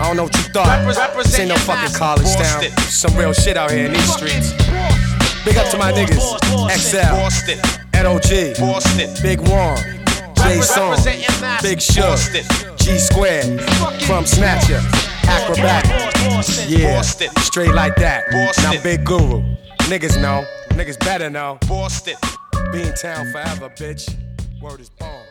I 0.00 0.06
don't 0.06 0.16
know 0.16 0.24
what 0.24 0.36
you 0.36 0.42
thought. 0.52 0.86
This 1.16 1.38
ain't 1.38 1.48
no 1.48 1.56
fucking 1.56 1.94
college 1.94 2.32
town. 2.36 2.62
Some 2.86 3.16
real 3.16 3.32
shit 3.32 3.56
out 3.56 3.70
here 3.70 3.86
in 3.86 3.92
these 3.92 4.12
streets. 4.12 4.52
Big 5.44 5.56
up 5.56 5.68
to 5.70 5.78
my 5.78 5.92
niggas. 5.92 6.38
XL, 6.70 7.16
NOG, 7.94 9.22
Big 9.22 9.40
One, 9.40 9.76
J 10.42 10.60
Song, 10.62 10.96
Big 11.62 11.80
Shug, 11.80 12.18
G 12.76 12.98
Squared, 12.98 13.60
from 14.06 14.24
Snatcher, 14.26 14.80
Acrobatic. 15.26 15.90
Yeah, 16.68 17.02
straight 17.02 17.74
like 17.74 17.96
that. 17.96 18.24
Now 18.62 18.82
Big 18.82 19.04
Guru. 19.04 19.42
Niggas 19.88 20.20
know, 20.20 20.44
niggas 20.70 20.98
better 21.00 21.30
know. 21.30 21.58
Boston. 21.66 22.14
Beantown 22.72 23.32
forever, 23.32 23.70
bitch. 23.70 24.14
Word 24.60 24.80
is 24.80 24.90
born. 24.90 25.24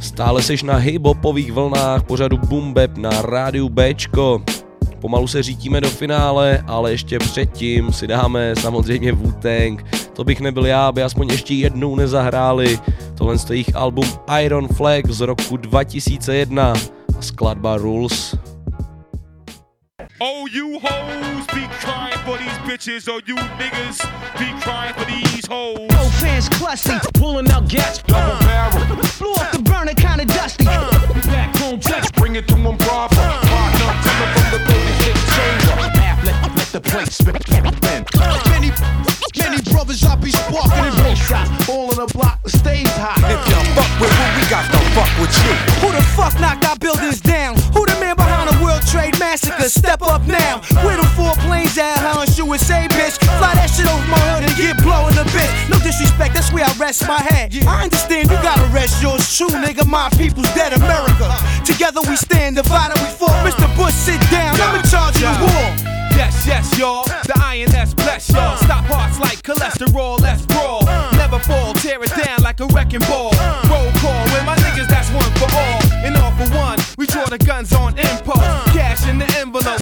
Stále 0.00 0.42
seš 0.42 0.62
na 0.62 0.76
hip-hopových 0.76 1.52
vlnách 1.52 2.02
pořadu 2.02 2.36
Boom 2.36 2.74
Bap 2.74 2.98
na 2.98 3.22
rádiu 3.22 3.68
Bčko. 3.68 4.42
Pomalu 5.02 5.26
se 5.26 5.42
řítíme 5.42 5.80
do 5.80 5.90
finále, 5.90 6.64
ale 6.66 6.90
ještě 6.90 7.18
předtím 7.18 7.92
si 7.92 8.06
dáme 8.06 8.54
samozřejmě 8.56 9.12
wu 9.12 9.34
To 10.12 10.24
bych 10.24 10.40
nebyl 10.40 10.66
já, 10.66 10.86
aby 10.86 11.02
aspoň 11.02 11.28
ještě 11.28 11.54
jednou 11.54 11.96
nezahráli. 11.96 12.78
Tohle 13.14 13.34
je 13.34 13.38
jejich 13.50 13.76
album 13.76 14.04
Iron 14.40 14.68
Flag 14.68 15.06
z 15.10 15.20
roku 15.20 15.56
2001 15.56 16.72
a 17.18 17.22
skladba 17.22 17.76
Rules. 17.76 18.36
Oh, 20.24 20.46
you 20.46 20.78
hoes 20.78 21.46
be 21.48 21.66
crying 21.82 22.16
for 22.18 22.38
these 22.38 22.56
bitches, 22.62 23.12
or 23.12 23.18
you 23.26 23.34
niggas 23.58 23.98
be 24.38 24.54
crying 24.62 24.94
for 24.94 25.04
these 25.04 25.44
hoes. 25.46 25.90
No 25.90 26.04
fans 26.22 26.48
clussy, 26.48 26.94
pulling 27.14 27.50
out 27.50 27.66
gas, 27.66 28.00
double 28.04 28.38
barrel. 28.46 28.86
Blew 29.18 29.32
off 29.32 29.50
the 29.50 29.58
burner, 29.64 29.94
kinda 29.94 30.24
dusty. 30.26 30.64
Uh. 30.68 30.90
Back 31.26 31.56
home 31.56 31.80
text, 31.80 32.14
bring 32.14 32.36
it 32.36 32.46
to 32.46 32.54
them 32.54 32.78
proper. 32.78 33.16
Uh. 33.18 33.42
Tell 33.42 33.90
them 33.90 34.30
from 34.30 34.48
the 34.52 34.58
36 34.70 35.18
chamber. 35.34 35.90
Let, 35.90 36.54
let 36.54 36.70
the 36.70 36.80
plate 36.80 37.10
spin. 37.10 37.34
Uh. 38.14 38.38
Many, 38.54 38.70
many 39.42 39.60
brothers 39.74 40.04
I 40.04 40.14
be 40.14 40.30
sparking 40.30 40.86
in 40.86 40.94
both 41.02 41.18
shots. 41.18 41.68
All 41.68 41.90
in 41.90 41.98
the 41.98 42.06
block, 42.14 42.40
the 42.44 42.50
stage 42.50 42.86
hot. 42.94 43.18
If 43.26 43.42
you 43.50 43.58
fuck 43.74 43.90
with 43.98 44.14
who 44.14 44.26
we 44.38 44.46
got 44.46 44.70
to 44.70 44.78
fuck 44.94 45.10
with 45.18 45.34
you. 45.42 45.54
Who 45.82 45.90
the 45.90 46.02
fuck 46.14 46.38
knocked 46.38 46.64
our 46.64 46.76
buildings 46.76 47.20
down? 47.20 47.56
Who 47.74 47.81
Trade 48.92 49.18
Massacre? 49.18 49.70
Step 49.70 50.02
up 50.02 50.20
now. 50.26 50.60
Where 50.84 50.98
the 51.00 51.08
four 51.16 51.32
planes 51.48 51.78
at? 51.78 52.04
And 52.52 52.60
say 52.60 52.84
bitch. 52.92 53.16
Fly 53.40 53.56
that 53.56 53.72
shit 53.72 53.88
over 53.88 54.04
my 54.12 54.20
hood 54.28 54.44
and 54.44 54.52
get 54.60 54.76
blown 54.84 55.16
a 55.16 55.24
bit. 55.32 55.48
No 55.72 55.80
disrespect, 55.80 56.34
that's 56.36 56.52
where 56.52 56.68
I 56.68 56.72
rest 56.76 57.08
my 57.08 57.16
head. 57.16 57.56
I 57.64 57.88
understand 57.88 58.28
you 58.28 58.36
gotta 58.44 58.68
rest 58.68 59.00
yours 59.02 59.24
true, 59.32 59.48
nigga. 59.48 59.88
My 59.88 60.10
people's 60.20 60.52
dead, 60.52 60.76
America. 60.76 61.32
Together 61.64 62.04
we 62.04 62.16
stand, 62.16 62.56
divided 62.56 63.00
we 63.00 63.08
fall. 63.16 63.32
Mr. 63.40 63.64
Bush, 63.74 63.94
sit 63.94 64.20
down. 64.30 64.52
I'm 64.60 64.76
in 64.76 64.84
charge 64.84 65.16
of 65.24 65.32
the 65.40 65.48
war. 65.48 65.92
Yes, 66.12 66.46
yes, 66.46 66.78
y'all. 66.78 67.04
The 67.24 67.32
INS 67.40 67.94
bless 67.94 68.28
y'all. 68.28 68.52
Uh. 68.52 68.56
Stop 68.56 68.84
hearts 68.84 69.18
like 69.18 69.40
cholesterol, 69.42 70.20
let's 70.20 70.44
brawl. 70.46 70.84
Uh. 70.86 71.16
Never 71.16 71.38
fall, 71.38 71.72
tear 71.74 72.02
it 72.04 72.12
down 72.14 72.42
like 72.42 72.60
a 72.60 72.66
wrecking 72.66 73.00
ball. 73.08 73.32
Uh. 73.32 73.64
Roll 73.70 73.90
call 74.04 74.22
with 74.28 74.44
my 74.44 74.56
niggas, 74.56 74.88
that's 74.88 75.08
one 75.10 75.32
for 75.40 75.48
all. 75.56 75.80
And 76.04 76.16
all 76.16 76.32
for 76.32 76.48
one, 76.54 76.78
we 76.98 77.06
draw 77.06 77.24
the 77.26 77.38
guns 77.38 77.72
on 77.72 77.96
impulse. 77.98 78.71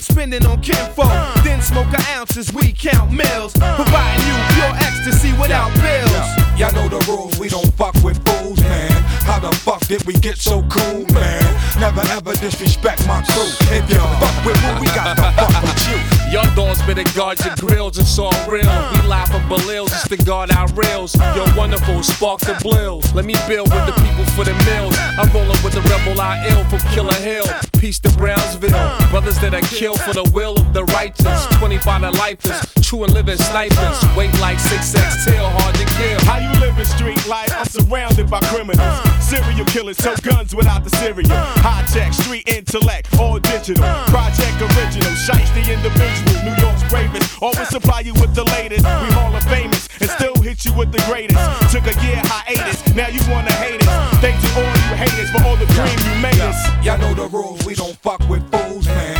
Spending 0.00 0.44
on 0.46 0.62
kinfo. 0.62 1.04
Uh. 1.04 1.42
Then 1.42 1.60
smoke 1.62 1.88
our 1.88 2.18
ounces, 2.18 2.52
we 2.52 2.72
count 2.72 3.12
mills. 3.12 3.54
Uh. 3.60 3.76
Providing 3.76 4.26
you 4.26 4.36
pure 4.54 4.72
ecstasy 4.86 5.32
without 5.40 5.72
bills. 5.80 6.26
Y'all 6.58 6.72
know 6.72 6.88
the 6.88 7.04
rules, 7.08 7.38
we 7.38 7.48
don't 7.48 7.72
fuck 7.74 7.94
with 8.02 8.18
fools, 8.26 8.60
man. 8.60 8.90
How 9.24 9.38
the 9.38 9.50
fuck 9.60 9.80
did 9.86 10.04
we 10.06 10.14
get 10.14 10.38
so 10.38 10.62
cool, 10.70 11.04
man? 11.12 11.44
Never 11.78 12.00
ever 12.16 12.32
disrespect 12.32 13.06
my 13.06 13.22
crew. 13.22 13.50
If 13.76 13.84
you 13.90 14.00
fuck 14.20 14.36
with 14.44 14.56
who, 14.56 14.80
we 14.80 14.86
got 14.88 15.16
to 15.16 15.22
fuck 15.22 15.62
with 15.62 15.88
you. 15.88 15.98
Young 16.32 16.48
dogs 16.54 16.80
better 16.82 17.04
guard 17.16 17.38
your 17.44 17.54
grills, 17.56 17.98
it's 17.98 18.18
all 18.18 18.32
real. 18.48 18.72
We 18.92 19.00
lie 19.06 19.26
from 19.26 19.42
Belils 19.48 19.90
just 19.90 20.08
to 20.08 20.16
guard 20.16 20.50
our 20.52 20.68
rails. 20.72 21.14
You're 21.36 21.52
wonderful, 21.56 22.02
spark 22.02 22.40
the 22.40 22.54
blills. 22.64 23.12
Let 23.14 23.24
me 23.24 23.34
build 23.48 23.70
with 23.70 23.86
the 23.86 23.92
people 23.92 24.24
for 24.32 24.44
the 24.44 24.54
mills. 24.64 24.96
I'm 25.18 25.30
rolling 25.32 25.60
with 25.62 25.74
the 25.74 25.82
rebel 25.82 26.20
I 26.20 26.46
ill 26.48 26.64
from 26.64 26.80
Killer 26.92 27.14
Hill. 27.14 27.44
Peace 27.78 27.98
to 28.00 28.10
Brownsville. 28.16 28.70
Brothers 29.10 29.38
that 29.40 29.54
are 29.54 29.66
killed 29.74 30.00
for 30.00 30.12
the 30.12 30.28
will 30.32 30.54
of 30.58 30.72
the 30.72 30.84
righteous. 30.96 31.46
25 31.58 32.02
to 32.02 32.10
lifers, 32.18 32.60
true 32.82 33.04
and 33.04 33.12
living 33.12 33.36
snipers. 33.36 33.98
Weight 34.16 34.32
like 34.40 34.58
6X 34.58 35.24
tail, 35.24 35.48
hard 35.48 35.74
to 35.76 35.86
kill. 35.98 36.20
How 36.24 36.38
you 36.38 36.52
living 36.60 36.84
street 36.84 37.20
life? 37.26 37.50
I'm 37.52 37.66
surrounded 37.66 38.30
by 38.30 38.40
criminals. 38.52 39.00
Serial 39.20 39.59
killers, 39.66 39.96
so 39.98 40.14
guns 40.22 40.54
without 40.54 40.84
the 40.84 40.90
cereal. 40.90 41.28
High 41.30 41.84
tech, 41.86 42.12
street 42.12 42.48
intellect, 42.48 43.08
all 43.18 43.38
digital. 43.38 43.84
Project 44.08 44.56
original, 44.60 45.12
shiesty 45.16 45.64
individual. 45.68 46.36
New 46.44 46.56
York's 46.62 46.84
bravest. 46.88 47.42
Always 47.42 47.68
supply 47.68 48.00
you 48.00 48.14
with 48.14 48.34
the 48.34 48.44
latest. 48.44 48.84
We 48.84 49.08
Hall 49.14 49.34
of 49.34 49.42
Famous 49.44 49.88
and 50.00 50.10
still 50.10 50.34
hit 50.42 50.64
you 50.64 50.72
with 50.74 50.92
the 50.92 51.02
greatest. 51.06 51.40
Took 51.72 51.86
a 51.86 51.94
year 52.04 52.20
hiatus, 52.24 52.94
now 52.94 53.08
you 53.08 53.20
wanna 53.30 53.52
hate 53.52 53.82
us. 53.86 54.18
Thanks 54.20 54.40
to 54.42 54.60
all 54.60 54.64
you 54.64 54.94
haters 54.96 55.30
for 55.30 55.42
all 55.44 55.56
the 55.56 55.66
cream 55.76 55.98
you 56.08 56.22
made 56.22 56.40
us. 56.40 56.58
Y'all 56.84 56.98
know 56.98 57.14
the 57.14 57.28
rules, 57.28 57.64
we 57.66 57.74
don't 57.74 57.96
fuck 57.96 58.20
with 58.28 58.42
fools, 58.50 58.86
man. 58.86 59.19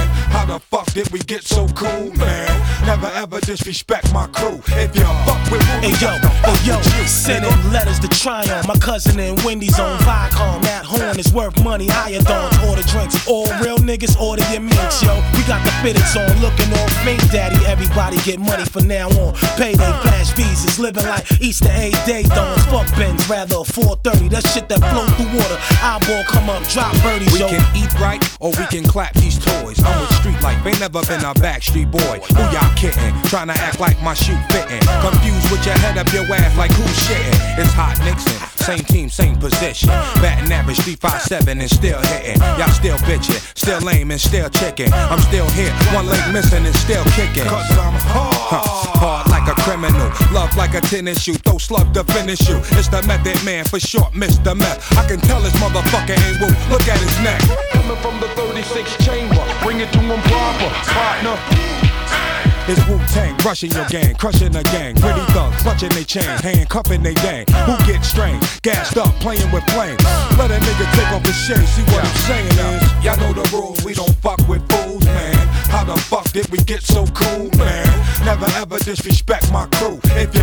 The 0.51 0.59
fuck 0.59 0.87
did 0.93 1.09
we 1.13 1.21
get 1.21 1.45
so 1.45 1.69
cool, 1.79 2.11
man? 2.19 2.51
Never 2.85 3.07
ever 3.15 3.39
disrespect 3.39 4.13
my 4.13 4.27
crew. 4.35 4.59
If 4.75 4.97
you 4.97 5.07
fuck 5.23 5.39
with 5.47 5.63
who, 5.63 5.79
Hey 5.79 5.95
yo, 6.03 6.11
hey 6.43 6.59
yo, 6.67 6.83
sending 7.07 7.55
letters 7.71 8.01
to 8.01 8.09
Tryon. 8.09 8.67
My 8.67 8.75
cousin 8.75 9.21
in 9.21 9.37
Wendy's 9.45 9.79
on 9.79 9.97
Viacom. 10.01 10.61
That 10.63 10.85
horn 10.85 11.21
is 11.21 11.33
worth 11.33 11.63
money. 11.63 11.87
Higher 11.87 12.19
dawns, 12.19 12.59
order 12.67 12.83
uh. 12.83 12.91
drinks. 12.91 13.29
All 13.29 13.47
real 13.63 13.79
niggas 13.79 14.21
order 14.21 14.43
your 14.51 14.61
mints, 14.61 15.01
yo. 15.05 15.15
We 15.39 15.47
got 15.47 15.63
the 15.63 15.71
fitteds 15.87 16.19
on, 16.19 16.27
looking 16.43 16.67
all 16.75 16.89
fake, 17.07 17.23
daddy. 17.31 17.65
Everybody 17.67 18.19
get 18.27 18.41
money 18.41 18.65
from 18.65 18.89
now 18.89 19.07
on. 19.23 19.35
Payday, 19.55 19.87
uh. 19.87 20.03
flash 20.03 20.33
visas, 20.33 20.81
living 20.81 21.07
like 21.07 21.31
Easter 21.41 21.71
egg 21.71 21.95
day 22.07 22.25
dawns. 22.25 22.67
Uh. 22.67 22.83
Fuck 22.83 22.99
Benz, 22.99 23.23
rather 23.31 23.63
a 23.63 23.65
430. 23.65 24.35
That 24.35 24.43
shit 24.49 24.69
that 24.69 24.83
flow 24.91 25.07
through 25.15 25.31
water. 25.31 25.59
Eyeball 25.79 26.25
come 26.27 26.51
up, 26.51 26.67
drop 26.75 26.91
birdies, 27.07 27.39
yo. 27.39 27.47
We 27.47 27.53
can 27.55 27.65
eat 27.77 27.93
right 28.01 28.19
or 28.41 28.51
we 28.59 28.67
can 28.67 28.83
clap 28.83 29.15
these 29.15 29.39
toys. 29.39 29.79
I'm 29.85 30.01
with 30.01 30.11
street 30.19 30.39
life, 30.43 30.64
ain't 30.66 30.80
never 30.80 31.03
been 31.03 31.20
a 31.20 31.34
backstreet 31.34 31.91
boy. 31.91 32.20
Who 32.34 32.43
y'all 32.53 32.74
kidding? 32.76 33.14
Trying 33.24 33.49
to 33.49 33.57
act 33.57 33.80
like 33.80 34.01
my 34.03 34.14
shoe 34.14 34.36
fitting. 34.51 34.80
Confused 35.01 35.51
with 35.51 35.64
your 35.64 35.76
head 35.78 35.99
up 35.99 36.12
your 36.12 36.24
ass 36.34 36.57
like 36.57 36.72
who's 36.72 36.97
shitting? 37.07 37.38
It's 37.59 37.72
hot 37.72 37.99
Nixon, 38.05 38.36
same 38.61 38.85
team, 38.85 39.09
same 39.09 39.37
position. 39.37 39.89
Batting 40.21 40.53
average 40.53 40.81
357 40.85 41.61
and 41.61 41.71
still 41.71 42.01
hitting. 42.13 42.41
Y'all 42.61 42.69
still 42.71 42.99
bitching, 43.09 43.41
still 43.57 43.81
lame 43.81 44.11
and 44.11 44.21
still 44.21 44.49
chicken. 44.51 44.93
I'm 44.93 45.21
still 45.21 45.49
here, 45.51 45.73
one 45.93 46.07
leg 46.07 46.23
missing 46.33 46.65
and 46.65 46.77
still 46.77 47.05
kicking. 47.17 47.49
Cause 47.49 47.71
I'm 47.73 47.97
hard. 48.13 48.81
hard 49.01 49.31
like 49.31 49.49
a 49.49 49.57
criminal, 49.63 50.13
love 50.33 50.55
like 50.57 50.75
a 50.75 50.81
tennis 50.81 51.23
shoe, 51.23 51.35
throw 51.35 51.59
slug 51.59 51.93
to 51.95 52.05
finish 52.05 52.49
you. 52.49 52.59
It's 52.77 52.89
the 52.89 53.03
method 53.09 53.43
man 53.45 53.65
for 53.65 53.81
short, 53.81 54.13
Mr. 54.13 54.57
Meth. 54.57 54.81
I 54.97 55.07
can 55.09 55.21
tell 55.21 55.41
this 55.41 55.55
motherfucker 55.57 56.17
ain't 56.17 56.41
woo. 56.41 56.53
Look 56.71 56.87
at 56.89 57.01
his 57.01 57.17
neck. 57.25 57.41
Coming 57.73 57.97
from 58.05 58.21
the 58.21 58.29
36 58.37 59.05
chamber, 59.05 59.43
bring 59.63 59.81
it 59.81 59.91
to 59.93 59.99
them 59.99 60.21
proper, 60.29 60.71
partner. 60.93 62.00
It's 62.69 62.81
Wu 62.89 62.99
Tang, 63.09 63.37
rushing 63.45 63.71
your 63.73 63.87
gang, 63.87 64.15
crushing 64.15 64.53
the 64.53 64.63
gang. 64.65 64.95
Pretty 64.97 65.21
thugs, 65.33 65.63
clutching 65.63 65.91
they 65.91 66.05
chain, 66.05 66.25
handcuffing 66.43 67.03
they 67.03 67.15
gang. 67.15 67.47
Who 67.67 67.77
gets 67.87 68.09
strained, 68.09 68.43
gassed 68.63 68.97
up, 68.97 69.15
playing 69.21 69.51
with 69.51 69.65
flames. 69.71 70.03
Let 70.39 70.51
a 70.51 70.59
nigga 70.59 70.87
take 70.95 71.13
off 71.13 71.25
his 71.25 71.37
shade, 71.37 71.67
see 71.67 71.83
what 71.93 72.05
I'm 72.05 72.17
saying 72.29 72.47
is. 72.47 73.05
Y'all 73.05 73.17
know 73.19 73.33
the 73.33 73.49
rules, 73.53 73.83
we 73.85 73.95
don't 73.95 74.15
fuck 74.17 74.41
with 74.49 74.63
fools, 74.71 75.05
man. 75.05 75.49
How 75.71 75.85
the 75.85 75.97
fuck 76.01 76.31
did 76.33 76.49
we 76.51 76.59
get 76.59 76.83
so 76.83 77.07
cool, 77.07 77.51
man? 77.57 77.87
Never 78.25 78.47
ever 78.57 78.79
disrespect 78.79 79.51
my 79.53 79.67
crew. 79.79 79.99
If 80.17 80.35
you 80.35 80.43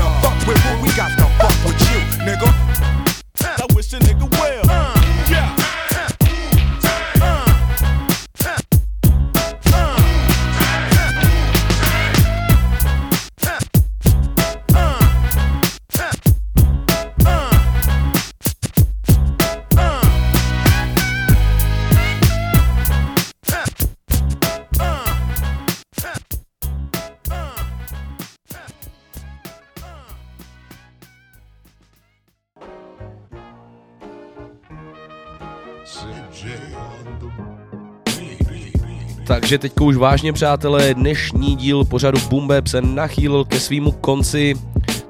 Takže 39.47 39.57
teďko 39.57 39.85
už 39.85 39.95
vážně, 39.95 40.33
přátelé, 40.33 40.93
dnešní 40.93 41.55
díl 41.55 41.85
pořadu 41.85 42.19
Bumbeb 42.29 42.67
se 42.67 42.81
nachýlil 42.81 43.45
ke 43.45 43.59
svýmu 43.59 43.91
konci. 43.91 44.55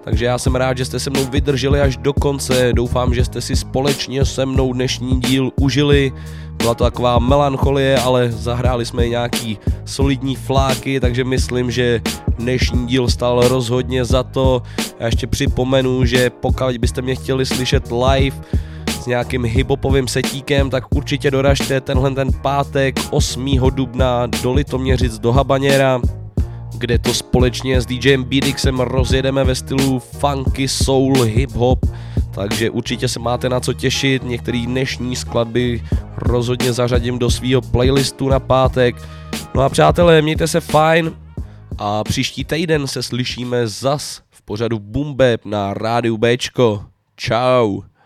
Takže 0.04 0.26
já 0.26 0.38
jsem 0.38 0.56
rád, 0.56 0.78
že 0.78 0.86
jste 0.86 1.00
se 1.00 1.10
mnou 1.10 1.26
vydrželi 1.26 1.82
až 1.82 1.98
do 1.98 2.14
konce. 2.14 2.70
Doufám, 2.74 3.14
že 3.14 3.26
jste 3.26 3.42
si 3.42 3.56
společně 3.56 4.26
se 4.26 4.46
mnou 4.46 4.74
dnešní 4.74 5.22
díl 5.22 5.52
užili. 5.62 6.12
Byla 6.58 6.74
to 6.74 6.84
taková 6.84 7.20
melancholie, 7.20 7.98
ale 7.98 8.32
zahráli 8.32 8.86
jsme 8.86 9.08
nějaký 9.08 9.58
solidní 9.86 10.36
fláky, 10.36 11.00
takže 11.00 11.24
myslím, 11.24 11.72
že 11.72 12.02
dnešní 12.38 12.88
díl 12.88 13.10
stal 13.10 13.48
rozhodně 13.48 14.06
za 14.06 14.24
to. 14.24 14.62
Já 15.00 15.06
ještě 15.06 15.28
připomenu, 15.28 16.06
že 16.06 16.30
pokud 16.30 16.78
byste 16.78 17.02
mě 17.02 17.16
chtěli 17.16 17.46
slyšet 17.46 17.92
live, 17.92 18.38
nějakým 19.08 19.44
hibopovým 19.44 20.08
setíkem, 20.08 20.70
tak 20.70 20.96
určitě 20.96 21.32
doražte 21.32 21.82
tenhle 21.82 22.12
ten 22.12 22.32
pátek 22.42 23.00
8. 23.12 23.46
dubna 23.70 24.26
do 24.26 24.54
Litoměřic 24.54 25.20
do 25.20 25.32
Habaněra 25.32 26.02
kde 26.78 27.00
to 27.00 27.14
společně 27.14 27.82
s 27.82 27.86
DJem 27.86 28.24
Bidixem 28.24 28.80
rozjedeme 28.80 29.44
ve 29.44 29.56
stylu 29.56 30.00
funky, 30.00 30.68
soul, 30.68 31.14
hip-hop, 31.14 31.80
takže 32.32 32.70
určitě 32.70 33.08
se 33.08 33.20
máte 33.20 33.50
na 33.50 33.60
co 33.60 33.74
těšit, 33.74 34.24
některé 34.24 34.64
dnešní 34.66 35.16
skladby 35.16 35.84
rozhodně 36.18 36.74
zařadím 36.74 37.20
do 37.20 37.30
svého 37.30 37.62
playlistu 37.62 38.30
na 38.30 38.40
pátek. 38.40 38.96
No 39.56 39.62
a 39.62 39.70
přátelé, 39.70 40.22
mějte 40.22 40.48
se 40.48 40.60
fajn 40.60 41.12
a 41.78 42.04
příští 42.04 42.46
týden 42.46 42.88
se 42.88 43.04
slyšíme 43.04 43.68
zas 43.68 44.22
v 44.30 44.42
pořadu 44.42 44.80
Bumbeb 44.80 45.46
na 45.46 45.74
rádiu 45.74 46.18
Bčko. 46.18 46.86
Ciao. 47.18 47.97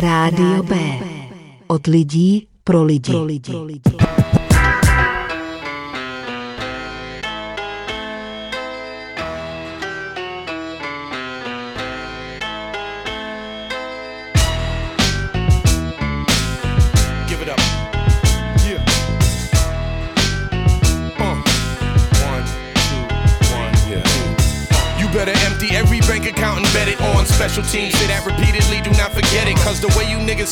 Rádio 0.00 0.62
B. 0.62 0.76
Od 1.66 1.86
lidí 1.86 2.46
pro 2.64 2.84
lidi. 2.84 3.12
Pro 3.12 3.24
lidi. 3.24 3.52
Pro 3.52 3.64
lidi. 3.64 3.90
special 27.40 27.64
teams 27.64 27.99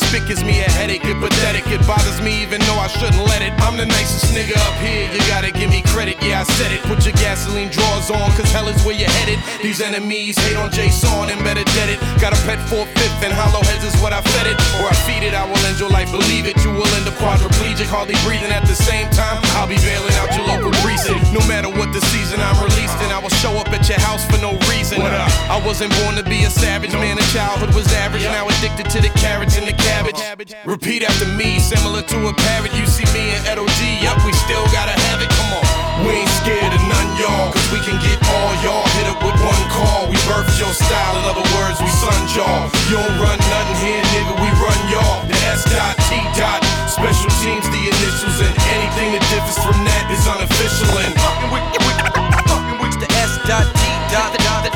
spit 0.09 0.25
gives 0.25 0.43
me 0.43 0.57
a 0.65 0.69
headache, 0.73 1.05
it 1.05 1.17
pathetic. 1.21 1.67
It 1.69 1.85
bothers 1.85 2.19
me 2.21 2.41
even 2.41 2.59
though 2.61 2.81
I 2.81 2.87
shouldn't 2.87 3.23
let 3.29 3.41
it. 3.45 3.53
I'm 3.61 3.77
the 3.77 3.85
nicest 3.85 4.33
nigga 4.33 4.57
up 4.57 4.75
here, 4.81 5.05
you 5.13 5.19
gotta 5.29 5.51
give 5.51 5.69
me 5.69 5.83
credit. 5.93 6.17
Yeah, 6.21 6.41
I 6.41 6.43
said 6.57 6.71
it. 6.71 6.81
Put 6.89 7.05
your 7.05 7.13
gasoline 7.13 7.69
on, 8.07 8.31
cause 8.39 8.47
hell 8.55 8.71
is 8.71 8.79
where 8.87 8.95
you're 8.95 9.11
headed. 9.19 9.43
These 9.59 9.83
enemies 9.83 10.39
hate 10.39 10.55
on 10.55 10.71
Jason 10.71 11.27
and 11.27 11.39
better 11.43 11.67
dead 11.75 11.91
it. 11.91 11.99
Got 12.23 12.31
a 12.31 12.39
pet 12.47 12.63
for 12.71 12.87
fifth 12.95 13.19
and 13.19 13.35
hollow 13.35 13.59
heads 13.67 13.83
is 13.83 13.91
what 13.99 14.15
I 14.15 14.23
fed 14.23 14.47
it. 14.47 14.55
Or 14.79 14.87
I 14.87 14.95
feed 15.03 15.27
it, 15.27 15.35
I 15.35 15.43
will 15.43 15.59
end 15.67 15.75
your 15.75 15.91
life, 15.91 16.07
believe 16.15 16.47
it. 16.47 16.55
You 16.63 16.71
will 16.71 16.87
end 16.95 17.03
up 17.11 17.19
quadriplegic, 17.19 17.91
hardly 17.91 18.15
breathing 18.23 18.55
at 18.55 18.63
the 18.63 18.73
same 18.79 19.11
time. 19.11 19.43
I'll 19.59 19.67
be 19.67 19.75
bailing 19.83 20.15
out 20.23 20.31
your 20.31 20.47
local 20.47 20.71
precinct. 20.79 21.19
No 21.35 21.43
matter 21.51 21.67
what 21.67 21.91
the 21.91 21.99
season 22.07 22.39
I'm 22.39 22.55
released, 22.63 22.95
and 23.03 23.11
I 23.11 23.19
will 23.19 23.35
show 23.43 23.51
up 23.59 23.67
at 23.75 23.83
your 23.91 23.99
house 23.99 24.23
for 24.31 24.39
no 24.39 24.55
reason. 24.71 25.03
I 25.03 25.59
wasn't 25.67 25.91
born 25.99 26.15
to 26.15 26.23
be 26.23 26.47
a 26.47 26.49
savage 26.49 26.95
man 26.95 27.19
in 27.19 27.27
childhood 27.35 27.75
was 27.75 27.91
average, 27.99 28.23
now 28.23 28.47
addicted 28.47 28.87
to 28.95 29.01
the 29.03 29.11
carrots 29.19 29.57
and 29.59 29.67
the 29.67 29.75
cabbage. 29.75 30.23
Repeat 30.65 31.03
after 31.03 31.27
me, 31.35 31.59
similar 31.59 32.01
to 32.01 32.17
a 32.29 32.33
parrot. 32.33 32.71
You 32.73 32.87
see 32.87 33.07
me 33.11 33.35
in 33.35 33.41
Ed 33.43 33.59
O.G, 33.59 33.79
yup, 33.99 34.23
we 34.25 34.31
still 34.33 34.63
gotta 34.71 34.95
have 34.95 35.21
it. 35.21 35.29
Come 35.29 35.51
on. 35.59 35.65
We 36.05 36.23
ain't 36.23 36.29
scared 36.39 36.71
of 36.71 36.81
y'all, 37.19 37.51
cause 37.51 37.67
we 37.69 37.79
can 37.83 37.99
get 37.99 38.15
all 38.31 38.51
y'all. 38.63 38.87
Hit 38.95 39.11
up 39.11 39.19
with 39.19 39.35
one 39.43 39.65
call, 39.75 40.07
we 40.07 40.15
birthed 40.23 40.55
your 40.55 40.71
style. 40.71 41.19
In 41.19 41.27
other 41.27 41.43
words, 41.59 41.77
we 41.83 41.91
son 41.91 42.15
y'all. 42.31 42.71
You 42.87 42.95
don't 42.95 43.15
run 43.19 43.37
nothing 43.51 43.79
here, 43.83 44.01
nigga, 44.15 44.33
we 44.39 44.49
run 44.55 44.79
y'all. 44.87 45.27
The 45.27 45.35
S 45.51 45.67
dot, 45.67 45.99
T 46.07 46.15
dot, 46.39 46.63
special 46.87 47.29
teams, 47.43 47.67
the 47.67 47.81
initials, 47.91 48.39
and 48.39 48.55
anything 48.71 49.19
that 49.19 49.23
differs 49.27 49.59
from 49.59 49.75
that 49.83 50.03
is 50.07 50.23
unofficial. 50.25 50.89
And 51.03 51.11
fucking 51.19 51.51
with, 51.51 51.67
with, 51.83 51.99
fucking 52.47 52.79
with 52.79 52.95
the 53.03 53.09
S 53.19 53.35
dot, 53.43 53.67
T 53.67 53.83
dot, 54.15 54.31
the, 54.31 54.39
the, 54.63 54.68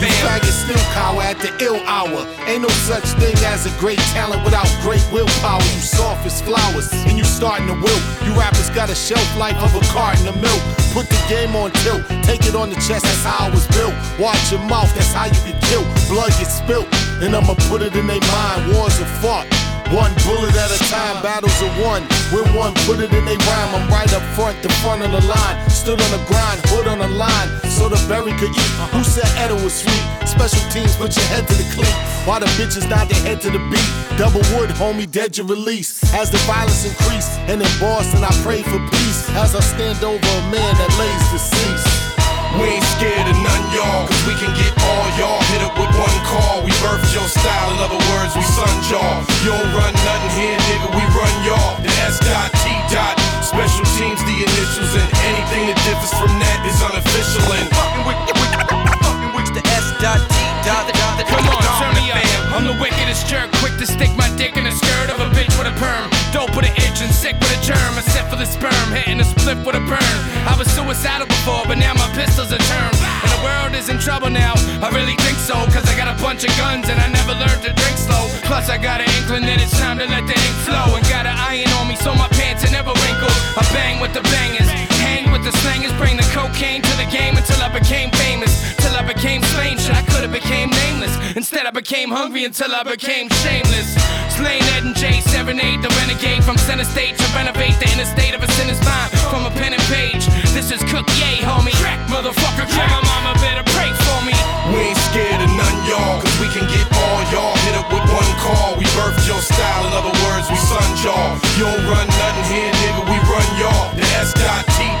the 0.00 0.08
dominant 0.24 0.54
still 0.54 0.84
cower 0.92 1.22
at 1.22 1.38
the 1.38 1.52
ill 1.62 1.80
hour. 1.86 2.26
Ain't 2.46 2.62
no 2.62 2.68
such 2.88 3.04
thing 3.20 3.36
as 3.44 3.66
a 3.66 3.72
great 3.78 3.98
talent 4.16 4.42
without 4.44 4.66
great 4.80 5.04
willpower. 5.12 5.62
You 5.62 5.82
soft 5.84 6.26
as 6.26 6.40
flowers 6.40 6.92
and 7.06 7.18
you 7.18 7.24
starting 7.24 7.66
to 7.68 7.74
wilt. 7.74 8.02
You 8.24 8.32
rappers 8.32 8.70
got 8.70 8.88
a 8.90 8.94
shelf 8.94 9.24
life 9.36 9.56
of 9.62 9.74
a 9.74 9.84
carton 9.92 10.26
of 10.26 10.36
milk. 10.40 10.62
Put 10.92 11.08
the 11.08 11.20
game 11.28 11.54
on 11.54 11.70
tilt, 11.84 12.02
take 12.24 12.46
it 12.46 12.54
on 12.54 12.70
the 12.70 12.76
chest, 12.76 13.04
that's 13.04 13.24
how 13.24 13.46
I 13.46 13.50
was 13.50 13.66
built. 13.68 13.94
Watch 14.18 14.50
your 14.50 14.62
mouth, 14.62 14.92
that's 14.94 15.12
how 15.12 15.26
you 15.26 15.40
get 15.46 15.60
killed. 15.62 15.86
Blood 16.08 16.32
gets 16.38 16.58
spilt, 16.58 16.88
and 17.22 17.34
I'ma 17.36 17.54
put 17.68 17.82
it 17.82 17.94
in 17.94 18.06
their 18.06 18.20
mind. 18.20 18.72
Wars 18.72 19.00
are 19.00 19.12
fought. 19.22 19.59
One 19.90 20.14
bullet 20.22 20.54
at 20.54 20.70
a 20.70 20.78
time, 20.86 21.20
battles 21.20 21.58
are 21.62 21.74
won. 21.82 22.06
When 22.30 22.46
one 22.54 22.74
put 22.86 23.00
it 23.02 23.10
in 23.10 23.24
they 23.24 23.34
rhyme, 23.34 23.74
I'm 23.74 23.90
right 23.90 24.12
up 24.14 24.22
front, 24.38 24.62
the 24.62 24.70
front 24.86 25.02
of 25.02 25.10
the 25.10 25.18
line. 25.26 25.56
Stood 25.68 26.00
on 26.00 26.10
the 26.14 26.22
grind, 26.30 26.62
hood 26.70 26.86
on 26.86 27.00
the 27.00 27.08
line, 27.08 27.48
so 27.66 27.88
the 27.88 27.98
berry 28.06 28.30
could 28.38 28.54
eat. 28.54 28.72
Who 28.94 29.02
said 29.02 29.26
Edo 29.42 29.58
was 29.64 29.74
sweet? 29.74 30.04
Special 30.28 30.62
teams, 30.70 30.94
put 30.94 31.16
your 31.16 31.26
head 31.26 31.48
to 31.48 31.54
the 31.54 31.66
cleat. 31.74 31.96
While 32.22 32.38
the 32.38 32.46
bitches 32.54 32.88
nod 32.88 33.08
their 33.08 33.18
head 33.26 33.40
to 33.42 33.50
the 33.50 33.58
beat. 33.66 33.90
Double 34.16 34.46
wood, 34.54 34.70
homie, 34.70 35.10
dead 35.10 35.36
your 35.36 35.46
release. 35.46 35.98
As 36.14 36.30
the 36.30 36.38
violence 36.46 36.86
increase, 36.86 37.26
and 37.50 37.60
in 37.60 37.72
Boston 37.80 38.22
I 38.22 38.30
pray 38.46 38.62
for 38.62 38.78
peace. 38.94 39.28
As 39.34 39.56
I 39.56 39.60
stand 39.60 40.04
over 40.04 40.14
a 40.14 40.42
man 40.54 40.72
that 40.78 40.90
lays 41.02 41.24
deceased. 41.34 42.09
We 42.58 42.66
ain't 42.66 42.88
scared 42.98 43.30
of 43.30 43.38
none, 43.38 43.64
y'all, 43.70 44.10
cause 44.10 44.22
we 44.26 44.34
can 44.34 44.50
get 44.58 44.74
all 44.82 45.06
y'all. 45.14 45.38
Hit 45.54 45.62
up 45.62 45.74
with 45.78 45.92
one 45.94 46.18
call, 46.26 46.66
we 46.66 46.74
birthed 46.82 47.14
your 47.14 47.28
style. 47.30 47.68
In 47.70 47.78
other 47.78 48.00
words, 48.10 48.34
we 48.34 48.42
son 48.42 48.74
y'all. 48.90 49.22
You 49.46 49.54
don't 49.54 49.70
run 49.70 49.94
nothing 50.02 50.32
here, 50.34 50.58
nigga, 50.58 50.90
we 50.90 51.02
run 51.14 51.34
y'all. 51.46 51.78
The 51.78 51.92
S 52.10 52.18
dot, 52.18 52.50
T 52.60 52.74
dot, 52.90 53.14
special 53.46 53.86
teams, 53.94 54.18
the 54.26 54.36
initials, 54.42 54.92
and 54.98 55.08
anything 55.30 55.70
that 55.70 55.78
differs 55.86 56.10
from 56.18 56.32
that 56.42 56.58
is 56.66 56.78
unofficial. 56.82 57.46
And 57.54 57.70
fucking 57.70 58.04
with, 58.04 58.18
with, 58.34 58.52
fucking 59.06 59.32
with 59.38 59.48
the 59.54 59.62
S 59.70 59.86
dot, 60.02 60.18
T 60.18 60.36
dot, 60.66 60.99
Come 61.28 61.44
on, 61.48 61.62
turn 61.80 61.94
me 62.00 62.10
up. 62.12 62.20
I'm 62.50 62.64
the 62.66 62.76
wickedest 62.80 63.28
jerk, 63.28 63.50
quick 63.62 63.76
to 63.78 63.86
stick 63.86 64.10
my 64.16 64.28
dick 64.36 64.56
in 64.56 64.64
the 64.64 64.72
skirt 64.72 65.08
of 65.08 65.20
a 65.20 65.28
bitch 65.36 65.52
with 65.56 65.70
a 65.70 65.74
perm. 65.78 66.10
Dope 66.32 66.54
with 66.56 66.66
an 66.66 66.74
itch 66.76 67.00
and 67.00 67.12
sick 67.12 67.38
with 67.38 67.52
a 67.52 67.60
germ. 67.62 67.92
I 67.96 68.02
set 68.02 68.28
for 68.28 68.36
the 68.36 68.44
sperm, 68.44 68.74
hitting 68.92 69.20
a 69.20 69.24
split 69.24 69.58
with 69.64 69.76
a 69.76 69.84
burn. 69.84 70.16
I 70.44 70.54
was 70.58 70.68
suicidal 70.72 71.26
before, 71.26 71.62
but 71.66 71.78
now 71.78 71.94
my 71.94 72.08
pistols 72.12 72.52
are 72.52 72.58
turned. 72.58 72.98
And 73.00 73.30
the 73.30 73.40
world 73.44 73.72
is 73.78 73.88
in 73.88 73.98
trouble 73.98 74.30
now. 74.30 74.54
I 74.82 74.90
really 74.90 75.16
think 75.22 75.38
so, 75.38 75.54
cause 75.70 75.86
I 75.88 75.94
got 75.96 76.08
a 76.10 76.16
bunch 76.20 76.44
of 76.44 76.52
guns 76.56 76.88
and 76.88 76.98
I 77.00 77.08
never 77.08 77.32
learned 77.38 77.62
to 77.64 77.72
drink 77.72 77.96
slow. 77.96 78.28
Plus, 78.44 78.68
I 78.68 78.76
got 78.76 79.00
an 79.00 79.08
inkling 79.20 79.46
that 79.46 79.60
it's 79.62 79.76
time 79.78 79.98
to 79.98 80.06
let 80.06 80.26
the 80.26 80.36
ink 80.36 80.56
flow. 80.66 80.96
And 80.96 81.04
got 81.08 81.24
an 81.24 81.36
iron 81.36 81.70
on 81.80 81.88
me 81.88 81.96
so 81.96 82.14
my 82.14 82.28
pants 82.34 82.66
are 82.66 82.72
never 82.72 82.92
wrinkled. 82.92 83.36
I 83.56 83.62
bang 83.72 84.00
with 84.00 84.12
the 84.12 84.24
bangers, 84.26 84.68
hang 85.00 85.32
with 85.32 85.44
the 85.44 85.52
slangers, 85.64 85.92
bring 85.96 86.16
the 86.16 86.28
cocaine 86.36 86.82
to 86.82 86.94
the 87.00 87.08
game 87.08 87.36
until 87.36 87.60
I 87.62 87.68
became 87.72 88.10
famous. 88.22 88.52
Till 88.76 88.94
I 88.96 89.02
became 89.02 89.42
slain, 89.56 89.78
shit, 89.78 89.96
I 89.96 90.02
could've 90.12 90.32
became 90.32 90.70
nameless. 90.70 91.12
Instead, 91.36 91.66
I 91.66 91.70
became 91.70 92.10
hungry 92.10 92.44
until 92.44 92.74
I 92.74 92.82
became 92.84 93.28
shameless. 93.42 93.96
Slain 94.36 94.62
Ed 94.76 94.84
and 94.84 94.96
J, 94.96 95.20
7-8, 95.32 95.82
the 95.82 95.90
renegade 96.00 96.44
from 96.44 96.56
center 96.56 96.84
stage 96.84 97.16
to 97.16 97.26
renovate 97.36 97.76
the 97.80 97.88
inner 97.92 98.08
state 98.08 98.34
of 98.34 98.42
a 98.42 98.50
sinner's 98.56 98.80
mind. 98.84 99.10
From 99.32 99.46
a 99.46 99.52
pen 99.56 99.72
and 99.72 99.82
page, 99.88 100.26
this 100.52 100.70
is 100.70 100.80
Cook 100.92 101.08
Yay, 101.20 101.40
homie. 101.44 101.74
Crack, 101.80 102.00
motherfucker, 102.08 102.66
crack. 102.72 102.90
My 102.90 103.02
mama 103.04 103.32
better 103.40 103.64
pray 103.76 103.90
for 104.04 104.18
me. 104.24 104.36
We 104.72 104.92
ain't 104.92 105.02
scared 105.10 105.40
of 105.42 105.50
none, 105.50 105.78
y'all, 105.88 106.22
cause 106.22 106.36
we 106.38 106.48
can 106.52 106.66
get 106.70 106.86
all 106.94 107.20
y'all. 107.34 107.56
Hit 107.66 107.74
up 107.74 107.88
with 107.90 108.06
one 108.06 108.32
call, 108.40 108.78
we 108.78 108.86
birthed 108.94 109.26
your 109.26 109.42
style. 109.42 109.82
In 109.88 109.92
other 109.92 110.14
words, 110.24 110.46
we 110.48 110.56
son 110.56 110.88
y'all. 111.02 111.34
You 111.58 111.66
don't 111.66 111.84
run 111.90 112.06
nothing 112.06 112.46
here, 112.54 112.70
nigga, 112.70 113.02
we 113.10 113.16
run 113.26 113.48
y'all. 113.58 113.90
The 113.98 114.06
S 114.22 114.30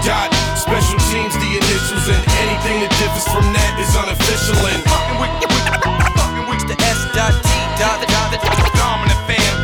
dot, 0.04 0.32
special 0.56 0.98
teams, 1.10 1.34
the 1.34 1.56
initials, 1.56 2.08
and 2.08 2.22
anything 2.40 2.80
that 2.80 2.90
differs 2.98 3.26
from 3.28 3.44
that 3.52 3.78
is 3.78 3.94
unofficial. 3.96 4.56
And 4.66 4.82
fucking 4.88 5.18
with, 5.20 5.32
with, 5.44 5.66
fucking 6.16 6.46
with 6.48 6.64
the 6.68 6.76
S 6.84 7.00
dot, 7.12 7.32
T 7.32 7.48
dot, 7.76 8.00
the, 8.00 8.06
the, 8.06 8.38
the 8.40 8.70
dominant 8.76 9.20
fam. 9.28 9.56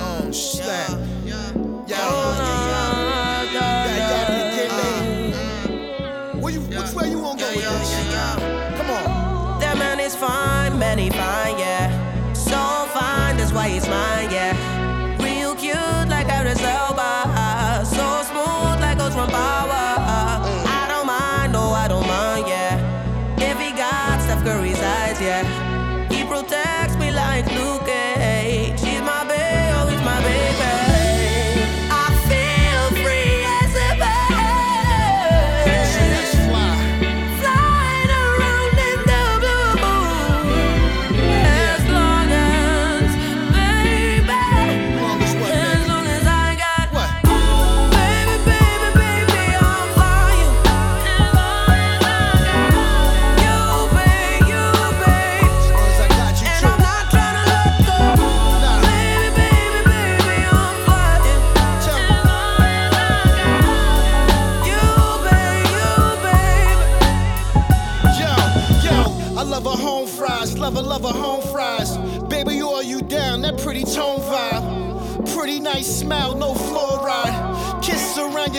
Oh, 0.00 0.30
snap. 0.30 1.07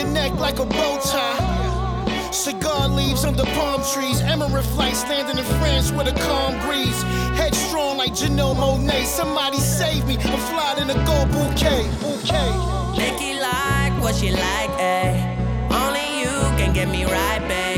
Your 0.00 0.08
neck 0.08 0.32
like 0.36 0.58
a 0.58 0.64
bow 0.64 0.98
tie. 1.04 2.30
Cigar 2.32 2.88
leaves 2.88 3.26
under 3.26 3.44
palm 3.44 3.82
trees. 3.92 4.22
Emirate 4.22 4.64
flights 4.74 5.06
landing 5.10 5.36
in 5.36 5.44
France 5.60 5.92
with 5.92 6.08
a 6.08 6.18
calm 6.22 6.58
breeze. 6.66 7.02
Headstrong 7.36 7.98
like 7.98 8.12
Janelle 8.12 8.56
Monáe. 8.56 9.04
Somebody 9.04 9.58
save 9.58 10.06
me. 10.06 10.16
I'm 10.16 10.38
flying 10.48 10.78
in 10.80 10.88
a 10.88 11.04
gold 11.04 11.30
bouquet. 11.32 11.84
Bouquet. 12.00 12.50
Nikki 12.96 13.38
like 13.40 13.92
what 14.00 14.14
she 14.14 14.30
like, 14.30 14.70
eh? 14.78 15.36
Only 15.70 16.20
you 16.20 16.32
can 16.56 16.72
get 16.72 16.88
me 16.88 17.04
right, 17.04 17.46
babe. 17.46 17.69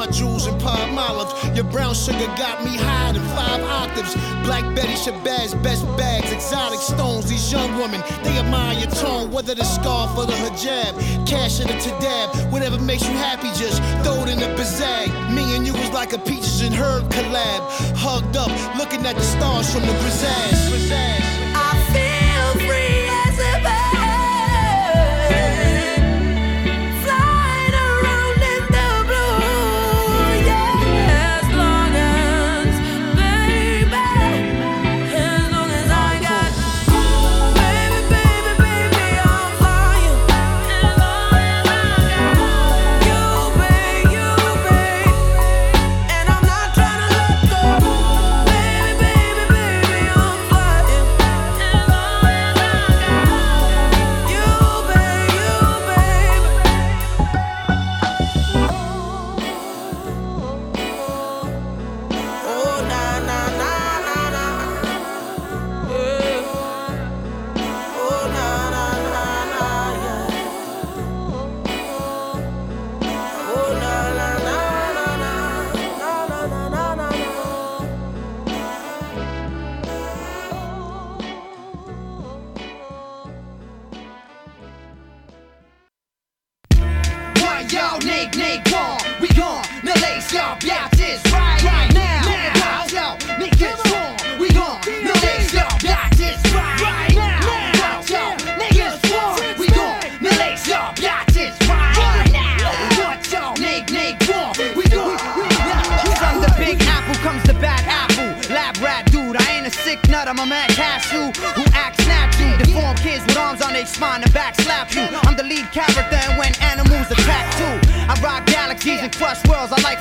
My 0.00 0.06
jewels 0.06 0.46
and 0.46 0.58
palm 0.62 0.98
olive. 0.98 1.30
Your 1.54 1.64
brown 1.64 1.94
sugar 1.94 2.26
got 2.38 2.64
me 2.64 2.74
high 2.74 3.10
in 3.10 3.20
five 3.36 3.62
octaves. 3.80 4.14
Black 4.46 4.64
Betty 4.74 4.94
Shabazz, 4.94 5.62
best 5.62 5.84
bags, 5.98 6.32
exotic 6.32 6.80
stones. 6.80 7.28
These 7.28 7.52
young 7.52 7.70
women, 7.76 8.00
they 8.24 8.38
admire 8.38 8.78
your 8.78 8.90
tone, 8.92 9.30
whether 9.30 9.54
the 9.54 9.64
scarf 9.64 10.16
or 10.16 10.24
the 10.24 10.32
hijab. 10.32 10.92
Cash 11.28 11.60
in 11.60 11.68
a 11.68 11.76
tadab, 11.84 12.50
whatever 12.50 12.78
makes 12.78 13.06
you 13.06 13.12
happy, 13.12 13.48
just 13.62 13.82
throw 14.02 14.16
it 14.24 14.30
in 14.30 14.38
the 14.38 14.48
bazag. 14.56 15.08
Me 15.34 15.44
and 15.54 15.66
you 15.66 15.74
was 15.74 15.90
like 15.90 16.14
a 16.14 16.18
peaches 16.18 16.62
and 16.62 16.74
herb 16.74 17.04
collab. 17.10 17.60
Hugged 17.94 18.38
up, 18.38 18.50
looking 18.78 19.04
at 19.04 19.16
the 19.16 19.26
stars 19.34 19.70
from 19.70 19.82
the 19.82 19.92
Brazaz. 20.00 20.70
I 20.92 21.39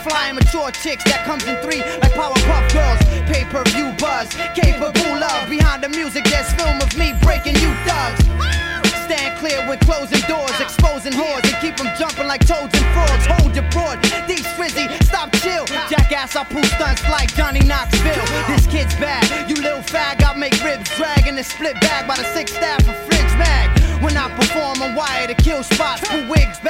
flying 0.09 0.35
mature 0.35 0.71
chicks 0.71 1.03
that 1.05 1.23
comes 1.23 1.45
in 1.45 1.55
three 1.61 1.85
like 2.01 2.13
Powerpuff 2.17 2.65
Girls. 2.73 2.99
Pay 3.29 3.45
per 3.53 3.63
view 3.71 3.93
buzz, 4.01 4.27
capable 4.57 5.13
love. 5.21 5.47
Behind 5.49 5.83
the 5.83 5.89
music, 5.89 6.25
there's 6.25 6.49
film 6.57 6.81
of 6.81 6.89
me 6.97 7.13
breaking 7.21 7.55
you 7.61 7.71
thugs. 7.85 8.25
Stand 9.05 9.37
clear 9.39 9.57
when 9.69 9.77
closing 9.79 10.21
doors, 10.29 10.53
exposing 10.59 11.13
whores, 11.13 11.41
and 11.45 11.57
keep 11.61 11.77
them 11.77 11.89
jumping 11.97 12.27
like 12.27 12.45
toads 12.45 12.73
and 12.73 12.87
frauds. 12.93 13.25
Hold 13.37 13.55
your 13.55 13.65
broad, 13.69 13.97
these 14.27 14.45
frizzy, 14.53 14.85
stop 15.05 15.31
chill. 15.41 15.65
Jackass, 15.89 16.35
I 16.35 16.43
pull 16.43 16.65
stunts 16.77 17.01
like 17.09 17.33
Johnny 17.33 17.61
Knoxville. 17.61 18.25
This 18.49 18.67
kid's 18.67 18.93
bad, 19.01 19.25
you 19.49 19.55
little 19.61 19.81
fag, 19.81 20.21
I 20.21 20.35
make 20.37 20.53
ribs 20.63 20.89
drag 20.97 21.25
in 21.25 21.35
the 21.35 21.43
split 21.43 21.79
bag 21.81 22.07
by 22.07 22.17
the 22.17 22.27
six 22.35 22.53
staff 22.53 22.81
of 22.85 22.97
Fridge 23.05 23.33
Mag. 23.37 23.69
When 24.03 24.15
I 24.15 24.29
perform, 24.37 24.81
I'm 24.81 24.95
wired 24.95 25.29
to 25.29 25.35
kill 25.35 25.63
spots, 25.63 26.07
pull 26.07 26.29
wigs 26.29 26.59
back 26.59 26.68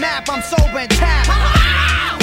map, 0.00 0.28
I'm 0.30 0.42
sober 0.42 0.78
and 0.80 0.90
tapped. 0.90 1.28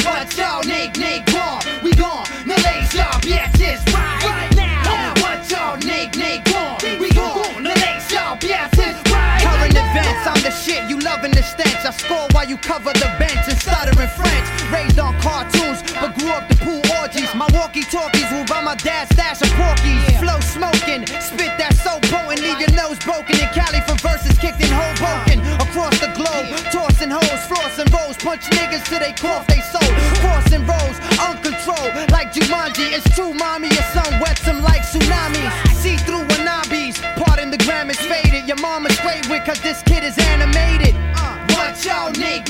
What 0.03 0.36
y'all 0.38 0.63
nigg 0.63 0.97
nigg 0.97 1.30
war? 1.32 1.61
We 1.84 1.93
gone, 1.93 2.25
now 2.45 2.57
lace 2.65 2.93
y'all 2.93 3.21
bitches 3.21 3.86
right 3.93 4.51
now. 4.55 5.13
What 5.21 5.49
y'all 5.49 5.78
nigg 5.78 6.17
nigg 6.17 6.41
war? 6.49 6.78
We 6.99 7.09
gone, 7.11 7.63
now 7.63 7.78
lace 7.78 8.11
y'all 8.11 8.36
bitches 8.38 8.97
right 9.13 9.41
Current 9.45 9.78
events, 9.78 10.25
I'm 10.25 10.41
the 10.41 10.51
shit, 10.51 10.89
you 10.89 10.99
loving 10.99 11.32
the 11.32 11.43
stench. 11.43 11.86
I 11.86 11.91
score 11.91 12.28
while 12.32 12.47
you 12.49 12.57
cover 12.57 12.91
the 12.93 13.09
bench 13.19 13.45
and 13.47 13.57
stutter 13.57 13.93
in 14.01 14.09
French. 14.09 14.47
Raised 14.73 14.99
on 14.99 15.13
cartoons, 15.21 15.84
but 16.01 16.17
grew 16.17 16.32
up 16.32 16.49
to 16.49 16.55
pool 16.57 16.82
orgies. 16.99 17.34
My 17.36 17.47
walkie 17.53 17.84
talkies 17.84 18.30
will 18.32 18.45
by 18.45 18.61
my 18.61 18.75
dad's 18.75 19.13
stash 19.13 19.46
punch 28.28 28.43
niggas 28.59 28.84
till 28.84 28.99
they 28.99 29.13
cough 29.13 29.47
they 29.47 29.61
soul. 29.71 29.91
Crossing 30.19 30.63
roads, 30.67 30.99
uncontrolled, 31.28 31.93
like 32.11 32.34
Jumanji. 32.34 32.91
It's 32.91 33.07
true, 33.15 33.34
mommy, 33.34 33.69
your 33.69 33.88
son 33.95 34.19
wets 34.19 34.43
them 34.43 34.61
like 34.61 34.82
tsunamis. 34.82 35.51
See 35.82 35.95
through 36.05 36.25
wanabes, 36.32 36.95
pardon 37.23 37.51
the 37.51 37.57
gram 37.59 37.89
is 37.89 37.99
faded. 38.11 38.45
Your 38.45 38.59
mama's 38.59 38.97
straight 38.97 39.30
with, 39.30 39.45
cause 39.45 39.61
this 39.61 39.82
kid 39.84 40.03
is 40.03 40.17
animated. 40.34 40.93
Uh, 41.15 41.38
What 41.55 41.73
y'all 41.86 42.11
nigg 42.23 42.43